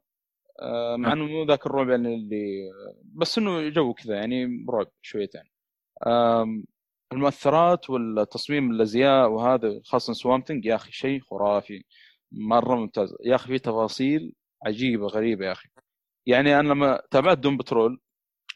[0.62, 2.70] آه، مع إنه مو ذاك الرعب يعني اللي
[3.04, 5.44] بس إنه جو كذا يعني رعب شويتين.
[7.14, 11.84] المؤثرات والتصميم الأزياء وهذا خاصة Swamp Thing يا أخي شيء خرافي.
[12.32, 13.16] مرة ممتاز.
[13.26, 14.34] يا أخي في تفاصيل
[14.66, 15.70] عجيبة غريبة يا أخي.
[16.28, 18.02] يعني أنا لما تابعت Doom Patrol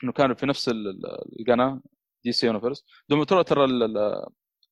[0.03, 1.81] إنه كانوا في نفس ال- ال- القناة
[2.23, 3.97] DC Universe Doom Patrol ترى ال- ال-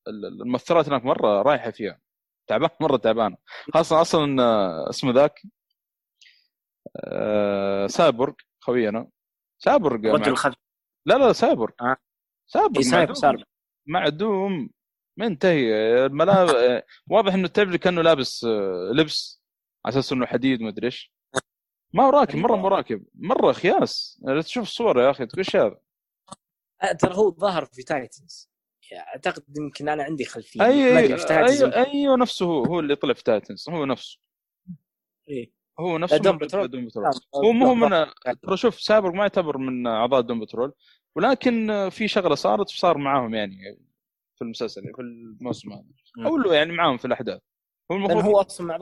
[0.08, 2.00] ال- المؤثرات هناك مرة رايحة فيها.
[2.46, 3.36] تعبان مرة تعبانة.
[3.74, 5.40] خاصة أصلا آه، اسمه ذاك
[7.04, 9.08] آه، سايبورغ خوينا.
[9.58, 10.54] سايبورغ مع- رجل
[11.06, 11.72] لا لا سايبورغ.
[11.80, 11.96] آه.
[12.46, 12.82] سايبورغ اي
[13.14, 13.36] سايب
[13.86, 14.70] معدوم.
[15.16, 15.72] منتهي.
[16.06, 16.52] الملابس
[17.10, 18.44] واضح إنه تعرف كأنه لابس
[18.94, 19.42] لبس.
[19.86, 21.12] على أساس إنه حديد مدري إيش.
[21.92, 23.04] ما هو راكب مرة مو راكب.
[23.14, 24.22] مرة خياس.
[24.44, 25.76] تشوف الصور يا أخي تقول إيش هذا
[26.82, 28.50] آه، ترى هو ظهر في Titans.
[28.92, 32.96] أعتقد يمكن أنا عندي خلفية ما أدري في Titans أيوه أيوه نفسه هو هو اللي
[32.96, 34.18] طلع في Titans هو نفسه.
[35.28, 35.52] إيه.
[35.80, 36.68] هو نفسه Doom Patrol.
[36.68, 37.06] Doom Patrol.
[37.34, 38.06] هو مو هو من
[38.42, 40.72] ترى شوف سايبورغ ما يعتبر من أعضاء Doom Patrol
[41.16, 43.78] ولكن في شغلة صارت وصار معاهم يعني
[44.36, 45.84] في المسلسل في الموسم هذا.
[46.26, 47.40] أو له يعني معاهم في الأحداث.
[47.92, 48.78] هو هو أصلا مع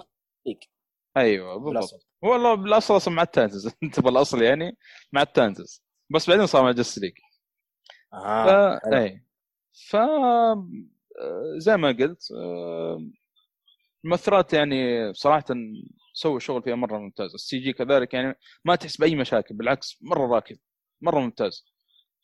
[1.19, 2.07] أيوه بالضبط.
[2.23, 4.77] والله بالأصل أصلا مع ال Titans أنت بالأصل يعني
[5.13, 7.13] مع ال Titans بس بعدين صار مع Justice League
[8.13, 8.15] ف...
[8.15, 8.97] آه حلو.
[8.97, 9.25] أي.
[9.91, 12.99] ف آه، زي ما قلت آه،
[14.05, 14.77] المؤثرات يعني
[15.15, 15.45] صراحة
[16.13, 17.35] سووا شغل فيها مرة ممتاز.
[17.35, 18.35] ال CG كذلك يعني
[18.65, 20.59] ما تحس بأي مشاكل بالعكس مرة راكب
[21.01, 21.65] مرة ممتاز.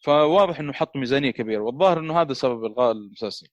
[0.05, 3.47] فواضح إنه حط ميزانية كبيرة والظاهر إنه هذا سبب إلغاء المسلسل.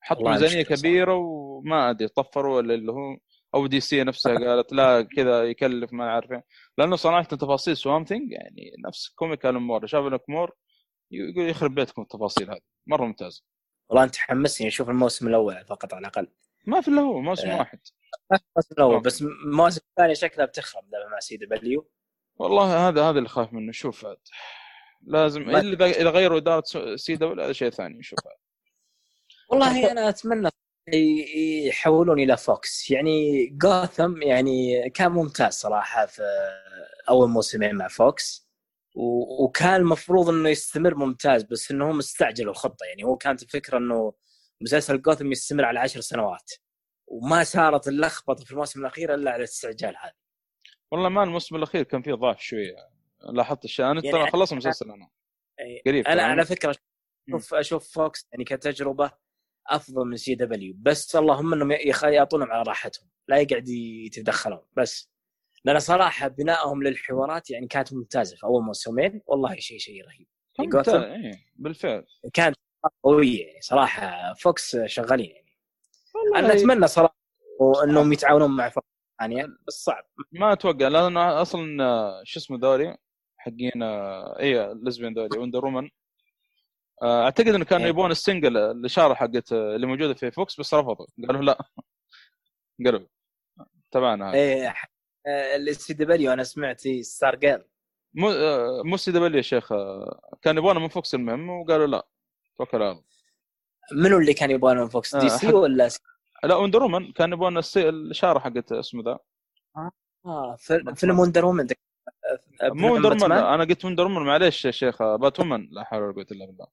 [0.00, 0.82] حطوا والله ميزانية مشكلة صح.
[0.82, 3.16] كبيرة وما أدري طفروا ولا اللي هو
[3.54, 6.44] أو DC نفسها قالت لا كذا يكلف ما عارف إيه.
[6.78, 10.54] لأنه صراحة تفاصيل Swamp Thing يعني نفس comic Alan Moore شاف لك مور
[11.10, 12.60] يقول يخرب بيتكم التفاصيل هذه.
[12.86, 13.42] مرة ممتازة.
[13.88, 16.28] والله أنت حمسني أشوف الموسم الأول فقط على الأقل.
[16.66, 17.58] ما في الا هو موسم آه.
[17.58, 17.80] واحد.
[18.32, 19.00] الموسم الأول.
[19.00, 21.90] بس المواسم الثانية شكلها بتخرب مع CW.
[22.36, 23.72] والله هذا هذا اللي خايف منه.
[23.72, 24.16] شوف عاد.
[25.02, 28.02] لازم إلا إذا غيروا إدارة CW هذا شيء ثاني.
[28.02, 28.18] شوف.
[29.50, 30.50] والله أنا أتمنى
[31.66, 36.22] يحولون إلى Fox يعني جوثم يعني كان ممتاز صراحة في
[37.08, 38.48] أول موسمين مع Fox
[39.44, 42.86] وكان المفروض إنه يستمر ممتاز بس إنهم استعجلوا الخطة.
[42.86, 44.12] يعني هو كانت الفكرة إنه
[44.60, 46.52] مسلسل جوثم يستمر على عشر سنوات
[47.06, 50.12] وما صارت اللخبطة في الموسم الأخير إلا على الاستعجال هذا.
[50.92, 52.74] والله ما الموسم الأخير كان فيه ضعف شوية
[53.32, 53.86] لاحظت الشيء.
[53.86, 55.08] أنا يعني ترى خلصت المسلسل أنا.
[55.86, 56.22] قريب أنا.
[56.22, 56.76] على فكرة
[57.28, 59.10] أشوف أشوف Fox يعني كتجربة
[59.68, 61.72] أفضل من CW بس اللهم إنهم
[62.04, 63.08] يعطونهم على راحتهم.
[63.28, 64.60] لا يقعد يتدخلون.
[64.76, 65.10] بس
[65.64, 69.22] لأن صراحة بنائهم للحوارات يعني كانت ممتازة في أول موسمين.
[69.26, 70.26] والله شيء شيء رهيب.
[70.60, 72.04] إيه، بالفعل.
[72.32, 72.56] كانت
[73.02, 73.60] قوية يعني.
[73.60, 75.58] صراحة فوكس شغالين يعني.
[76.36, 77.18] أنا أتمنى صراحة
[77.84, 78.86] إنهم يتعاونون مع فوكس
[79.20, 80.04] ثانية بس صعب.
[80.32, 81.78] ما أتوقع لأنه أصلا
[82.24, 82.96] شو اسمه ذولي
[83.36, 85.90] حقين اي لزبين ذولي وندر رومان
[87.02, 87.90] أعتقد إنه كانوا إيه.
[87.90, 91.06] يبون السنجل الاشاره حقت آه، اللي موجودة في فوكس بس رفضوا.
[91.28, 91.58] قالوا لا.
[92.84, 93.06] قالوا
[93.90, 94.74] تبعنا إيه
[95.56, 97.66] السي دبليو أنا سمعت ستار جير
[98.14, 99.72] مو آه، مو CW يا شيخ.
[99.72, 102.06] آه، كان يبونه من Fox المهم وقالوا لا.
[102.58, 103.02] توكل على
[103.92, 105.88] منو اللي كان يبغى من Fox دي آه، سي ولا
[106.44, 109.18] لا Wonder Woman كان يبون الاشاره حقت اسمه ذا.
[110.26, 110.56] آه
[110.94, 111.66] فيلم Wonder Woman
[112.62, 115.02] مو Wonder أنا قلت Wonder Woman معليش يا شيخ.
[115.02, 116.66] آه، Batwoman لا حول ولا قوة إلا بالله.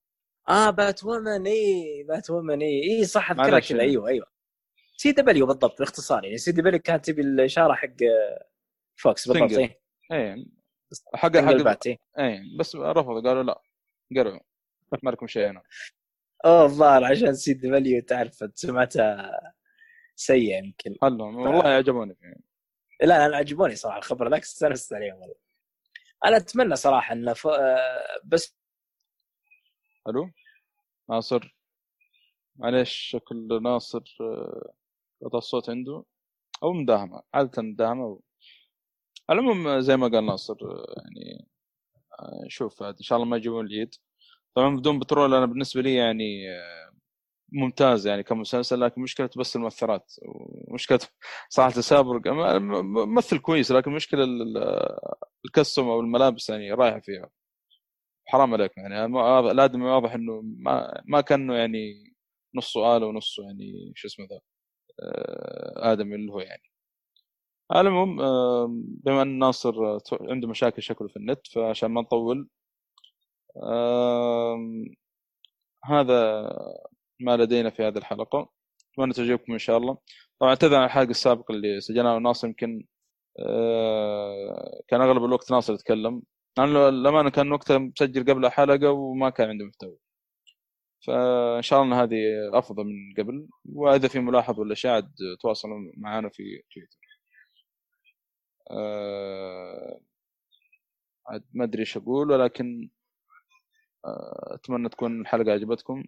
[0.49, 3.59] آه Batwoman اي Batwoman اي اي صح اذكرها.
[3.59, 4.27] كذا أيوه أيوه.
[4.97, 6.37] CW بالضبط باختصار يعني.
[6.37, 7.95] CW كانت تبي الإشارة حق
[8.95, 9.61] Fox بالضبط signal.
[9.61, 9.77] اي
[10.11, 10.45] إيه.
[11.15, 12.41] حق حق اي إيه.
[12.59, 13.61] بس رفضوا قالوا لا
[14.15, 14.39] قالوا
[15.03, 15.63] ما لكم شيء هنا.
[16.45, 19.31] أوه الظاهر عشان CW تعرف سمعتها
[20.15, 20.95] سيئة يمكن.
[21.01, 22.27] والله يعجبوني فيه.
[23.01, 24.29] لا لا أنا عجبوني صراحة الخبر.
[24.29, 25.35] ذاك استانست عليهم والله.
[26.25, 27.47] أنا أتمنى صراحة انه ف...
[27.47, 28.57] آه، بس
[30.07, 30.29] ألو؟
[31.09, 31.55] ناصر.
[32.55, 34.73] معليش شكل ناصر آه،
[35.25, 36.03] قطع الصوت عنده.
[36.63, 38.21] أو مداهمة عادة مداهمة و...
[39.29, 41.47] على العموم آه، زي ما قال ناصر آه، يعني
[42.49, 43.95] شوف إن شاء الله ما يجيبون العيد
[44.55, 46.47] طبعا بدون بترول أنا بالنسبة لي يعني
[47.53, 50.13] ممتاز يعني كمسلسل لكن مشكلة بس المؤثرات
[50.69, 50.99] ومشكلة
[51.49, 52.21] صراحة سابر
[53.05, 54.25] ممثل كويس لكن مشكلة
[55.45, 57.29] الكستم أو الملابس يعني رايحة فيها.
[58.35, 59.05] حرام عليك يعني
[59.51, 62.13] الادمي واضح إنه ما ما كأنه يعني
[62.55, 64.39] نصه آلة ونصه يعني شو اسمه ذا
[65.01, 66.63] آه، آدمي اللي هو يعني.
[67.75, 68.17] المهم
[69.03, 69.73] بما أن ناصر
[70.21, 72.49] عنده مشاكل شكله في النت فعشان ما نطول
[75.85, 76.49] هذا
[77.19, 78.49] ما لدينا في هذه الحلقة.
[78.93, 79.97] أتمنى تعجبكم إن شاء الله.
[80.39, 82.85] طبعا اعتذر عن الحلقة السابقة اللي سجلناها ناصر يمكن
[83.39, 86.21] آه، كان أغلب الوقت ناصر يتكلم.
[86.57, 89.97] لأنه الامانه كان وقتها مسجل قبل حلقة وما كان عنده محتوى.
[91.07, 92.17] فإن شاء الله هذه
[92.53, 95.11] أفضل من قبل وإذا في ملاحظة ولا شيء عاد
[95.41, 96.97] تواصلوا معنا في تويتر.
[98.71, 99.99] آه،
[101.27, 102.89] عاد ما أدري إيش أقول ولكن
[104.05, 106.03] آه، أتمنى تكون الحلقة عجبتكم.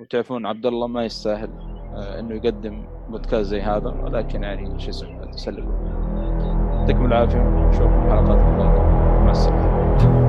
[0.00, 1.50] وتعرفون عبد الله ما يستاهل
[1.96, 5.70] آه، إنه يقدم بودكاست زي هذا ولكن يعني شو اسمه تسلم
[6.80, 10.25] يعطيكم العافية نشوفكم حلقات القادمه مع السلامه